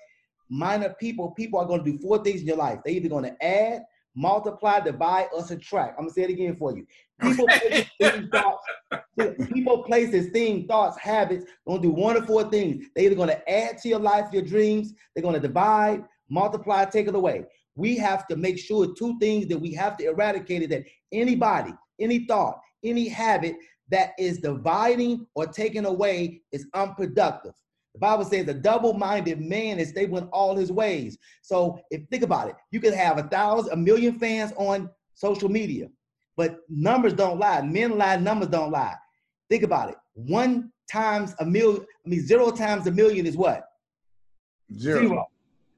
minor 0.50 0.96
people, 1.00 1.32
people 1.32 1.60
are 1.60 1.66
going 1.66 1.84
to 1.84 1.92
do 1.92 2.00
four 2.00 2.24
things 2.24 2.42
in 2.42 2.48
your 2.48 2.58
life. 2.58 2.80
They're 2.84 2.96
either 2.96 3.10
going 3.10 3.26
to 3.26 3.46
add, 3.46 3.84
multiply, 4.16 4.80
divide, 4.80 5.28
or 5.34 5.44
subtract. 5.44 5.96
I'm 5.98 6.06
gonna 6.06 6.14
say 6.14 6.24
it 6.24 6.30
again 6.30 6.56
for 6.56 6.76
you. 6.76 6.86
People, 7.22 7.46
places, 7.60 7.86
things, 8.00 8.30
thoughts, 8.30 8.64
people, 9.54 9.84
places, 9.84 10.32
things, 10.32 10.68
thoughts, 10.68 10.98
habits, 10.98 11.46
gonna 11.68 11.82
do 11.82 11.92
one 11.92 12.18
or 12.18 12.24
four 12.24 12.50
things. 12.50 12.88
They're 12.96 13.06
either 13.06 13.16
gonna 13.16 13.42
add 13.48 13.78
to 13.80 13.90
your 13.90 14.00
life, 14.00 14.26
your 14.34 14.42
dreams, 14.42 14.94
they're 15.14 15.24
gonna 15.24 15.40
divide, 15.40 16.04
multiply, 16.30 16.86
take 16.86 17.08
it 17.08 17.16
away. 17.16 17.46
We 17.80 17.96
have 17.98 18.28
to 18.28 18.36
make 18.36 18.60
sure 18.60 18.94
two 18.94 19.18
things 19.20 19.48
that 19.48 19.58
we 19.58 19.74
have 19.74 19.96
to 19.98 20.06
eradicate 20.06 20.64
it 20.64 20.70
that 20.72 20.84
anybody, 21.14 21.72
any 22.00 22.26
thought, 22.26 22.60
any 22.84 23.08
habit 23.08 23.56
that 23.90 24.12
is 24.20 24.40
dividing 24.40 25.26
or 25.34 25.48
taking 25.48 25.86
away 25.86 26.42
is 26.52 26.68
unproductive. 26.74 27.54
The 27.94 28.00
Bible 28.00 28.26
says 28.26 28.48
a 28.50 28.54
double-minded 28.54 29.40
man 29.40 29.80
is 29.80 29.90
stable 29.90 30.18
in 30.18 30.26
all 30.26 30.58
his 30.58 30.72
ways. 30.72 31.18
So 31.42 31.80
if 31.90 32.02
think 32.10 32.24
about 32.24 32.50
it, 32.50 32.56
you 32.72 32.82
could 32.82 32.94
have 32.94 33.18
a 33.18 33.24
thousand, 33.24 33.72
a 33.72 33.78
million 33.78 34.20
fans 34.20 34.52
on 34.58 34.90
social 35.16 35.50
media, 35.50 35.88
but 36.36 36.60
numbers 36.68 37.14
don't 37.14 37.40
lie. 37.40 37.62
Men 37.62 37.98
lie, 37.98 38.18
numbers 38.18 38.50
don't 38.50 38.72
lie. 38.72 38.96
Think 39.50 39.64
about 39.64 39.90
it. 39.90 39.96
One 40.14 40.72
times 40.92 41.34
a 41.40 41.46
million, 41.46 41.86
I 42.06 42.10
mean, 42.10 42.26
zero 42.26 42.52
times 42.52 42.88
a 42.88 42.92
million 42.92 43.26
is 43.26 43.38
what? 43.38 43.64
Zero. 44.78 45.00
zero. 45.00 45.28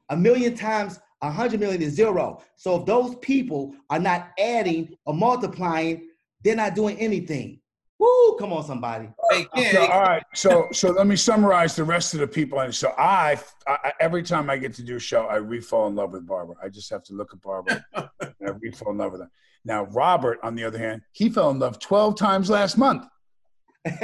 A 0.10 0.18
million 0.18 0.56
times 0.56 1.00
a 1.22 1.32
hundred 1.32 1.60
million 1.60 1.82
is 1.82 1.94
zero. 1.94 2.42
So 2.56 2.80
if 2.80 2.86
those 2.86 3.16
people 3.16 3.76
are 3.90 4.00
not 4.00 4.32
adding 4.40 4.96
or 5.06 5.14
multiplying, 5.14 6.10
they're 6.44 6.56
not 6.56 6.76
doing 6.76 6.98
anything. 6.98 7.60
Woo! 8.00 8.36
Come 8.40 8.52
on, 8.52 8.64
somebody. 8.64 9.10
Hey, 9.30 9.48
so, 9.72 9.86
all 9.86 10.02
right. 10.02 10.24
So, 10.34 10.68
so 10.72 10.90
let 10.90 11.06
me 11.06 11.16
summarize 11.16 11.76
the 11.76 11.84
rest 11.84 12.16
of 12.16 12.20
the 12.20 12.28
people. 12.28 12.60
And 12.60 12.74
so 12.74 12.96
I, 12.98 13.40
I, 13.68 13.94
every 14.00 14.24
time 14.24 14.50
I 14.50 14.58
get 14.58 14.74
to 14.76 14.84
do 14.84 14.96
a 14.96 15.00
show, 15.00 15.28
I 15.28 15.36
re-fall 15.36 15.88
in 15.88 15.96
love 15.96 16.14
with 16.14 16.26
Barbara. 16.26 16.56
I 16.64 16.70
just 16.70 16.90
have 16.90 17.04
to 17.04 17.14
look 17.14 17.32
at 17.32 17.42
Barbara 17.42 17.86
and 17.94 18.10
I 18.20 18.50
re-fall 18.60 18.94
in 18.94 18.98
love 18.98 19.12
with 19.12 19.22
her. 19.22 19.30
Now, 19.66 19.84
Robert, 19.86 20.40
on 20.42 20.56
the 20.56 20.64
other 20.64 20.80
hand, 20.80 21.04
he 21.12 21.30
fell 21.30 21.52
in 21.52 21.60
love 21.60 21.78
12 21.78 22.18
times 22.18 22.50
last 22.50 22.76
month. 22.76 23.06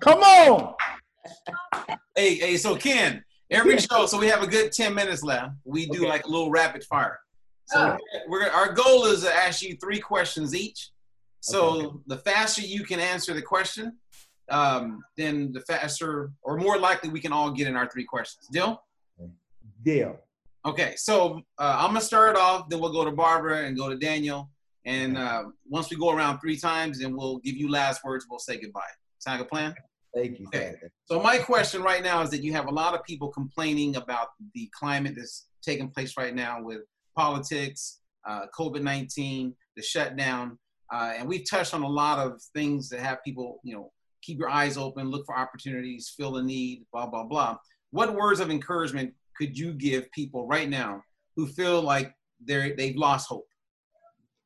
Come 0.00 0.20
on. 0.20 0.74
Hey, 2.16 2.36
hey, 2.36 2.56
so 2.56 2.74
Ken, 2.76 3.22
every 3.50 3.78
show, 3.78 4.06
so 4.06 4.18
we 4.18 4.26
have 4.26 4.42
a 4.42 4.46
good 4.46 4.72
10 4.72 4.94
minutes 4.94 5.22
left. 5.22 5.54
We 5.64 5.86
do 5.86 6.00
okay. 6.00 6.08
like 6.08 6.24
a 6.24 6.28
little 6.28 6.50
rapid 6.50 6.84
fire. 6.84 7.18
So 7.66 7.96
oh. 7.98 8.18
we're 8.28 8.48
our 8.48 8.72
goal 8.72 9.04
is 9.04 9.22
to 9.22 9.32
ask 9.32 9.62
you 9.62 9.76
three 9.76 10.00
questions 10.00 10.54
each. 10.54 10.90
So 11.40 11.62
okay. 11.62 11.96
the 12.08 12.16
faster 12.18 12.62
you 12.62 12.84
can 12.84 12.98
answer 13.00 13.32
the 13.32 13.42
question, 13.42 13.96
um, 14.50 15.02
then 15.16 15.52
the 15.52 15.60
faster 15.60 16.32
or 16.42 16.56
more 16.56 16.78
likely 16.78 17.10
we 17.10 17.20
can 17.20 17.32
all 17.32 17.50
get 17.50 17.68
in 17.68 17.76
our 17.76 17.88
three 17.88 18.04
questions. 18.04 18.48
Deal? 18.50 18.82
Deal. 19.82 20.18
Okay, 20.66 20.94
so 20.96 21.40
uh, 21.58 21.76
I'm 21.78 21.90
gonna 21.90 22.00
start 22.00 22.36
off. 22.36 22.68
Then 22.68 22.80
we'll 22.80 22.92
go 22.92 23.04
to 23.04 23.12
Barbara 23.12 23.64
and 23.64 23.76
go 23.76 23.88
to 23.88 23.96
Daniel. 23.96 24.50
And 24.84 25.16
uh, 25.16 25.44
once 25.68 25.90
we 25.90 25.96
go 25.96 26.10
around 26.10 26.40
three 26.40 26.56
times, 26.56 27.00
then 27.00 27.16
we'll 27.16 27.38
give 27.38 27.56
you 27.56 27.70
last 27.70 28.04
words. 28.04 28.26
We'll 28.28 28.38
say 28.38 28.58
goodbye. 28.60 28.80
Sound 29.18 29.38
like 29.38 29.46
a 29.46 29.48
plan? 29.48 29.74
Thank 30.14 30.40
you. 30.40 30.46
Okay. 30.48 30.74
So 31.04 31.20
my 31.22 31.38
question 31.38 31.82
right 31.82 32.02
now 32.02 32.22
is 32.22 32.30
that 32.30 32.42
you 32.42 32.52
have 32.52 32.66
a 32.66 32.70
lot 32.70 32.94
of 32.94 33.04
people 33.04 33.28
complaining 33.28 33.96
about 33.96 34.28
the 34.54 34.68
climate 34.78 35.14
that's 35.16 35.46
taking 35.62 35.90
place 35.90 36.16
right 36.16 36.34
now 36.34 36.62
with 36.62 36.80
politics, 37.16 38.00
uh, 38.28 38.46
COVID-19, 38.58 39.52
the 39.76 39.82
shutdown. 39.82 40.58
Uh, 40.92 41.12
and 41.16 41.28
we've 41.28 41.48
touched 41.48 41.74
on 41.74 41.82
a 41.82 41.88
lot 41.88 42.18
of 42.18 42.40
things 42.54 42.88
that 42.88 43.00
have 43.00 43.22
people, 43.24 43.60
you 43.62 43.74
know, 43.74 43.92
keep 44.22 44.38
your 44.38 44.50
eyes 44.50 44.76
open, 44.76 45.10
look 45.10 45.24
for 45.24 45.36
opportunities, 45.36 46.12
feel 46.16 46.32
the 46.32 46.42
need, 46.42 46.84
blah, 46.92 47.06
blah, 47.06 47.24
blah. 47.24 47.56
What 47.90 48.14
words 48.14 48.40
of 48.40 48.50
encouragement 48.50 49.14
could 49.36 49.56
you 49.56 49.72
give 49.72 50.10
people 50.12 50.46
right 50.46 50.68
now 50.68 51.02
who 51.36 51.46
feel 51.46 51.80
like 51.80 52.12
they're, 52.44 52.74
they've 52.76 52.96
lost 52.96 53.28
hope? 53.28 53.46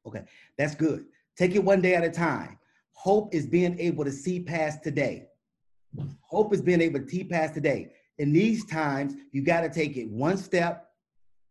Okay, 0.06 0.22
that's 0.58 0.74
good. 0.74 1.06
Take 1.36 1.54
it 1.54 1.64
one 1.64 1.80
day 1.80 1.94
at 1.94 2.04
a 2.04 2.10
time. 2.10 2.58
Hope 2.92 3.34
is 3.34 3.46
being 3.46 3.78
able 3.80 4.04
to 4.04 4.12
see 4.12 4.40
past 4.40 4.82
today. 4.82 5.26
Hope 6.22 6.52
is 6.52 6.62
being 6.62 6.80
able 6.80 7.00
to 7.00 7.08
see 7.08 7.24
past 7.24 7.54
today. 7.54 7.92
In 8.18 8.32
these 8.32 8.64
times, 8.66 9.14
you 9.32 9.42
got 9.42 9.62
to 9.62 9.68
take 9.68 9.96
it 9.96 10.08
one 10.08 10.36
step, 10.36 10.88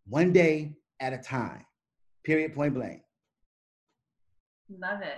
one 0.08 0.32
day 0.32 0.76
at 1.00 1.14
a 1.14 1.18
time. 1.18 1.66
Period, 2.24 2.54
point 2.54 2.74
blank. 2.74 3.02
Love 4.70 5.02
it. 5.02 5.18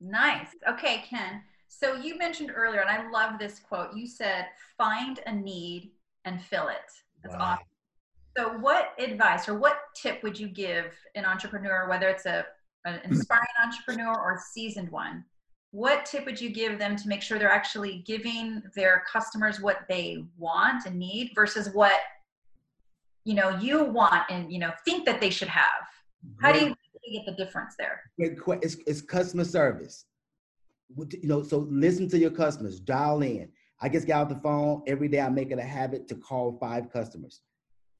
Nice. 0.00 0.48
Okay, 0.68 1.04
Ken. 1.08 1.42
So 1.68 1.94
you 1.94 2.18
mentioned 2.18 2.50
earlier, 2.54 2.80
and 2.80 2.90
I 2.90 3.10
love 3.10 3.38
this 3.38 3.60
quote. 3.60 3.94
You 3.94 4.06
said, 4.06 4.46
find 4.76 5.20
a 5.26 5.32
need 5.32 5.92
and 6.24 6.42
fill 6.42 6.68
it. 6.68 6.76
That's 7.22 7.36
wow. 7.36 7.42
awesome. 7.42 7.66
So, 8.36 8.58
what 8.58 8.92
advice 8.98 9.48
or 9.48 9.58
what 9.58 9.78
tip 9.94 10.22
would 10.22 10.38
you 10.38 10.48
give 10.48 10.96
an 11.14 11.24
entrepreneur, 11.24 11.88
whether 11.88 12.08
it's 12.08 12.26
a 12.26 12.46
an 12.86 13.00
inspiring 13.04 13.46
entrepreneur 13.62 14.14
or 14.14 14.34
a 14.34 14.40
seasoned 14.52 14.90
one? 14.90 15.24
What 15.72 16.04
tip 16.04 16.26
would 16.26 16.40
you 16.40 16.50
give 16.50 16.78
them 16.78 16.96
to 16.96 17.08
make 17.08 17.22
sure 17.22 17.38
they're 17.38 17.50
actually 17.50 18.02
giving 18.06 18.62
their 18.74 19.04
customers 19.10 19.60
what 19.60 19.82
they 19.88 20.24
want 20.36 20.86
and 20.86 20.98
need 20.98 21.30
versus 21.34 21.70
what 21.72 22.00
you 23.24 23.34
know 23.34 23.50
you 23.50 23.84
want 23.84 24.24
and 24.30 24.52
you 24.52 24.58
know 24.58 24.72
think 24.84 25.06
that 25.06 25.20
they 25.20 25.30
should 25.30 25.48
have? 25.48 25.86
How 26.40 26.52
do 26.52 26.58
you 26.58 26.74
get 27.12 27.24
the 27.24 27.44
difference 27.44 27.74
there? 27.78 28.00
It's, 28.18 28.76
it's 28.86 29.00
customer 29.00 29.44
service. 29.44 30.06
You 30.96 31.28
know, 31.28 31.42
so 31.44 31.58
listen 31.70 32.08
to 32.08 32.18
your 32.18 32.32
customers, 32.32 32.80
dial 32.80 33.22
in. 33.22 33.48
I 33.80 33.88
just 33.88 34.06
get 34.06 34.16
out 34.16 34.28
the 34.28 34.40
phone 34.40 34.82
every 34.88 35.08
day. 35.08 35.20
I 35.20 35.28
make 35.28 35.52
it 35.52 35.58
a 35.58 35.62
habit 35.62 36.08
to 36.08 36.16
call 36.16 36.58
five 36.58 36.92
customers, 36.92 37.42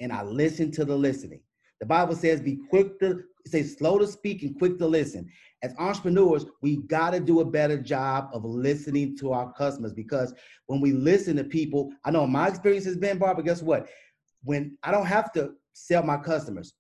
and 0.00 0.12
I 0.12 0.22
listen 0.24 0.72
to 0.72 0.84
the 0.84 0.96
listening. 0.96 1.40
The 1.78 1.86
Bible 1.86 2.16
says, 2.16 2.40
"Be 2.40 2.58
quick 2.68 2.98
to 2.98 3.22
say, 3.46 3.62
slow 3.62 3.98
to 3.98 4.08
speak 4.08 4.42
and 4.42 4.58
quick 4.58 4.76
to 4.78 4.88
listen." 4.88 5.30
As 5.62 5.74
entrepreneurs, 5.78 6.46
we 6.62 6.76
got 6.76 7.10
to 7.10 7.20
do 7.20 7.40
a 7.40 7.44
better 7.44 7.78
job 7.78 8.30
of 8.32 8.44
listening 8.44 9.16
to 9.18 9.32
our 9.32 9.52
customers 9.52 9.92
because 9.92 10.32
when 10.66 10.80
we 10.80 10.92
listen 10.92 11.36
to 11.36 11.44
people, 11.44 11.92
I 12.04 12.10
know 12.10 12.26
my 12.26 12.48
experience 12.48 12.86
has 12.86 12.96
been, 12.96 13.18
Barbara. 13.18 13.44
Guess 13.44 13.62
what? 13.62 13.88
When 14.42 14.78
I 14.82 14.90
don't 14.90 15.06
have 15.06 15.32
to 15.32 15.52
sell 15.74 16.02
my 16.02 16.16
customers, 16.16 16.74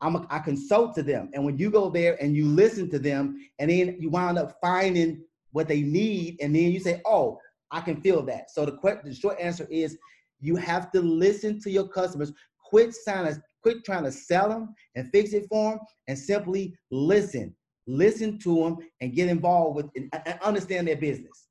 I'm 0.00 0.16
a, 0.16 0.26
I 0.30 0.40
consult 0.40 0.94
to 0.96 1.02
them. 1.02 1.30
And 1.32 1.44
when 1.44 1.58
you 1.58 1.70
go 1.70 1.88
there 1.88 2.20
and 2.22 2.34
you 2.34 2.46
listen 2.46 2.90
to 2.90 2.98
them, 2.98 3.38
and 3.60 3.70
then 3.70 3.96
you 4.00 4.10
wind 4.10 4.38
up 4.38 4.56
finding 4.60 5.22
what 5.52 5.68
they 5.68 5.82
need, 5.82 6.36
and 6.40 6.54
then 6.54 6.72
you 6.72 6.80
say, 6.80 7.00
"Oh, 7.06 7.38
I 7.70 7.80
can 7.80 8.00
feel 8.00 8.22
that." 8.22 8.50
So 8.50 8.66
the, 8.66 8.72
question, 8.72 9.08
the 9.08 9.14
short 9.14 9.38
answer 9.40 9.68
is, 9.70 9.96
you 10.40 10.56
have 10.56 10.90
to 10.92 11.00
listen 11.00 11.60
to 11.60 11.70
your 11.70 11.86
customers. 11.88 12.32
Quit 12.58 12.92
to 13.06 13.42
quit 13.62 13.84
trying 13.84 14.04
to 14.04 14.12
sell 14.12 14.48
them 14.48 14.74
and 14.96 15.08
fix 15.12 15.32
it 15.32 15.46
for 15.48 15.72
them, 15.72 15.80
and 16.08 16.18
simply 16.18 16.74
listen. 16.90 17.54
Listen 17.86 18.38
to 18.40 18.64
them 18.64 18.78
and 19.00 19.14
get 19.14 19.28
involved 19.28 19.76
with 19.76 19.90
and, 19.96 20.10
and 20.26 20.38
understand 20.40 20.88
their 20.88 20.96
business. 20.96 21.48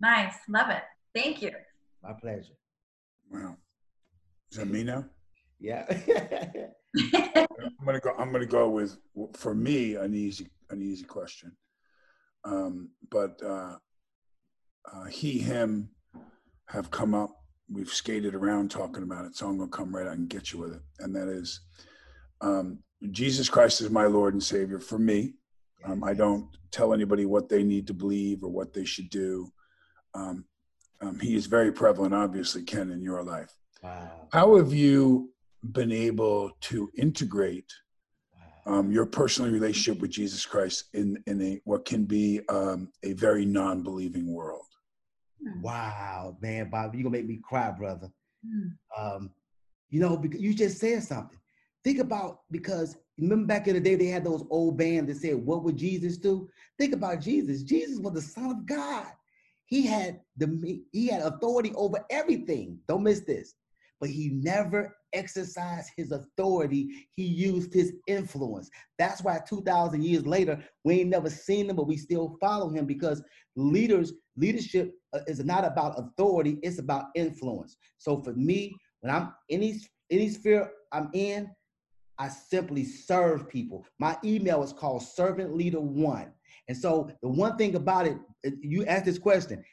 Nice, 0.00 0.34
love 0.48 0.70
it. 0.70 0.82
Thank 1.14 1.42
you. 1.42 1.52
My 2.02 2.12
pleasure. 2.12 2.54
Wow. 3.30 3.56
Is 4.50 4.58
that 4.58 4.68
me 4.68 4.84
now? 4.84 5.06
Yeah. 5.58 5.84
I'm 6.96 7.84
gonna 7.84 8.00
go. 8.00 8.14
I'm 8.18 8.30
gonna 8.30 8.46
go 8.46 8.68
with 8.68 8.96
for 9.34 9.54
me 9.54 9.96
an 9.96 10.14
easy 10.14 10.48
an 10.70 10.80
easy 10.80 11.04
question, 11.04 11.56
um, 12.44 12.90
but 13.10 13.40
uh, 13.42 13.76
uh, 14.92 15.04
he 15.10 15.38
him 15.38 15.88
have 16.68 16.90
come 16.90 17.14
up. 17.14 17.30
We've 17.68 17.88
skated 17.88 18.34
around 18.34 18.70
talking 18.70 19.02
about 19.02 19.24
it, 19.24 19.34
so 19.34 19.48
I'm 19.48 19.58
gonna 19.58 19.70
come 19.70 19.94
right 19.94 20.06
out 20.06 20.16
and 20.16 20.28
get 20.28 20.52
you 20.52 20.60
with 20.60 20.74
it. 20.74 20.82
And 21.00 21.16
that 21.16 21.28
is, 21.28 21.60
um, 22.40 22.83
Jesus 23.10 23.48
Christ 23.48 23.80
is 23.80 23.90
my 23.90 24.06
Lord 24.06 24.34
and 24.34 24.42
Savior. 24.42 24.80
For 24.80 24.98
me, 24.98 25.34
um, 25.84 26.02
I 26.02 26.14
don't 26.14 26.48
tell 26.70 26.94
anybody 26.94 27.26
what 27.26 27.48
they 27.48 27.62
need 27.62 27.86
to 27.88 27.94
believe 27.94 28.42
or 28.42 28.50
what 28.50 28.72
they 28.72 28.84
should 28.84 29.10
do. 29.10 29.52
Um, 30.14 30.44
um, 31.00 31.18
he 31.20 31.34
is 31.34 31.46
very 31.46 31.72
prevalent, 31.72 32.14
obviously, 32.14 32.62
Ken, 32.62 32.90
in 32.90 33.02
your 33.02 33.22
life. 33.22 33.54
Wow. 33.82 34.28
How 34.32 34.56
have 34.56 34.72
you 34.72 35.30
been 35.62 35.92
able 35.92 36.52
to 36.62 36.90
integrate 36.96 37.70
um, 38.66 38.90
your 38.90 39.06
personal 39.06 39.50
relationship 39.50 40.00
with 40.00 40.10
Jesus 40.10 40.46
Christ 40.46 40.84
in 40.94 41.22
in 41.26 41.40
a 41.42 41.60
what 41.64 41.84
can 41.84 42.04
be 42.04 42.40
um, 42.48 42.90
a 43.02 43.12
very 43.12 43.44
non-believing 43.44 44.32
world. 44.32 44.62
Wow, 45.60 46.36
man, 46.40 46.70
Bob, 46.70 46.94
you're 46.94 47.02
gonna 47.02 47.16
make 47.16 47.26
me 47.26 47.40
cry, 47.42 47.70
brother. 47.70 48.08
Mm. 48.46 48.70
Um, 48.96 49.30
you 49.90 50.00
know, 50.00 50.16
because 50.16 50.40
you 50.40 50.54
just 50.54 50.78
said 50.78 51.02
something. 51.02 51.38
Think 51.84 51.98
about 51.98 52.40
because 52.50 52.96
remember 53.18 53.46
back 53.46 53.68
in 53.68 53.74
the 53.74 53.80
day 53.80 53.94
they 53.94 54.06
had 54.06 54.24
those 54.24 54.44
old 54.50 54.78
bands 54.78 55.08
that 55.08 55.20
said, 55.20 55.36
"What 55.36 55.62
would 55.64 55.76
Jesus 55.76 56.16
do?" 56.16 56.48
Think 56.78 56.94
about 56.94 57.20
Jesus. 57.20 57.62
Jesus 57.62 57.98
was 57.98 58.14
the 58.14 58.22
Son 58.22 58.50
of 58.50 58.66
God. 58.66 59.06
He 59.66 59.86
had 59.86 60.20
the 60.36 60.82
he 60.92 61.08
had 61.08 61.22
authority 61.22 61.72
over 61.74 62.04
everything. 62.10 62.78
Don't 62.88 63.02
miss 63.02 63.20
this. 63.20 63.54
But 64.00 64.10
he 64.10 64.30
never 64.30 64.96
exercised 65.12 65.90
his 65.96 66.10
authority. 66.10 67.06
He 67.12 67.24
used 67.24 67.72
his 67.72 67.94
influence. 68.06 68.68
That's 68.98 69.22
why 69.22 69.40
2,000 69.48 70.02
years 70.02 70.26
later, 70.26 70.62
we 70.82 71.00
ain't 71.00 71.10
never 71.10 71.30
seen 71.30 71.70
him, 71.70 71.76
but 71.76 71.86
we 71.86 71.96
still 71.96 72.36
follow 72.40 72.68
him 72.68 72.86
because 72.86 73.22
leaders, 73.56 74.12
leadership 74.36 74.92
uh, 75.14 75.20
is 75.26 75.42
not 75.44 75.64
about 75.64 75.98
authority, 75.98 76.58
it's 76.62 76.80
about 76.80 77.06
influence. 77.14 77.76
So 77.98 78.20
for 78.20 78.32
me, 78.34 78.76
when 79.00 79.14
I'm 79.14 79.32
any 79.48 79.80
any 80.10 80.28
sphere 80.28 80.70
I'm 80.92 81.10
in, 81.14 81.50
I 82.18 82.28
simply 82.28 82.84
serve 82.84 83.48
people. 83.48 83.84
My 83.98 84.16
email 84.24 84.62
is 84.62 84.72
called 84.72 85.02
Servant 85.02 85.56
Leader 85.56 85.80
One. 85.80 86.32
And 86.68 86.76
so 86.76 87.10
the 87.22 87.28
one 87.28 87.56
thing 87.56 87.74
about 87.74 88.06
it, 88.06 88.16
you 88.60 88.84
ask 88.86 89.04
this 89.04 89.18
question. 89.18 89.64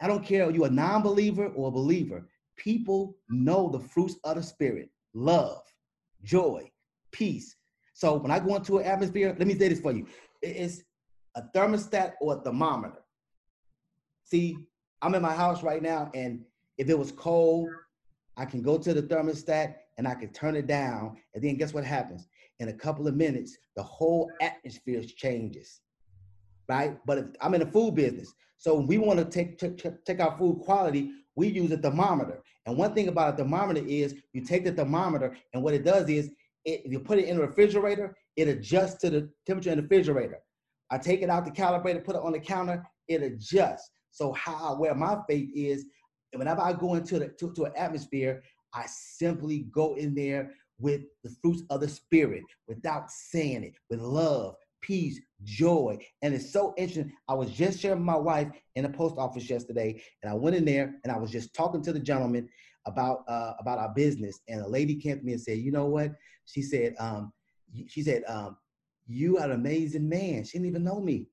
I 0.00 0.06
don't 0.06 0.24
care, 0.24 0.44
are 0.46 0.50
you 0.50 0.64
a 0.64 0.70
non-believer 0.70 1.46
or 1.48 1.68
a 1.68 1.70
believer? 1.70 2.28
People 2.56 3.16
know 3.28 3.70
the 3.70 3.80
fruits 3.80 4.16
of 4.24 4.36
the 4.36 4.42
spirit: 4.42 4.90
love, 5.14 5.62
joy, 6.22 6.70
peace. 7.10 7.56
So 7.94 8.16
when 8.16 8.30
I 8.30 8.38
go 8.38 8.56
into 8.56 8.78
an 8.78 8.84
atmosphere, 8.84 9.34
let 9.38 9.46
me 9.46 9.58
say 9.58 9.68
this 9.68 9.80
for 9.80 9.92
you: 9.92 10.06
it's 10.42 10.82
a 11.36 11.42
thermostat 11.54 12.12
or 12.20 12.34
a 12.34 12.40
thermometer. 12.40 13.02
See, 14.24 14.56
I'm 15.00 15.14
in 15.14 15.22
my 15.22 15.34
house 15.34 15.62
right 15.62 15.82
now, 15.82 16.10
and 16.14 16.44
if 16.76 16.88
it 16.88 16.98
was 16.98 17.12
cold, 17.12 17.68
I 18.36 18.44
can 18.44 18.62
go 18.62 18.78
to 18.78 18.94
the 18.94 19.02
thermostat 19.02 19.74
and 19.98 20.08
I 20.08 20.14
can 20.14 20.32
turn 20.32 20.56
it 20.56 20.66
down. 20.66 21.16
And 21.34 21.42
then 21.42 21.56
guess 21.56 21.74
what 21.74 21.84
happens? 21.84 22.26
In 22.60 22.68
a 22.68 22.72
couple 22.72 23.06
of 23.08 23.14
minutes, 23.14 23.56
the 23.76 23.82
whole 23.82 24.30
atmosphere 24.40 25.02
changes, 25.02 25.80
right? 26.68 26.98
But 27.06 27.18
if 27.18 27.24
I'm 27.40 27.54
in 27.54 27.60
the 27.60 27.66
food 27.66 27.94
business, 27.94 28.32
so 28.58 28.80
we 28.80 28.98
want 28.98 29.18
to 29.18 29.24
take, 29.24 29.58
take, 29.58 30.04
take 30.04 30.20
our 30.20 30.36
food 30.38 30.60
quality, 30.64 31.10
we 31.36 31.48
use 31.48 31.70
a 31.72 31.76
thermometer. 31.76 32.42
And 32.66 32.78
one 32.78 32.94
thing 32.94 33.08
about 33.08 33.34
a 33.34 33.36
thermometer 33.36 33.82
is 33.86 34.14
you 34.32 34.42
take 34.44 34.64
the 34.64 34.72
thermometer, 34.72 35.36
and 35.52 35.62
what 35.62 35.74
it 35.74 35.84
does 35.84 36.08
is 36.08 36.30
it, 36.64 36.82
if 36.84 36.92
you 36.92 37.00
put 37.00 37.18
it 37.18 37.26
in 37.26 37.36
a 37.36 37.40
refrigerator, 37.40 38.16
it 38.36 38.48
adjusts 38.48 38.94
to 39.02 39.10
the 39.10 39.30
temperature 39.46 39.70
in 39.70 39.76
the 39.76 39.82
refrigerator. 39.82 40.38
I 40.90 40.98
take 40.98 41.22
it 41.22 41.30
out 41.30 41.44
the 41.44 41.50
calibrator, 41.50 42.04
put 42.04 42.16
it 42.16 42.22
on 42.22 42.32
the 42.32 42.38
counter, 42.38 42.86
it 43.08 43.22
adjusts. 43.22 43.90
So 44.10 44.32
how 44.32 44.76
where 44.76 44.94
my 44.94 45.18
faith 45.28 45.50
is 45.54 45.86
whenever 46.32 46.60
I 46.60 46.72
go 46.72 46.94
into 46.94 47.18
the 47.18 47.28
to, 47.28 47.52
to 47.54 47.64
an 47.64 47.72
atmosphere, 47.76 48.42
I 48.74 48.86
simply 48.86 49.66
go 49.72 49.94
in 49.94 50.14
there 50.14 50.52
with 50.78 51.02
the 51.22 51.30
fruits 51.40 51.62
of 51.70 51.80
the 51.80 51.88
spirit 51.88 52.42
without 52.66 53.10
saying 53.10 53.62
it, 53.64 53.74
with 53.88 54.00
love, 54.00 54.56
peace, 54.80 55.20
joy. 55.44 55.98
And 56.22 56.34
it's 56.34 56.52
so 56.52 56.74
interesting. 56.76 57.12
I 57.28 57.34
was 57.34 57.50
just 57.50 57.80
sharing 57.80 57.98
with 57.98 58.06
my 58.06 58.16
wife 58.16 58.48
in 58.74 58.82
the 58.82 58.90
post 58.90 59.16
office 59.18 59.48
yesterday, 59.48 60.02
and 60.22 60.30
I 60.30 60.34
went 60.34 60.56
in 60.56 60.64
there 60.64 60.96
and 61.04 61.12
I 61.12 61.16
was 61.16 61.30
just 61.30 61.54
talking 61.54 61.82
to 61.82 61.92
the 61.92 62.00
gentleman 62.00 62.48
about 62.86 63.24
uh, 63.28 63.54
about 63.58 63.78
our 63.78 63.92
business. 63.94 64.40
And 64.48 64.60
a 64.60 64.68
lady 64.68 64.96
came 64.96 65.18
to 65.18 65.24
me 65.24 65.32
and 65.32 65.40
said, 65.40 65.58
"You 65.58 65.72
know 65.72 65.86
what?" 65.86 66.12
She 66.46 66.62
said, 66.62 66.94
um, 66.98 67.32
"She 67.86 68.02
said, 68.02 68.24
um, 68.28 68.56
you 69.06 69.38
are 69.38 69.44
an 69.44 69.52
amazing 69.52 70.08
man." 70.08 70.44
She 70.44 70.58
didn't 70.58 70.68
even 70.68 70.84
know 70.84 71.00
me. 71.00 71.28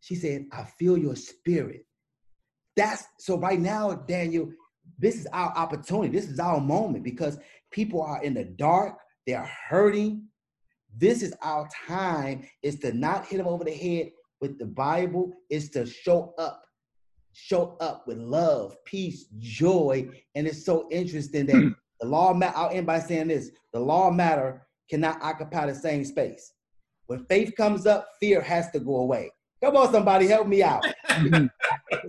She 0.00 0.14
said, 0.14 0.46
"I 0.52 0.64
feel 0.78 0.96
your 0.96 1.16
spirit." 1.16 1.84
That's 2.76 3.04
so. 3.18 3.38
Right 3.38 3.60
now, 3.60 3.92
Daniel, 3.92 4.50
this 4.98 5.16
is 5.16 5.26
our 5.32 5.50
opportunity. 5.56 6.08
This 6.16 6.28
is 6.28 6.38
our 6.38 6.60
moment 6.60 7.04
because 7.04 7.38
people 7.70 8.02
are 8.02 8.22
in 8.22 8.34
the 8.34 8.44
dark. 8.44 8.98
They 9.26 9.34
are 9.34 9.50
hurting. 9.68 10.24
This 10.96 11.22
is 11.22 11.34
our 11.42 11.68
time. 11.86 12.46
Is 12.62 12.78
to 12.80 12.92
not 12.92 13.26
hit 13.26 13.38
them 13.38 13.46
over 13.46 13.64
the 13.64 13.74
head 13.74 14.10
with 14.40 14.58
the 14.58 14.66
Bible. 14.66 15.32
Is 15.50 15.70
to 15.70 15.84
show 15.86 16.34
up, 16.38 16.62
show 17.32 17.76
up 17.80 18.06
with 18.06 18.18
love, 18.18 18.76
peace, 18.84 19.26
joy. 19.38 20.08
And 20.34 20.46
it's 20.46 20.64
so 20.64 20.88
interesting 20.90 21.46
that 21.46 21.56
hmm. 21.56 21.68
the 22.00 22.06
law. 22.06 22.32
matter. 22.32 22.56
I'll 22.56 22.70
end 22.70 22.86
by 22.86 23.00
saying 23.00 23.28
this: 23.28 23.50
the 23.72 23.80
law 23.80 24.10
matter 24.10 24.66
cannot 24.88 25.20
occupy 25.22 25.66
the 25.66 25.74
same 25.74 26.04
space. 26.04 26.52
When 27.06 27.24
faith 27.26 27.54
comes 27.56 27.86
up, 27.86 28.08
fear 28.18 28.40
has 28.40 28.70
to 28.70 28.80
go 28.80 28.96
away. 28.96 29.30
Come 29.66 29.78
on, 29.78 29.90
somebody, 29.90 30.28
help 30.28 30.46
me 30.46 30.62
out. 30.62 30.86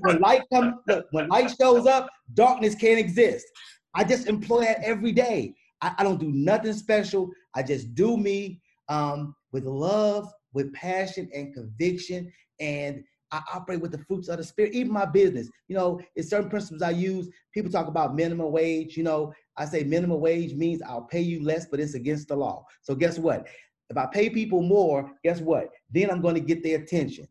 when 0.02 0.20
light 0.20 0.44
comes, 0.54 0.76
look, 0.88 1.08
when 1.10 1.28
light 1.28 1.52
shows 1.60 1.88
up, 1.88 2.08
darkness 2.36 2.76
can't 2.76 3.00
exist. 3.00 3.48
I 3.96 4.04
just 4.04 4.28
employ 4.28 4.62
it 4.66 4.78
every 4.84 5.12
day. 5.12 5.56
I, 5.82 5.96
I 5.98 6.04
don't 6.04 6.20
do 6.20 6.32
nothing 6.32 6.74
special. 6.74 7.32
I 7.56 7.64
just 7.64 7.96
do 7.96 8.16
me 8.16 8.62
um, 8.90 9.36
with 9.52 9.64
love, 9.64 10.32
with 10.54 10.72
passion 10.74 11.32
and 11.34 11.52
conviction, 11.52 12.32
and 12.60 13.04
I 13.32 13.42
operate 13.52 13.82
with 13.82 13.92
the 13.92 14.06
fruits 14.06 14.28
of 14.28 14.38
the 14.38 14.44
spirit. 14.44 14.74
Even 14.74 14.94
my 14.94 15.08
business, 15.08 15.50
you 15.68 15.76
know, 15.76 16.00
it's 16.16 16.30
certain 16.30 16.52
principles 16.52 16.84
I 16.84 16.92
use. 16.92 17.28
People 17.56 17.72
talk 17.72 17.88
about 17.88 18.14
minimum 18.14 18.52
wage. 18.52 18.96
You 18.96 19.04
know, 19.04 19.34
I 19.58 19.66
say 19.66 19.84
minimum 19.84 20.22
wage 20.22 20.54
means 20.54 20.84
I'll 20.84 21.08
pay 21.10 21.22
you 21.22 21.44
less, 21.44 21.66
but 21.66 21.80
it's 21.80 21.96
against 21.96 22.28
the 22.28 22.36
law. 22.36 22.66
So 22.84 22.94
guess 22.94 23.18
what? 23.18 23.48
If 23.90 23.98
I 23.98 24.06
pay 24.06 24.30
people 24.30 24.62
more, 24.62 25.12
guess 25.24 25.42
what? 25.42 25.70
Then 25.90 26.12
I'm 26.12 26.22
going 26.22 26.36
to 26.36 26.40
get 26.40 26.62
their 26.62 26.78
attention. 26.78 27.28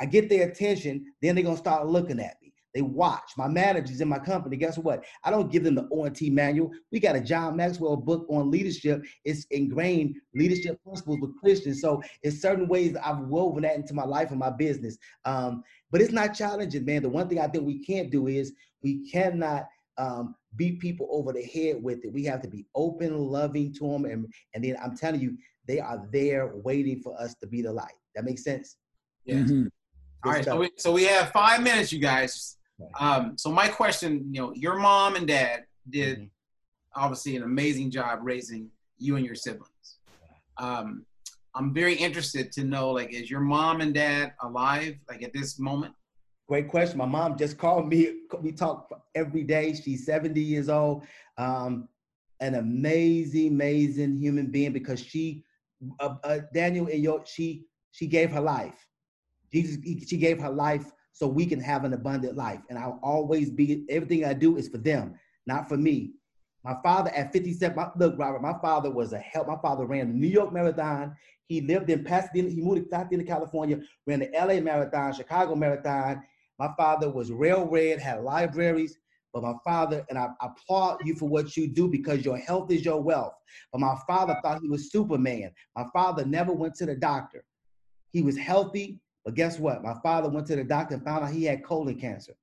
I 0.00 0.06
get 0.06 0.28
their 0.28 0.48
attention, 0.48 1.12
then 1.22 1.34
they're 1.34 1.44
gonna 1.44 1.56
start 1.56 1.86
looking 1.86 2.20
at 2.20 2.36
me. 2.42 2.46
They 2.76 2.82
watch. 2.82 3.30
My 3.38 3.48
managers 3.48 4.02
in 4.02 4.08
my 4.08 4.18
company, 4.18 4.54
guess 4.56 4.76
what? 4.76 5.02
I 5.24 5.30
don't 5.30 5.50
give 5.50 5.64
them 5.64 5.76
the 5.76 5.88
O&T 5.90 6.28
manual. 6.28 6.70
We 6.92 7.00
got 7.00 7.16
a 7.16 7.22
John 7.22 7.56
Maxwell 7.56 7.96
book 7.96 8.26
on 8.28 8.50
leadership. 8.50 9.02
It's 9.24 9.46
ingrained 9.50 10.16
leadership 10.34 10.78
principles 10.84 11.18
with 11.20 11.38
Christians. 11.38 11.80
So 11.80 12.02
it's 12.22 12.42
certain 12.42 12.68
ways 12.68 12.94
I've 13.02 13.20
woven 13.20 13.62
that 13.62 13.76
into 13.76 13.94
my 13.94 14.04
life 14.04 14.28
and 14.28 14.38
my 14.38 14.50
business. 14.50 14.98
Um, 15.24 15.64
but 15.90 16.02
it's 16.02 16.12
not 16.12 16.34
challenging, 16.34 16.84
man. 16.84 17.00
The 17.00 17.08
one 17.08 17.30
thing 17.30 17.40
I 17.40 17.48
think 17.48 17.64
we 17.64 17.82
can't 17.82 18.10
do 18.10 18.26
is 18.26 18.52
we 18.82 19.10
cannot 19.10 19.68
um, 19.96 20.34
beat 20.56 20.78
people 20.78 21.08
over 21.10 21.32
the 21.32 21.44
head 21.44 21.82
with 21.82 22.04
it. 22.04 22.12
We 22.12 22.24
have 22.24 22.42
to 22.42 22.48
be 22.48 22.66
open, 22.74 23.16
loving 23.16 23.72
to 23.76 23.90
them. 23.90 24.04
And, 24.04 24.26
and 24.52 24.62
then 24.62 24.76
I'm 24.84 24.98
telling 24.98 25.22
you, 25.22 25.38
they 25.66 25.80
are 25.80 26.06
there 26.12 26.52
waiting 26.56 27.00
for 27.00 27.18
us 27.18 27.34
to 27.36 27.46
be 27.46 27.62
the 27.62 27.72
light. 27.72 27.94
That 28.14 28.26
makes 28.26 28.44
sense? 28.44 28.76
Yeah. 29.24 29.36
Mm-hmm. 29.36 29.68
All 30.24 30.32
right, 30.32 30.44
so 30.44 30.56
we, 30.56 30.70
so 30.76 30.92
we 30.92 31.04
have 31.04 31.30
five 31.30 31.62
minutes, 31.62 31.92
you 31.92 32.00
guys. 32.00 32.56
Um, 32.98 33.38
so 33.38 33.50
my 33.50 33.68
question, 33.68 34.28
you 34.32 34.40
know, 34.40 34.52
your 34.54 34.76
mom 34.76 35.16
and 35.16 35.26
dad 35.26 35.64
did 35.88 36.18
mm-hmm. 36.18 37.02
obviously 37.02 37.36
an 37.36 37.42
amazing 37.42 37.90
job 37.90 38.20
raising 38.22 38.70
you 38.98 39.16
and 39.16 39.24
your 39.24 39.34
siblings. 39.34 39.98
Um, 40.58 41.04
I'm 41.54 41.72
very 41.72 41.94
interested 41.94 42.52
to 42.52 42.64
know, 42.64 42.90
like, 42.90 43.12
is 43.12 43.30
your 43.30 43.40
mom 43.40 43.80
and 43.80 43.94
dad 43.94 44.34
alive, 44.42 44.96
like 45.08 45.22
at 45.22 45.32
this 45.32 45.58
moment? 45.58 45.94
Great 46.48 46.68
question. 46.68 46.98
My 46.98 47.06
mom 47.06 47.36
just 47.38 47.58
called 47.58 47.88
me. 47.88 48.20
We 48.40 48.52
talk 48.52 48.88
every 49.14 49.42
day. 49.42 49.74
She's 49.74 50.04
70 50.04 50.40
years 50.40 50.68
old. 50.68 51.04
Um, 51.38 51.88
an 52.40 52.56
amazing, 52.56 53.48
amazing 53.48 54.16
human 54.16 54.46
being 54.46 54.72
because 54.72 55.00
she, 55.00 55.44
uh, 55.98 56.16
uh, 56.22 56.38
Daniel 56.52 56.86
and 56.88 57.02
your, 57.02 57.24
she, 57.24 57.64
she 57.90 58.06
gave 58.06 58.30
her 58.30 58.40
life. 58.40 58.86
Jesus, 59.56 60.08
she 60.08 60.18
gave 60.18 60.40
her 60.40 60.50
life 60.50 60.92
so 61.12 61.26
we 61.26 61.46
can 61.46 61.60
have 61.60 61.84
an 61.84 61.94
abundant 61.94 62.36
life. 62.36 62.60
And 62.68 62.78
I'll 62.78 63.00
always 63.02 63.50
be, 63.50 63.86
everything 63.88 64.24
I 64.24 64.34
do 64.34 64.56
is 64.58 64.68
for 64.68 64.78
them, 64.78 65.14
not 65.46 65.68
for 65.68 65.78
me. 65.78 66.12
My 66.62 66.76
father 66.82 67.10
at 67.14 67.32
57, 67.32 67.74
my, 67.74 67.88
look, 67.96 68.18
Robert, 68.18 68.42
my 68.42 68.58
father 68.60 68.90
was 68.90 69.12
a 69.12 69.18
help. 69.18 69.46
My 69.46 69.56
father 69.62 69.86
ran 69.86 70.08
the 70.08 70.14
New 70.14 70.26
York 70.26 70.52
Marathon. 70.52 71.14
He 71.46 71.60
lived 71.62 71.88
in 71.88 72.04
Pasadena. 72.04 72.50
He 72.50 72.60
moved 72.60 72.82
to 72.82 72.96
Pasadena, 72.96 73.24
California, 73.24 73.80
ran 74.06 74.18
the 74.18 74.30
LA 74.34 74.60
Marathon, 74.60 75.14
Chicago 75.14 75.54
Marathon. 75.54 76.22
My 76.58 76.68
father 76.76 77.08
was 77.08 77.30
rail 77.30 77.66
red, 77.66 78.00
had 78.00 78.22
libraries. 78.22 78.98
But 79.32 79.42
my 79.42 79.54
father, 79.64 80.04
and 80.10 80.18
I 80.18 80.28
applaud 80.40 80.98
you 81.04 81.14
for 81.14 81.28
what 81.28 81.56
you 81.56 81.68
do 81.68 81.88
because 81.88 82.24
your 82.24 82.36
health 82.36 82.70
is 82.70 82.84
your 82.84 83.00
wealth. 83.00 83.34
But 83.72 83.80
my 83.80 83.96
father 84.06 84.38
thought 84.42 84.60
he 84.60 84.68
was 84.68 84.90
Superman. 84.90 85.50
My 85.76 85.84
father 85.92 86.24
never 86.24 86.52
went 86.52 86.74
to 86.76 86.86
the 86.86 86.96
doctor. 86.96 87.44
He 88.12 88.22
was 88.22 88.36
healthy. 88.36 88.98
But 89.26 89.34
guess 89.34 89.58
what? 89.58 89.82
My 89.82 89.94
father 90.04 90.30
went 90.30 90.46
to 90.46 90.56
the 90.56 90.62
doctor 90.62 90.94
and 90.94 91.04
found 91.04 91.24
out 91.24 91.32
he 91.32 91.44
had 91.44 91.64
colon 91.64 91.98
cancer. 91.98 92.34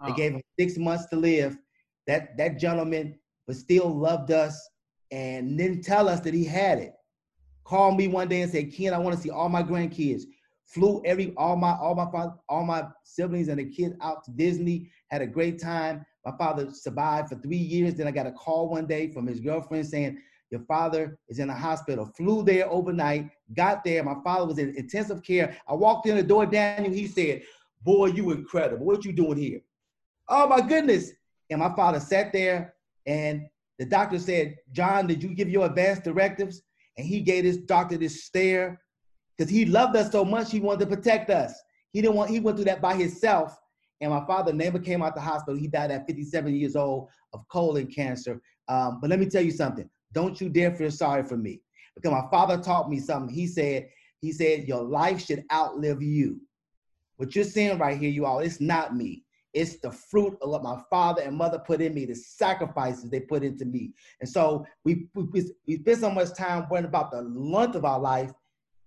Oh. 0.00 0.06
They 0.06 0.14
gave 0.14 0.32
him 0.34 0.42
six 0.58 0.78
months 0.78 1.06
to 1.06 1.16
live. 1.16 1.58
That 2.06 2.38
that 2.38 2.58
gentleman 2.58 3.18
but 3.46 3.56
still 3.56 3.90
loved 3.90 4.30
us 4.30 4.56
and 5.10 5.58
didn't 5.58 5.82
tell 5.82 6.08
us 6.08 6.20
that 6.20 6.32
he 6.32 6.44
had 6.44 6.78
it. 6.78 6.92
Called 7.64 7.98
me 7.98 8.06
one 8.06 8.28
day 8.28 8.42
and 8.42 8.50
said, 8.50 8.72
"Ken, 8.72 8.94
I 8.94 8.98
want 8.98 9.16
to 9.16 9.20
see 9.20 9.30
all 9.30 9.48
my 9.48 9.64
grandkids." 9.64 10.22
Flew 10.64 11.02
every 11.04 11.34
all 11.36 11.56
my 11.56 11.72
all 11.72 11.96
my 11.96 12.10
father, 12.10 12.34
all 12.48 12.64
my 12.64 12.86
siblings 13.02 13.48
and 13.48 13.58
the 13.58 13.64
kids 13.64 13.96
out 14.00 14.24
to 14.24 14.30
Disney. 14.30 14.90
Had 15.08 15.22
a 15.22 15.26
great 15.26 15.60
time. 15.60 16.06
My 16.24 16.36
father 16.38 16.70
survived 16.70 17.30
for 17.30 17.36
three 17.36 17.56
years. 17.56 17.94
Then 17.94 18.06
I 18.06 18.12
got 18.12 18.26
a 18.26 18.32
call 18.32 18.68
one 18.68 18.86
day 18.86 19.10
from 19.10 19.26
his 19.26 19.40
girlfriend 19.40 19.86
saying, 19.86 20.18
your 20.50 20.60
father 20.62 21.18
is 21.28 21.38
in 21.38 21.48
the 21.48 21.54
hospital. 21.54 22.06
Flew 22.16 22.42
there 22.42 22.70
overnight, 22.70 23.30
got 23.54 23.84
there. 23.84 24.02
My 24.02 24.16
father 24.24 24.46
was 24.46 24.58
in 24.58 24.74
intensive 24.76 25.22
care. 25.22 25.56
I 25.68 25.74
walked 25.74 26.06
in 26.06 26.16
the 26.16 26.22
door, 26.22 26.46
Daniel. 26.46 26.92
He 26.92 27.06
said, 27.06 27.42
Boy, 27.82 28.06
you 28.06 28.30
incredible. 28.32 28.84
What 28.86 29.04
you 29.04 29.12
doing 29.12 29.38
here? 29.38 29.60
Oh 30.28 30.48
my 30.48 30.60
goodness. 30.60 31.12
And 31.50 31.60
my 31.60 31.74
father 31.74 32.00
sat 32.00 32.32
there 32.32 32.74
and 33.06 33.46
The 33.78 33.86
doctor 33.86 34.18
said, 34.18 34.56
John, 34.72 35.06
did 35.06 35.22
you 35.22 35.34
give 35.34 35.48
your 35.48 35.66
advance 35.66 36.00
directives? 36.00 36.62
And 36.96 37.06
he 37.06 37.20
gave 37.20 37.44
his 37.44 37.58
doctor 37.58 37.96
this 37.96 38.24
stare 38.24 38.80
because 39.36 39.50
he 39.50 39.64
loved 39.64 39.96
us 39.96 40.10
so 40.10 40.24
much, 40.24 40.50
he 40.50 40.60
wanted 40.60 40.88
to 40.88 40.96
protect 40.96 41.30
us. 41.30 41.54
He 41.92 42.02
didn't 42.02 42.16
want, 42.16 42.30
he 42.30 42.40
went 42.40 42.56
through 42.56 42.64
that 42.66 42.82
by 42.82 42.96
himself. 42.96 43.56
And 44.00 44.10
my 44.10 44.24
father 44.26 44.52
never 44.52 44.78
came 44.78 45.02
out 45.02 45.14
the 45.14 45.20
hospital. 45.20 45.58
He 45.58 45.68
died 45.68 45.90
at 45.90 46.06
57 46.06 46.54
years 46.54 46.76
old 46.76 47.08
of 47.32 47.46
colon 47.48 47.86
cancer. 47.86 48.40
Um, 48.68 48.98
but 49.00 49.10
let 49.10 49.18
me 49.18 49.26
tell 49.26 49.42
you 49.42 49.50
something. 49.50 49.88
Don't 50.12 50.40
you 50.40 50.48
dare 50.48 50.74
feel 50.74 50.90
sorry 50.90 51.22
for 51.22 51.36
me. 51.36 51.60
Because 51.94 52.12
my 52.12 52.28
father 52.30 52.62
taught 52.62 52.90
me 52.90 53.00
something. 53.00 53.34
He 53.34 53.46
said, 53.46 53.88
he 54.20 54.32
said, 54.32 54.68
your 54.68 54.82
life 54.82 55.24
should 55.24 55.44
outlive 55.52 56.02
you. 56.02 56.40
What 57.16 57.34
you're 57.34 57.44
seeing 57.44 57.78
right 57.78 57.98
here, 57.98 58.10
you 58.10 58.24
all, 58.24 58.38
it's 58.38 58.60
not 58.60 58.94
me. 58.96 59.24
It's 59.54 59.80
the 59.80 59.90
fruit 59.90 60.36
of 60.40 60.50
what 60.50 60.62
my 60.62 60.80
father 60.90 61.22
and 61.22 61.36
mother 61.36 61.58
put 61.58 61.80
in 61.80 61.94
me, 61.94 62.04
the 62.04 62.14
sacrifices 62.14 63.10
they 63.10 63.20
put 63.20 63.42
into 63.42 63.64
me. 63.64 63.92
And 64.20 64.28
so 64.28 64.64
we, 64.84 65.08
we, 65.14 65.44
we 65.66 65.94
so 65.94 66.10
much 66.10 66.34
time 66.34 66.66
worrying 66.70 66.84
about 66.84 67.10
the 67.10 67.22
length 67.22 67.74
of 67.74 67.84
our 67.84 67.98
life. 67.98 68.30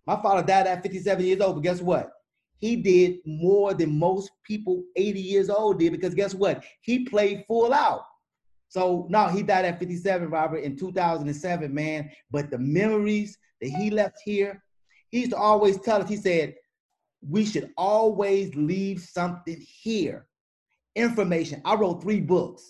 My 0.05 0.21
father 0.21 0.45
died 0.45 0.67
at 0.67 0.83
57 0.83 1.25
years 1.25 1.41
old, 1.41 1.55
but 1.55 1.63
guess 1.63 1.81
what? 1.81 2.11
He 2.59 2.75
did 2.75 3.17
more 3.25 3.73
than 3.73 3.97
most 3.97 4.31
people 4.43 4.83
80 4.95 5.19
years 5.19 5.49
old 5.49 5.79
did 5.79 5.91
because 5.91 6.13
guess 6.13 6.35
what? 6.35 6.63
He 6.81 7.05
played 7.05 7.43
full 7.47 7.73
out. 7.73 8.03
So 8.71 9.05
no, 9.09 9.27
he 9.27 9.43
died 9.43 9.65
at 9.65 9.79
57, 9.79 10.29
Robert, 10.29 10.59
in 10.59 10.77
2007, 10.77 11.73
man. 11.73 12.09
But 12.31 12.49
the 12.49 12.57
memories 12.57 13.37
that 13.59 13.67
he 13.67 13.89
left 13.89 14.19
here, 14.23 14.63
he 15.09 15.19
used 15.19 15.31
to 15.31 15.37
always 15.37 15.77
tell 15.81 16.01
us, 16.01 16.07
he 16.07 16.15
said, 16.15 16.55
we 17.21 17.43
should 17.43 17.73
always 17.75 18.55
leave 18.55 19.01
something 19.01 19.57
here. 19.59 20.25
Information. 20.95 21.61
I 21.65 21.75
wrote 21.75 22.01
three 22.01 22.21
books. 22.21 22.63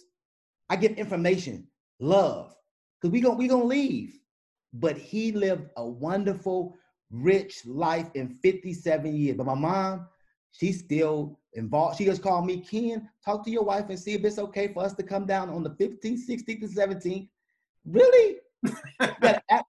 I 0.71 0.75
give 0.75 0.93
information, 0.93 1.67
love, 1.99 2.55
because 2.99 3.13
we 3.13 3.21
gonna 3.21 3.35
we 3.35 3.47
gonna 3.47 3.63
leave. 3.63 4.17
But 4.73 4.97
he 4.97 5.31
lived 5.31 5.69
a 5.77 5.85
wonderful, 5.85 6.77
rich 7.11 7.63
life 7.63 8.09
in 8.15 8.39
57 8.41 9.15
years. 9.15 9.37
But 9.37 9.45
my 9.45 9.53
mom, 9.53 10.07
she's 10.51 10.79
still 10.79 11.39
involved. 11.53 11.97
She 11.97 12.05
just 12.05 12.21
called 12.21 12.45
me, 12.45 12.59
Ken, 12.59 13.09
talk 13.23 13.43
to 13.45 13.51
your 13.51 13.63
wife 13.63 13.85
and 13.89 13.99
see 13.99 14.13
if 14.13 14.23
it's 14.23 14.39
okay 14.39 14.67
for 14.69 14.83
us 14.83 14.93
to 14.93 15.03
come 15.03 15.25
down 15.25 15.49
on 15.49 15.63
the 15.63 15.71
15th, 15.71 16.19
16th, 16.29 16.61
and 16.63 17.01
17th. 17.01 17.27
Really? 17.85 18.37
you, 18.63 18.73
gotta 18.99 19.41
ask, 19.49 19.65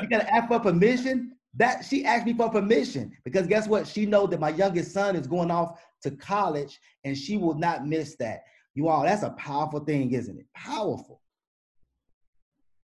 you 0.00 0.08
gotta 0.08 0.32
ask 0.32 0.48
for 0.48 0.60
permission. 0.60 1.36
That 1.56 1.84
she 1.84 2.04
asked 2.04 2.26
me 2.26 2.32
for 2.32 2.48
permission 2.48 3.10
because 3.24 3.48
guess 3.48 3.66
what? 3.66 3.86
She 3.86 4.06
know 4.06 4.24
that 4.28 4.38
my 4.38 4.50
youngest 4.50 4.92
son 4.92 5.16
is 5.16 5.26
going 5.26 5.50
off 5.50 5.80
to 6.02 6.12
college 6.12 6.78
and 7.04 7.18
she 7.18 7.36
will 7.36 7.54
not 7.54 7.86
miss 7.86 8.14
that. 8.16 8.44
You 8.74 8.88
all, 8.88 9.02
that's 9.02 9.24
a 9.24 9.30
powerful 9.30 9.80
thing, 9.80 10.12
isn't 10.12 10.38
it? 10.38 10.46
Powerful. 10.54 11.20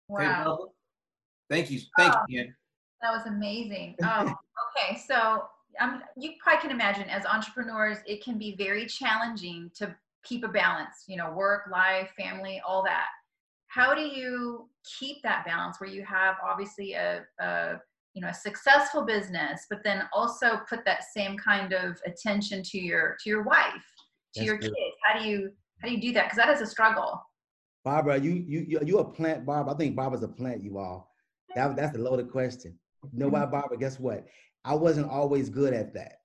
Wow. 0.08 0.70
Thank 1.50 1.70
you. 1.70 1.82
Thank 1.98 2.14
oh, 2.16 2.20
you, 2.30 2.44
Ken. 2.44 2.56
That 3.02 3.12
was 3.12 3.28
amazing. 3.28 3.96
Oh, 4.04 4.34
okay. 4.78 4.98
So 5.06 5.44
um, 5.80 6.02
you 6.18 6.32
probably 6.42 6.62
can 6.62 6.72
imagine 6.72 7.10
as 7.10 7.26
entrepreneurs, 7.26 7.98
it 8.06 8.24
can 8.24 8.38
be 8.38 8.56
very 8.56 8.86
challenging 8.86 9.72
to 9.76 9.96
keep 10.24 10.44
a 10.44 10.48
balance, 10.48 11.04
you 11.08 11.18
know, 11.18 11.32
work, 11.32 11.64
life, 11.72 12.10
family, 12.18 12.62
all 12.68 12.84
that. 12.84 13.08
How 13.68 13.94
do 13.94 14.02
you 14.02 14.70
keep 15.00 15.22
that 15.24 15.46
balance 15.46 15.80
where 15.80 15.90
you 15.90 16.04
have 16.06 16.36
obviously 16.44 16.94
a, 16.94 17.24
a 17.40 17.74
you 18.14 18.22
know 18.22 18.30
a 18.30 18.34
successful 18.34 19.04
business 19.04 19.66
but 19.70 19.84
then 19.84 20.04
also 20.14 20.62
put 20.70 20.86
that 20.86 21.04
same 21.14 21.38
kind 21.38 21.74
of 21.74 21.98
attention 22.06 22.64
to 22.64 22.78
your 22.78 23.18
to 23.22 23.30
your 23.30 23.44
wife 23.44 23.74
to 24.34 24.40
That's 24.40 24.46
your 24.46 24.58
good. 24.58 24.68
kids? 24.68 24.96
How 25.04 25.20
do 25.20 25.28
you 25.28 25.50
how 25.82 25.90
do 25.90 25.94
you 25.94 26.02
do 26.02 26.14
that? 26.14 26.26
Because 26.26 26.38
that 26.38 26.50
is 26.50 26.62
a 26.62 26.68
struggle. 26.68 27.22
Barbara 27.84 28.18
you 28.18 28.32
you 28.48 28.80
you 28.84 29.00
a 29.00 29.04
plant 29.04 29.46
barbara? 29.46 29.74
I 29.74 29.78
think 29.78 29.96
barbara's 29.96 30.24
a 30.24 30.28
plant 30.28 30.64
you 30.64 30.78
all. 30.78 31.12
That, 31.56 31.76
that's 31.76 31.96
a 31.96 32.00
loaded 32.00 32.32
question. 32.32 32.78
You 33.12 33.20
know 33.20 33.28
why 33.28 33.42
mm-hmm. 33.42 33.52
barbara? 33.52 33.78
Guess 33.78 34.00
what 34.00 34.26
i 34.66 34.74
wasn't 34.74 35.10
always 35.10 35.50
good 35.50 35.74
at 35.74 35.94
that 35.94 36.20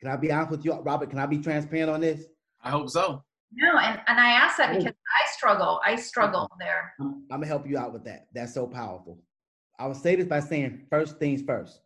can 0.00 0.10
i 0.10 0.16
be 0.16 0.30
honest 0.30 0.50
with 0.50 0.64
you 0.64 0.72
robert 0.80 1.08
can 1.08 1.18
i 1.18 1.26
be 1.26 1.38
transparent 1.38 1.90
on 1.90 2.00
this 2.00 2.26
i 2.62 2.70
hope 2.70 2.90
so 2.90 3.22
no 3.52 3.78
and, 3.78 4.00
and 4.06 4.20
i 4.20 4.30
ask 4.30 4.58
that 4.58 4.76
because 4.76 4.92
i 4.92 5.30
struggle 5.32 5.80
i 5.84 5.96
struggle 5.96 6.48
there 6.58 6.92
I'm, 7.00 7.24
I'm 7.30 7.38
gonna 7.38 7.46
help 7.46 7.66
you 7.66 7.78
out 7.78 7.92
with 7.92 8.04
that 8.04 8.26
that's 8.34 8.52
so 8.52 8.66
powerful 8.66 9.18
I 9.78 9.86
will 9.86 9.94
say 9.94 10.14
this 10.16 10.26
by 10.26 10.40
saying 10.40 10.86
first 10.90 11.18
things 11.18 11.42
first. 11.42 11.80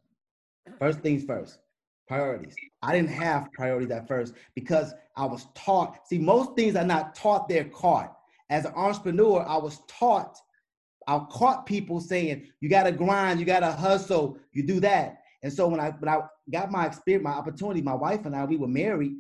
First 0.78 1.00
things 1.00 1.24
first. 1.24 1.59
Priorities. 2.06 2.54
I 2.82 2.92
didn't 2.92 3.11
have 3.11 3.52
priorities 3.52 3.90
at 3.90 4.09
first 4.09 4.34
because 4.54 4.94
I 5.16 5.26
was 5.26 5.46
taught. 5.54 6.06
See, 6.06 6.18
most 6.18 6.56
things 6.56 6.76
are 6.76 6.84
not 6.84 7.14
taught, 7.14 7.48
they're 7.48 7.64
caught. 7.64 8.14
As 8.50 8.64
an 8.64 8.72
entrepreneur, 8.74 9.44
I 9.46 9.56
was 9.59 9.80
taught, 9.88 10.38
I 11.06 11.18
caught 11.30 11.66
people 11.66 12.00
saying, 12.00 12.46
you 12.61 12.68
gotta 12.68 12.92
grind, 12.92 13.40
you 13.40 13.46
gotta 13.46 13.72
hustle, 13.72 14.38
you 14.52 14.62
do 14.62 14.80
that. 14.80 15.17
And 15.43 15.53
so 15.53 15.68
when 15.68 15.80
I 15.80 15.91
when 15.91 16.09
I 16.09 16.20
got 16.51 16.70
my 16.70 16.86
experience, 16.86 17.24
my 17.24 17.32
opportunity, 17.32 17.80
my 17.82 17.95
wife 17.95 18.24
and 18.26 18.34
I, 18.34 18.45
we 18.45 18.57
were 18.57 18.68
married 18.68 19.12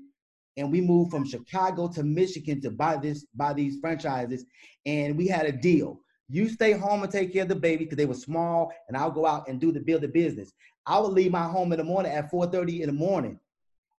and 0.56 0.72
we 0.72 0.80
moved 0.80 1.10
from 1.10 1.24
Chicago 1.24 1.88
to 1.88 2.02
Michigan 2.02 2.60
to 2.62 2.70
buy 2.70 2.96
this, 2.96 3.26
buy 3.34 3.52
these 3.52 3.78
franchises, 3.80 4.44
and 4.86 5.16
we 5.16 5.28
had 5.28 5.46
a 5.46 5.52
deal. 5.52 6.00
You 6.28 6.48
stay 6.48 6.72
home 6.72 7.02
and 7.02 7.10
take 7.12 7.32
care 7.32 7.42
of 7.42 7.48
the 7.48 7.54
baby 7.54 7.84
because 7.84 7.96
they 7.96 8.06
were 8.06 8.14
small, 8.14 8.72
and 8.88 8.96
I'll 8.96 9.10
go 9.10 9.24
out 9.24 9.48
and 9.48 9.60
do 9.60 9.72
the 9.72 9.80
build 9.80 10.02
the 10.02 10.08
business. 10.08 10.52
I 10.86 10.98
would 10.98 11.12
leave 11.12 11.30
my 11.30 11.44
home 11.44 11.72
in 11.72 11.78
the 11.78 11.84
morning 11.84 12.12
at 12.12 12.30
4:30 12.30 12.80
in 12.80 12.86
the 12.86 12.92
morning. 12.92 13.38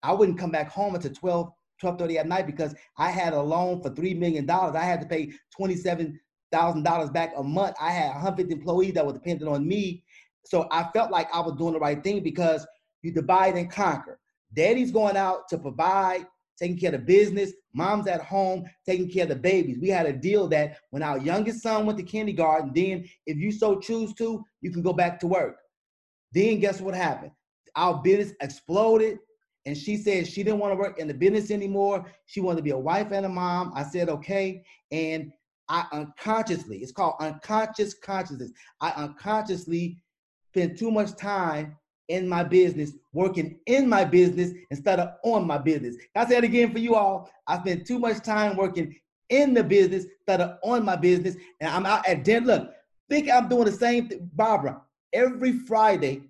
I 0.02 0.12
wouldn't 0.12 0.38
come 0.38 0.50
back 0.50 0.68
home 0.68 0.94
until 0.94 1.12
12, 1.12 1.52
12:30 1.82 2.18
at 2.18 2.28
night 2.28 2.46
because 2.46 2.74
I 2.98 3.10
had 3.10 3.32
a 3.32 3.40
loan 3.40 3.80
for 3.82 3.90
three 3.90 4.14
million 4.14 4.44
dollars. 4.44 4.74
I 4.74 4.84
had 4.84 5.00
to 5.00 5.06
pay 5.06 5.32
twenty-seven 5.56 6.18
thousand 6.50 6.82
dollars 6.82 7.10
back 7.10 7.32
a 7.36 7.42
month. 7.42 7.76
I 7.80 7.90
had 7.92 8.12
100 8.14 8.50
employees 8.50 8.94
that 8.94 9.06
were 9.06 9.12
dependent 9.12 9.50
on 9.50 9.66
me, 9.66 10.02
so 10.48 10.66
I 10.70 10.88
felt 10.94 11.10
like 11.10 11.28
I 11.32 11.40
was 11.40 11.56
doing 11.56 11.74
the 11.74 11.78
right 11.78 12.02
thing 12.02 12.22
because 12.22 12.66
you 13.02 13.12
divide 13.12 13.54
and 13.56 13.70
conquer. 13.70 14.18
Daddy's 14.54 14.90
going 14.90 15.16
out 15.16 15.46
to 15.50 15.58
provide 15.58 16.26
taking 16.58 16.78
care 16.78 16.94
of 16.94 17.00
the 17.00 17.06
business. 17.06 17.52
Mom's 17.74 18.06
at 18.06 18.22
home 18.22 18.64
taking 18.86 19.10
care 19.10 19.24
of 19.24 19.28
the 19.28 19.36
babies. 19.36 19.78
We 19.78 19.90
had 19.90 20.06
a 20.06 20.12
deal 20.12 20.48
that 20.48 20.78
when 20.88 21.02
our 21.02 21.18
youngest 21.18 21.62
son 21.62 21.84
went 21.84 21.98
to 21.98 22.04
kindergarten, 22.04 22.72
then 22.74 23.06
if 23.26 23.36
you 23.36 23.52
so 23.52 23.78
choose 23.78 24.14
to, 24.14 24.42
you 24.62 24.70
can 24.70 24.80
go 24.80 24.94
back 24.94 25.20
to 25.20 25.26
work. 25.26 25.56
Then 26.32 26.60
guess 26.60 26.80
what 26.80 26.94
happened? 26.94 27.32
Our 27.76 28.02
business 28.02 28.34
exploded. 28.40 29.18
And 29.66 29.76
she 29.76 29.98
said 29.98 30.26
she 30.26 30.42
didn't 30.42 30.60
want 30.60 30.72
to 30.72 30.78
work 30.78 30.98
in 30.98 31.08
the 31.08 31.14
business 31.14 31.50
anymore. 31.50 32.06
She 32.24 32.40
wanted 32.40 32.56
to 32.56 32.62
be 32.62 32.70
a 32.70 32.78
wife 32.78 33.12
and 33.12 33.26
a 33.26 33.28
mom. 33.28 33.72
I 33.74 33.82
said, 33.82 34.08
okay. 34.08 34.64
And 34.90 35.30
I 35.68 35.84
unconsciously, 35.92 36.78
it's 36.78 36.92
called 36.92 37.16
unconscious 37.20 37.92
consciousness. 37.92 38.50
I 38.80 38.92
unconsciously 38.92 39.98
spent 40.50 40.78
too 40.78 40.90
much 40.90 41.16
time 41.16 41.76
in 42.08 42.26
my 42.26 42.42
business, 42.42 42.92
working 43.12 43.58
in 43.66 43.88
my 43.88 44.04
business 44.04 44.52
instead 44.70 44.98
of 44.98 45.10
on 45.24 45.46
my 45.46 45.58
business. 45.58 45.96
I 46.14 46.26
say 46.26 46.38
it 46.38 46.44
again 46.44 46.72
for 46.72 46.78
you 46.78 46.94
all. 46.94 47.30
I 47.46 47.58
spend 47.58 47.86
too 47.86 47.98
much 47.98 48.22
time 48.22 48.56
working 48.56 48.96
in 49.28 49.52
the 49.52 49.62
business 49.62 50.04
instead 50.04 50.40
of 50.40 50.58
on 50.62 50.84
my 50.84 50.96
business. 50.96 51.36
And 51.60 51.70
I'm 51.70 51.84
out 51.84 52.08
at 52.08 52.24
dinner. 52.24 52.46
Look, 52.46 52.70
think 53.10 53.30
I'm 53.30 53.48
doing 53.48 53.66
the 53.66 53.72
same 53.72 54.08
thing. 54.08 54.30
Barbara, 54.34 54.80
every 55.12 55.52
Friday, 55.52 56.22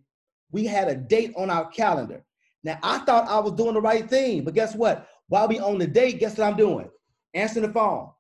we 0.51 0.67
had 0.67 0.89
a 0.89 0.95
date 0.95 1.33
on 1.37 1.51
our 1.51 1.69
calendar. 1.69 2.25
Now, 2.65 2.79
I 2.83 2.99
thought 2.99 3.29
I 3.29 3.39
was 3.39 3.53
doing 3.53 3.75
the 3.75 3.81
right 3.81 4.09
thing, 4.09 4.45
but 4.45 4.55
guess 4.55 4.75
what? 4.75 5.09
While 5.29 5.49
we 5.49 5.61
on 5.61 5.79
the 5.79 5.87
date, 5.87 6.19
guess 6.19 6.37
what 6.37 6.49
I'm 6.49 6.57
doing? 6.57 6.89
Answering 7.35 7.67
the 7.67 7.73
phone. 7.73 8.11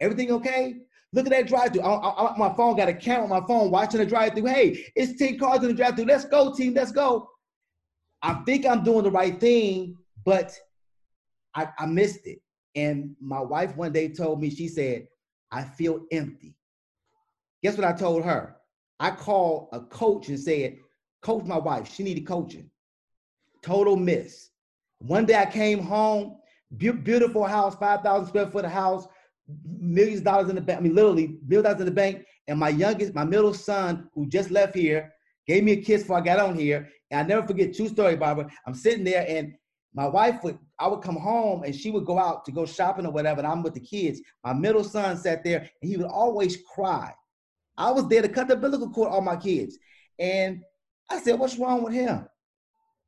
Everything 0.00 0.30
okay? 0.32 0.76
Look 1.16 1.24
at 1.24 1.32
that 1.32 1.48
drive-through. 1.48 1.80
my 1.80 2.52
phone 2.58 2.76
got 2.76 2.90
a 2.90 2.94
camera 2.94 3.24
on 3.24 3.30
my 3.30 3.46
phone 3.46 3.70
watching 3.70 4.00
the 4.00 4.06
drive-through. 4.06 4.44
Hey, 4.44 4.84
it's 4.94 5.18
10 5.18 5.38
cars 5.38 5.62
in 5.62 5.68
the 5.68 5.72
drive-through. 5.72 6.04
Let's 6.04 6.26
go, 6.26 6.54
team. 6.54 6.74
Let's 6.74 6.92
go. 6.92 7.30
I 8.20 8.34
think 8.44 8.66
I'm 8.66 8.84
doing 8.84 9.04
the 9.04 9.10
right 9.10 9.40
thing, 9.40 9.96
but 10.26 10.52
I, 11.54 11.68
I 11.78 11.86
missed 11.86 12.26
it. 12.26 12.40
And 12.74 13.16
my 13.18 13.40
wife 13.40 13.74
one 13.76 13.92
day 13.92 14.08
told 14.08 14.42
me, 14.42 14.50
she 14.50 14.68
said, 14.68 15.08
I 15.50 15.64
feel 15.64 16.04
empty. 16.12 16.54
Guess 17.62 17.78
what 17.78 17.86
I 17.86 17.94
told 17.94 18.22
her? 18.22 18.56
I 19.00 19.10
called 19.10 19.68
a 19.72 19.80
coach 19.80 20.28
and 20.28 20.38
said, 20.38 20.76
Coach 21.22 21.44
my 21.44 21.56
wife, 21.56 21.90
she 21.90 22.02
needed 22.02 22.26
coaching. 22.26 22.70
Total 23.62 23.96
miss. 23.96 24.50
One 24.98 25.24
day 25.24 25.36
I 25.36 25.46
came 25.46 25.78
home, 25.78 26.36
beautiful 26.76 27.44
house, 27.44 27.74
5,000 27.76 28.28
square 28.28 28.50
foot 28.50 28.66
house, 28.66 29.06
millions 29.64 30.18
of 30.18 30.24
dollars 30.24 30.48
in 30.48 30.56
the 30.56 30.60
bank. 30.60 30.78
I 30.78 30.82
mean, 30.82 30.94
literally 30.94 31.38
millions 31.46 31.58
of 31.58 31.64
dollars 31.64 31.80
in 31.80 31.86
the 31.86 31.92
bank. 31.92 32.24
And 32.48 32.58
my 32.58 32.68
youngest, 32.68 33.14
my 33.14 33.24
middle 33.24 33.54
son, 33.54 34.08
who 34.14 34.26
just 34.28 34.50
left 34.50 34.74
here, 34.74 35.12
gave 35.46 35.64
me 35.64 35.72
a 35.72 35.82
kiss 35.82 36.02
before 36.02 36.18
I 36.18 36.22
got 36.22 36.38
on 36.38 36.56
here. 36.56 36.88
And 37.10 37.20
I 37.20 37.22
never 37.22 37.46
forget, 37.46 37.74
true 37.74 37.88
story, 37.88 38.16
Barbara. 38.16 38.50
I'm 38.66 38.74
sitting 38.74 39.04
there 39.04 39.24
and 39.28 39.54
my 39.94 40.06
wife 40.06 40.42
would, 40.44 40.58
I 40.78 40.88
would 40.88 41.00
come 41.00 41.16
home 41.16 41.62
and 41.62 41.74
she 41.74 41.90
would 41.90 42.04
go 42.04 42.18
out 42.18 42.44
to 42.44 42.52
go 42.52 42.66
shopping 42.66 43.06
or 43.06 43.12
whatever, 43.12 43.40
and 43.40 43.46
I'm 43.46 43.62
with 43.62 43.72
the 43.72 43.80
kids. 43.80 44.20
My 44.44 44.52
middle 44.52 44.84
son 44.84 45.16
sat 45.16 45.42
there 45.42 45.60
and 45.80 45.90
he 45.90 45.96
would 45.96 46.06
always 46.06 46.58
cry. 46.74 47.14
I 47.78 47.90
was 47.90 48.06
there 48.08 48.22
to 48.22 48.28
cut 48.28 48.48
the 48.48 48.54
umbilical 48.54 48.90
cord 48.90 49.12
on 49.12 49.24
my 49.24 49.36
kids. 49.36 49.78
And 50.18 50.62
I 51.10 51.20
said, 51.20 51.38
What's 51.38 51.58
wrong 51.58 51.82
with 51.82 51.94
him? 51.94 52.26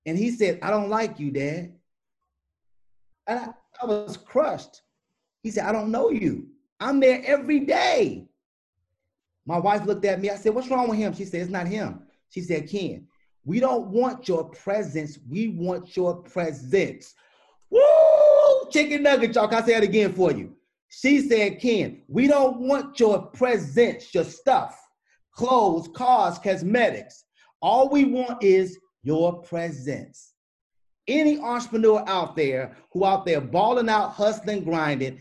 And 0.07 0.16
he 0.16 0.30
said, 0.30 0.61
I 0.62 0.70
don't 0.70 0.89
like 0.89 1.20
you, 1.20 1.30
Dad. 1.30 1.74
And 3.26 3.39
I, 3.39 3.49
I 3.82 3.86
was 3.86 4.16
crushed. 4.16 4.82
He 5.49 5.53
said, 5.53 5.64
I 5.64 5.72
don't 5.72 5.90
know 5.90 6.11
you. 6.11 6.46
I'm 6.78 7.01
there 7.01 7.22
every 7.24 7.61
day. 7.61 8.28
My 9.46 9.59
wife 9.59 9.86
looked 9.86 10.05
at 10.05 10.20
me. 10.20 10.28
I 10.28 10.36
said, 10.36 10.55
What's 10.55 10.68
wrong 10.68 10.90
with 10.90 10.99
him? 10.99 11.14
She 11.14 11.24
said, 11.24 11.40
It's 11.40 11.51
not 11.51 11.66
him. 11.66 12.03
She 12.28 12.42
said, 12.42 12.68
Ken, 12.68 13.07
we 13.46 13.59
don't 13.59 13.86
want 13.86 14.28
your 14.28 14.44
presence. 14.51 15.18
We 15.26 15.49
want 15.49 15.96
your 15.96 16.16
presence. 16.16 17.14
Woo! 17.70 17.80
Chicken 18.70 19.05
nugget, 19.05 19.34
y'all. 19.36 19.49
Can 19.49 19.62
I 19.62 19.66
say 19.66 19.76
it 19.76 19.84
again 19.84 20.12
for 20.12 20.32
you? 20.32 20.55
She 20.90 21.26
said, 21.26 21.61
Ken, 21.61 22.03
we 22.09 22.26
don't 22.26 22.61
want 22.61 23.01
your 23.01 23.22
presence, 23.28 24.14
your 24.14 24.24
stuff, 24.24 24.78
clothes, 25.32 25.88
cars, 25.94 26.38
cosmetics. 26.38 27.24
All 27.62 27.88
we 27.88 28.05
want 28.05 28.42
is 28.42 28.78
your 29.03 29.40
presence. 29.40 30.34
Any 31.07 31.40
entrepreneur 31.40 32.05
out 32.07 32.36
there 32.36 32.76
who 32.92 33.07
out 33.07 33.24
there 33.24 33.40
balling 33.40 33.88
out, 33.88 34.12
hustling, 34.12 34.62
grinding, 34.62 35.18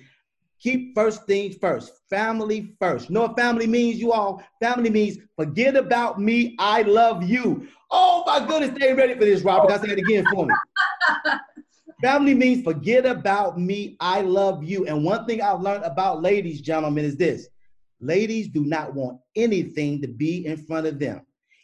keep 0.62 0.96
first 0.96 1.26
things 1.26 1.56
first. 1.58 1.94
Family 2.10 2.76
first. 2.80 3.10
You 3.10 3.16
know 3.16 3.22
what 3.24 3.38
family 3.38 3.68
means, 3.68 4.00
you 4.00 4.12
all? 4.12 4.44
Family 4.62 4.90
means 4.90 5.18
forget 5.36 5.76
about 5.76 6.20
me. 6.20 6.56
I 6.60 6.82
love 6.84 7.24
you. 7.24 7.68
Oh 7.92 8.24
my 8.26 8.46
goodness, 8.46 8.78
they 8.78 8.90
ain't 8.90 8.98
ready 8.98 9.14
for 9.14 9.26
this, 9.26 9.42
Robert. 9.42 9.72
I 9.72 9.78
say 9.78 9.92
it 9.92 10.00
again 10.00 10.28
for 10.28 10.46
me. 10.46 10.54
family 12.02 12.34
means 12.34 12.64
forget 12.64 13.06
about 13.06 13.60
me. 13.60 13.96
I 14.00 14.22
love 14.22 14.64
you. 14.64 14.86
And 14.86 15.04
one 15.04 15.26
thing 15.26 15.42
I've 15.42 15.62
learned 15.62 15.84
about 15.84 16.22
ladies, 16.22 16.62
gentlemen, 16.62 17.06
is 17.06 17.16
this 17.16 17.48
ladies 18.00 18.48
do 18.48 18.64
not 18.64 18.94
want 18.94 19.20
anything 19.36 20.02
to 20.02 20.08
be 20.08 20.46
in 20.46 20.58
front 20.58 20.86
of 20.88 21.00
them. 21.00 21.22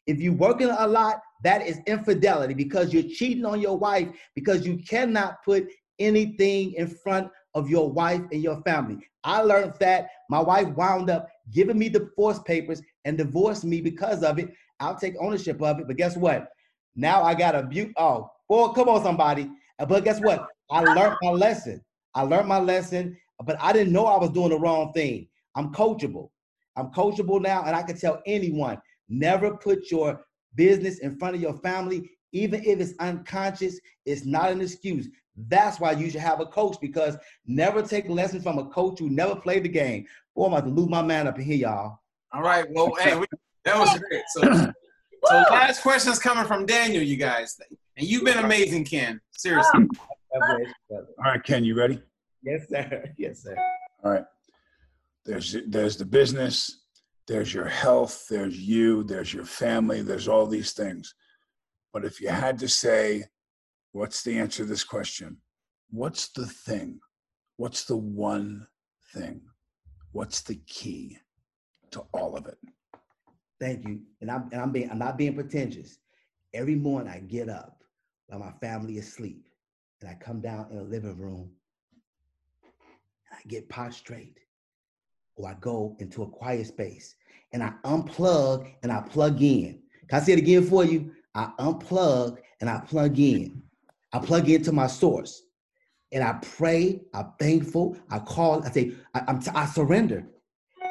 If 0.07 0.19
you're 0.19 0.33
working 0.33 0.69
a 0.69 0.87
lot, 0.87 1.21
that 1.43 1.65
is 1.65 1.79
infidelity 1.85 2.53
because 2.53 2.93
you're 2.93 3.03
cheating 3.03 3.45
on 3.45 3.61
your 3.61 3.77
wife 3.77 4.09
because 4.35 4.65
you 4.65 4.77
cannot 4.77 5.43
put 5.43 5.67
anything 5.99 6.73
in 6.73 6.87
front 6.87 7.29
of 7.53 7.69
your 7.69 7.91
wife 7.91 8.21
and 8.31 8.41
your 8.41 8.61
family. 8.61 8.97
I 9.23 9.41
learned 9.41 9.73
that 9.79 10.09
my 10.29 10.39
wife 10.39 10.67
wound 10.69 11.09
up 11.09 11.29
giving 11.51 11.77
me 11.77 11.89
the 11.89 11.99
divorce 11.99 12.39
papers 12.39 12.81
and 13.05 13.17
divorced 13.17 13.63
me 13.63 13.81
because 13.81 14.23
of 14.23 14.39
it. 14.39 14.53
I'll 14.79 14.97
take 14.97 15.15
ownership 15.19 15.61
of 15.61 15.79
it. 15.79 15.87
But 15.87 15.97
guess 15.97 16.17
what? 16.17 16.49
Now 16.95 17.23
I 17.23 17.33
got 17.33 17.55
a 17.55 17.63
beaut. 17.63 17.91
Oh, 17.97 18.29
boy, 18.49 18.69
come 18.69 18.89
on, 18.89 19.03
somebody. 19.03 19.49
Uh, 19.79 19.85
but 19.85 20.03
guess 20.03 20.19
what? 20.19 20.47
I 20.69 20.81
learned 20.81 21.17
my 21.21 21.29
lesson. 21.29 21.83
I 22.15 22.23
learned 22.23 22.47
my 22.47 22.59
lesson, 22.59 23.17
but 23.43 23.57
I 23.61 23.73
didn't 23.73 23.93
know 23.93 24.05
I 24.05 24.17
was 24.17 24.29
doing 24.29 24.49
the 24.49 24.59
wrong 24.59 24.91
thing. 24.93 25.27
I'm 25.55 25.73
coachable. 25.73 26.29
I'm 26.75 26.87
coachable 26.87 27.41
now, 27.41 27.63
and 27.65 27.75
I 27.75 27.83
can 27.83 27.97
tell 27.97 28.21
anyone 28.25 28.79
never 29.09 29.55
put 29.57 29.91
your 29.91 30.25
business 30.55 30.99
in 30.99 31.17
front 31.17 31.35
of 31.35 31.41
your 31.41 31.57
family, 31.59 32.09
even 32.31 32.63
if 32.63 32.79
it's 32.79 32.93
unconscious, 32.99 33.79
it's 34.05 34.25
not 34.25 34.51
an 34.51 34.61
excuse. 34.61 35.07
That's 35.35 35.79
why 35.79 35.93
you 35.93 36.09
should 36.09 36.21
have 36.21 36.39
a 36.39 36.45
coach 36.45 36.77
because 36.79 37.17
never 37.45 37.81
take 37.81 38.07
lessons 38.07 38.43
from 38.43 38.59
a 38.59 38.65
coach 38.65 38.99
who 38.99 39.09
never 39.09 39.35
played 39.35 39.63
the 39.63 39.69
game. 39.69 40.05
Boy, 40.35 40.45
I'm 40.45 40.53
about 40.53 40.65
to 40.65 40.69
lose 40.69 40.89
my 40.89 41.01
man 41.01 41.27
up 41.27 41.39
in 41.39 41.45
here, 41.45 41.57
y'all. 41.57 41.99
All 42.31 42.41
right. 42.41 42.65
Well, 42.71 42.93
hey, 42.99 43.15
we, 43.15 43.25
that 43.65 43.77
was 43.77 43.99
great. 43.99 44.23
So, 44.29 44.41
so 45.25 45.43
last 45.51 45.81
question 45.81 46.11
is 46.11 46.19
coming 46.19 46.45
from 46.45 46.65
Daniel, 46.65 47.03
you 47.03 47.17
guys. 47.17 47.59
And 47.97 48.07
you've 48.07 48.23
been 48.23 48.39
amazing, 48.39 48.85
Ken. 48.85 49.19
Seriously. 49.31 49.87
All 50.33 50.57
right, 51.19 51.43
Ken, 51.43 51.63
you 51.63 51.75
ready? 51.75 52.01
Yes, 52.43 52.67
sir. 52.69 53.11
Yes, 53.17 53.43
sir. 53.43 53.55
All 54.03 54.11
right. 54.11 54.25
There's 55.25 55.55
there's 55.67 55.95
the 55.95 56.05
business, 56.05 56.81
there's 57.27 57.53
your 57.53 57.67
health, 57.67 58.25
there's 58.29 58.59
you, 58.59 59.03
there's 59.03 59.33
your 59.33 59.45
family, 59.45 60.01
there's 60.01 60.27
all 60.27 60.45
these 60.45 60.73
things. 60.73 61.15
But 61.93 62.03
if 62.03 62.19
you 62.19 62.29
had 62.29 62.59
to 62.59 62.67
say, 62.67 63.23
what's 63.93 64.23
the 64.23 64.37
answer 64.37 64.63
to 64.63 64.69
this 64.69 64.83
question? 64.83 65.37
What's 65.89 66.29
the 66.29 66.45
thing? 66.45 66.99
What's 67.57 67.85
the 67.85 67.95
one 67.95 68.67
thing? 69.13 69.41
What's 70.11 70.41
the 70.41 70.55
key 70.67 71.17
to 71.91 72.01
all 72.13 72.35
of 72.35 72.47
it? 72.47 72.57
Thank 73.59 73.87
you. 73.87 74.01
And 74.21 74.29
I'm 74.29 74.49
and 74.51 74.61
I'm 74.61 74.71
being 74.71 74.91
I'm 74.91 74.99
not 74.99 75.17
being 75.17 75.35
pretentious. 75.35 75.99
Every 76.53 76.75
morning 76.75 77.11
I 77.11 77.19
get 77.19 77.49
up 77.49 77.83
while 78.27 78.39
my 78.39 78.51
family 78.59 78.97
is 78.97 79.07
asleep, 79.07 79.47
and 80.01 80.09
I 80.09 80.15
come 80.15 80.41
down 80.41 80.67
in 80.69 80.77
the 80.77 80.83
living 80.83 81.17
room 81.17 81.49
and 83.29 83.39
I 83.39 83.47
get 83.47 83.69
prostrate 83.69 84.37
or 85.35 85.49
I 85.49 85.55
go 85.61 85.95
into 85.99 86.23
a 86.23 86.29
quiet 86.29 86.67
space 86.67 87.15
and 87.53 87.63
I 87.63 87.73
unplug 87.85 88.71
and 88.83 88.91
I 88.91 89.01
plug 89.01 89.41
in. 89.41 89.81
Can 90.09 90.19
I 90.19 90.23
say 90.23 90.33
it 90.33 90.39
again 90.39 90.63
for 90.63 90.83
you? 90.83 91.11
I 91.33 91.51
unplug 91.59 92.37
and 92.59 92.69
I 92.69 92.79
plug 92.79 93.17
in. 93.17 93.62
I 94.13 94.19
plug 94.19 94.49
into 94.49 94.71
my 94.71 94.87
source 94.87 95.43
and 96.11 96.23
I 96.23 96.33
pray. 96.33 97.01
I'm 97.13 97.33
thankful. 97.39 97.97
I 98.09 98.19
call. 98.19 98.63
I 98.63 98.69
say 98.69 98.93
I, 99.13 99.23
I'm 99.27 99.39
t- 99.39 99.51
I 99.53 99.65
surrender. 99.65 100.27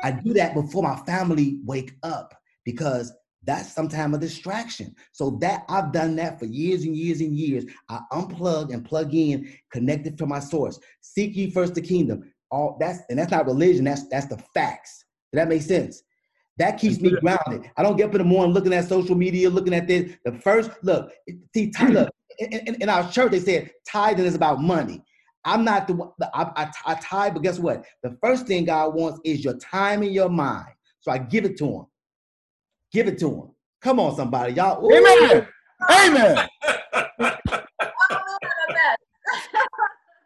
I 0.03 0.11
do 0.11 0.33
that 0.35 0.55
before 0.55 0.83
my 0.83 0.97
family 1.07 1.61
wake 1.65 1.93
up 2.03 2.35
because 2.65 3.13
that's 3.45 3.73
sometimes 3.73 4.17
a 4.17 4.19
distraction. 4.19 4.95
So 5.13 5.39
that 5.41 5.65
I've 5.69 5.93
done 5.93 6.17
that 6.17 6.39
for 6.39 6.47
years 6.47 6.85
and 6.85 6.97
years 6.97 7.21
and 7.21 7.37
years. 7.37 7.65
I 7.89 8.01
unplug 8.13 8.73
and 8.73 8.85
plug 8.85 9.15
in, 9.15 9.53
connected 9.73 10.19
to 10.19 10.27
my 10.27 10.41
source. 10.41 10.79
Seek 11.01 11.37
ye 11.37 11.51
first 11.51 11.75
the 11.75 11.81
kingdom 11.81 12.33
all 12.53 12.77
that's 12.79 13.01
and 13.09 13.19
that's 13.19 13.33
not 13.33 13.47
religion. 13.47 13.85
That's 13.85 14.07
that's 14.09 14.27
the 14.27 14.39
facts. 14.55 15.05
Does 15.33 15.41
that 15.41 15.49
make 15.49 15.63
sense? 15.63 16.03
That 16.59 16.79
keeps 16.79 17.01
me 17.01 17.11
grounded. 17.19 17.71
I 17.77 17.83
don't 17.83 17.97
get 17.97 18.11
up 18.11 18.15
in 18.15 18.19
the 18.19 18.25
morning 18.25 18.53
looking 18.53 18.75
at 18.75 18.87
social 18.87 19.17
media, 19.17 19.49
looking 19.49 19.73
at 19.75 19.89
this. 19.89 20.13
The 20.25 20.33
first 20.33 20.71
look, 20.83 21.11
see, 21.55 21.73
look 21.89 22.11
in, 22.39 22.53
in, 22.53 22.83
in 22.83 22.89
our 22.89 23.11
church 23.11 23.33
they 23.33 23.41
said 23.41 23.71
tithing 23.87 24.25
is 24.25 24.35
about 24.35 24.61
money. 24.61 25.03
I'm 25.45 25.65
not 25.65 25.89
the 25.89 25.95
one. 25.95 26.11
I, 26.35 26.51
I, 26.57 26.73
I 26.87 26.95
tithe, 26.95 27.35
but 27.35 27.43
guess 27.43 27.59
what? 27.59 27.85
The 28.03 28.17
first 28.23 28.47
thing 28.47 28.65
God 28.65 28.95
wants 28.95 29.21
is 29.25 29.45
your 29.45 29.59
time 29.59 30.03
and 30.03 30.13
your 30.13 30.29
mind. 30.29 30.69
So 31.01 31.11
I 31.11 31.19
give 31.19 31.45
it 31.45 31.57
to 31.59 31.67
Him. 31.67 31.87
Give 32.93 33.09
it 33.09 33.19
to 33.19 33.29
Him. 33.29 33.51
Come 33.81 33.99
on, 33.99 34.15
somebody, 34.15 34.53
y'all. 34.55 34.85
Ooh. 34.85 34.95
Amen. 34.95 35.49
Amen. 35.91 36.49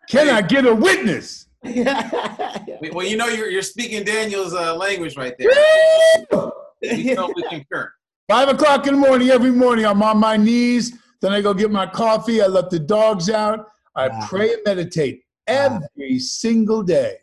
Can 0.08 0.28
I 0.28 0.42
get 0.42 0.66
a 0.66 0.74
witness? 0.74 1.46
well, 1.62 3.06
you 3.06 3.16
know, 3.16 3.28
you're, 3.28 3.48
you're 3.48 3.62
speaking 3.62 4.04
Daniel's 4.04 4.54
uh, 4.54 4.76
language 4.76 5.16
right 5.16 5.34
there. 5.38 5.48
we 6.82 7.14
totally 7.14 7.42
concur. 7.48 7.92
Five 8.28 8.48
o'clock 8.48 8.86
in 8.86 8.94
the 8.94 9.00
morning, 9.00 9.30
every 9.30 9.50
morning, 9.50 9.86
I'm 9.86 10.02
on 10.02 10.18
my 10.18 10.36
knees. 10.36 10.96
Then 11.20 11.32
I 11.32 11.40
go 11.40 11.54
get 11.54 11.70
my 11.70 11.86
coffee. 11.86 12.42
I 12.42 12.46
let 12.46 12.70
the 12.70 12.78
dogs 12.78 13.30
out. 13.30 13.66
I 13.94 14.08
wow. 14.08 14.26
pray 14.28 14.52
and 14.52 14.62
meditate 14.66 15.22
every 15.46 15.80
wow. 15.96 16.18
single 16.18 16.82
day. 16.82 17.16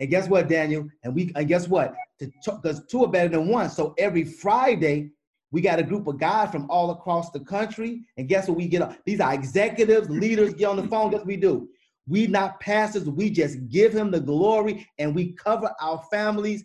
And 0.00 0.10
guess 0.10 0.28
what, 0.28 0.48
Daniel? 0.48 0.88
And 1.02 1.14
we 1.14 1.32
and 1.34 1.48
guess 1.48 1.68
what? 1.68 1.94
Because 2.18 2.84
two 2.86 3.04
are 3.04 3.10
better 3.10 3.28
than 3.28 3.48
one. 3.48 3.70
So 3.70 3.94
every 3.98 4.24
Friday, 4.24 5.10
we 5.50 5.60
got 5.60 5.78
a 5.78 5.82
group 5.82 6.06
of 6.06 6.18
guys 6.18 6.50
from 6.50 6.68
all 6.70 6.90
across 6.90 7.30
the 7.30 7.40
country. 7.40 8.02
And 8.16 8.28
guess 8.28 8.48
what? 8.48 8.56
We 8.56 8.68
get 8.68 8.82
up. 8.82 8.96
these 9.04 9.20
are 9.20 9.32
executives, 9.32 10.08
leaders. 10.10 10.54
Get 10.54 10.66
on 10.66 10.76
the 10.76 10.88
phone. 10.88 11.10
Guess 11.10 11.20
what 11.20 11.26
we 11.26 11.36
do? 11.36 11.68
We 12.08 12.26
not 12.26 12.58
pastors, 12.60 13.04
we 13.04 13.28
just 13.28 13.68
give 13.68 13.92
him 13.92 14.10
the 14.10 14.20
glory 14.20 14.88
and 14.98 15.14
we 15.14 15.32
cover 15.32 15.70
our 15.80 16.02
families. 16.10 16.64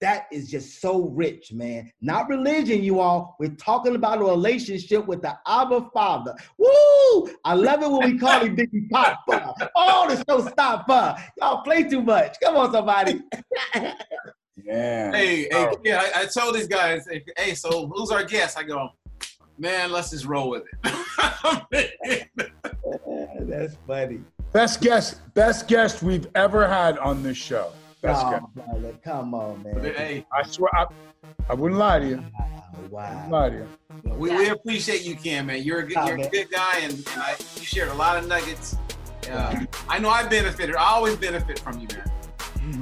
That 0.00 0.28
is 0.32 0.50
just 0.50 0.80
so 0.80 1.08
rich, 1.08 1.52
man. 1.52 1.92
Not 2.00 2.30
religion, 2.30 2.82
you 2.82 3.00
all. 3.00 3.36
We're 3.38 3.50
talking 3.50 3.94
about 3.94 4.20
a 4.20 4.24
relationship 4.24 5.06
with 5.06 5.20
the 5.20 5.36
Abba 5.46 5.90
Father. 5.92 6.34
Woo! 6.56 7.28
I 7.44 7.52
love 7.52 7.82
it 7.82 7.90
when 7.90 8.12
we 8.12 8.18
call 8.18 8.40
him 8.40 8.56
Biggie 8.56 8.88
Papa. 8.90 9.54
Oh, 9.76 10.06
the 10.08 10.16
show 10.16 10.40
showstopper. 10.40 10.88
Uh, 10.88 11.16
y'all 11.38 11.62
play 11.62 11.82
too 11.82 12.00
much. 12.00 12.36
Come 12.42 12.56
on, 12.56 12.72
somebody. 12.72 13.20
yeah. 14.64 15.12
Hey, 15.12 15.42
hey, 15.42 15.48
oh. 15.52 15.76
yeah, 15.84 16.02
I, 16.14 16.22
I 16.22 16.26
told 16.26 16.54
these 16.54 16.68
guys, 16.68 17.06
hey, 17.36 17.54
so 17.54 17.88
who's 17.88 18.10
our 18.10 18.24
guest? 18.24 18.56
I 18.56 18.62
go, 18.62 18.88
man, 19.58 19.92
let's 19.92 20.10
just 20.10 20.24
roll 20.24 20.48
with 20.48 20.64
it. 20.82 22.28
That's 23.40 23.76
funny. 23.86 24.20
Best 24.52 24.80
guest, 24.80 25.20
best 25.34 25.68
guest 25.68 26.02
we've 26.02 26.26
ever 26.34 26.66
had 26.66 26.96
on 26.98 27.22
this 27.22 27.36
show. 27.36 27.72
Best 28.02 28.24
oh, 28.24 28.30
guest. 28.30 28.54
Brother, 28.54 28.94
come 29.04 29.34
on, 29.34 29.62
man. 29.62 29.84
Hey, 29.94 30.26
I 30.32 30.42
swear, 30.42 30.70
I, 30.74 30.86
I 31.48 31.54
wouldn't 31.54 31.78
lie 31.78 31.98
to 31.98 32.06
you. 32.06 32.24
Wow. 32.88 33.28
wow. 33.28 33.28
lie 33.30 33.50
to 33.50 33.56
you. 33.56 33.68
We, 34.14 34.30
we 34.30 34.48
appreciate 34.48 35.02
you, 35.02 35.16
Cam, 35.16 35.46
man. 35.46 35.62
You're 35.62 35.80
a 35.80 35.86
good, 35.86 36.06
you're 36.06 36.26
a 36.26 36.28
good 36.28 36.50
guy, 36.50 36.78
and, 36.80 36.92
and 36.92 37.06
I, 37.22 37.36
you 37.56 37.64
shared 37.64 37.88
a 37.88 37.94
lot 37.94 38.16
of 38.16 38.26
nuggets. 38.26 38.76
Uh, 39.30 39.64
I 39.88 39.98
know 39.98 40.08
I 40.08 40.26
benefited. 40.26 40.76
I 40.76 40.84
always 40.84 41.16
benefit 41.16 41.58
from 41.58 41.78
you, 41.78 41.88
man. 41.88 42.10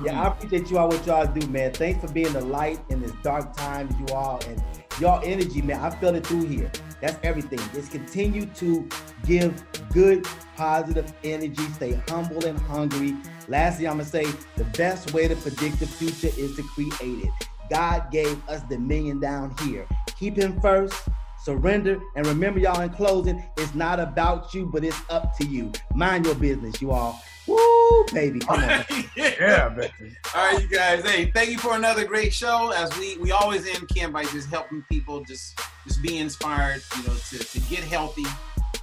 Yeah, 0.05 0.23
I 0.23 0.29
appreciate 0.29 0.71
you 0.71 0.79
all 0.79 0.89
what 0.89 1.05
y'all 1.07 1.27
do, 1.27 1.47
man. 1.49 1.73
Thanks 1.73 2.01
for 2.01 2.13
being 2.13 2.33
the 2.33 2.41
light 2.41 2.79
in 2.89 3.01
this 3.01 3.13
dark 3.23 3.57
times, 3.57 3.95
you 3.99 4.15
all, 4.15 4.41
and 4.47 4.63
y'all 5.01 5.21
energy, 5.25 5.63
man. 5.63 5.81
I 5.81 5.91
feel 5.91 6.15
it 6.15 6.27
through 6.27 6.47
here. 6.47 6.71
That's 7.01 7.19
everything. 7.23 7.61
Just 7.73 7.93
continue 7.93 8.47
to 8.47 8.89
give 9.25 9.65
good, 9.93 10.27
positive 10.57 11.13
energy. 11.25 11.63
Stay 11.75 12.01
humble 12.09 12.45
and 12.45 12.59
hungry. 12.59 13.15
Lastly, 13.47 13.87
I'm 13.87 13.99
gonna 13.99 14.05
say 14.05 14.27
the 14.57 14.65
best 14.77 15.13
way 15.13 15.29
to 15.29 15.37
predict 15.37 15.81
the 15.81 15.87
future 15.87 16.35
is 16.37 16.57
to 16.57 16.63
create 16.63 17.25
it. 17.25 17.31
God 17.71 18.11
gave 18.11 18.47
us 18.49 18.63
the 18.69 18.79
million 18.79 19.21
down 19.21 19.55
here. 19.63 19.87
Keep 20.19 20.37
Him 20.37 20.61
first. 20.61 20.95
Surrender 21.41 22.01
and 22.17 22.27
remember, 22.27 22.59
y'all. 22.59 22.81
In 22.81 22.91
closing, 22.91 23.43
it's 23.57 23.75
not 23.75 24.01
about 24.01 24.53
you, 24.53 24.67
but 24.67 24.83
it's 24.85 25.01
up 25.09 25.37
to 25.39 25.47
you. 25.47 25.71
Mind 25.95 26.27
your 26.27 26.35
business, 26.35 26.83
you 26.83 26.91
all. 26.91 27.23
Woo! 27.49 27.79
Woo, 27.99 28.05
baby, 28.13 28.39
come 28.41 28.63
on. 28.63 28.85
Yeah, 29.17 29.69
baby. 29.71 30.17
All 30.35 30.53
right, 30.53 30.63
you 30.63 30.69
guys. 30.69 31.05
Hey, 31.05 31.31
thank 31.33 31.51
you 31.51 31.59
for 31.59 31.75
another 31.75 32.05
great 32.05 32.33
show. 32.33 32.71
As 32.71 32.97
we 32.99 33.17
we 33.19 33.33
always 33.33 33.67
end 33.67 33.89
camp 33.89 34.13
by 34.13 34.25
just 34.25 34.49
helping 34.49 34.85
people 34.91 35.25
just 35.25 35.59
just 35.85 36.03
be 36.03 36.19
inspired, 36.19 36.83
you 36.97 37.03
know, 37.05 37.15
to 37.31 37.39
to 37.39 37.61
get 37.63 37.81
healthy, 37.81 38.25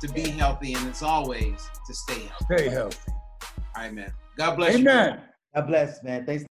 to 0.02 0.08
be 0.10 0.30
healthy, 0.30 0.74
and 0.74 0.88
it's 0.88 1.04
always 1.04 1.70
to 1.88 1.94
stay 1.94 2.22
healthy. 2.26 2.58
Stay 2.58 2.70
healthy. 2.70 3.12
All 3.42 3.84
right, 3.84 3.94
man. 3.94 4.14
God 4.38 4.56
bless 4.56 4.74
you. 4.74 4.80
Amen. 4.80 5.22
God 5.54 5.68
bless, 5.68 6.04
man. 6.04 6.26
Thanks. 6.26 6.46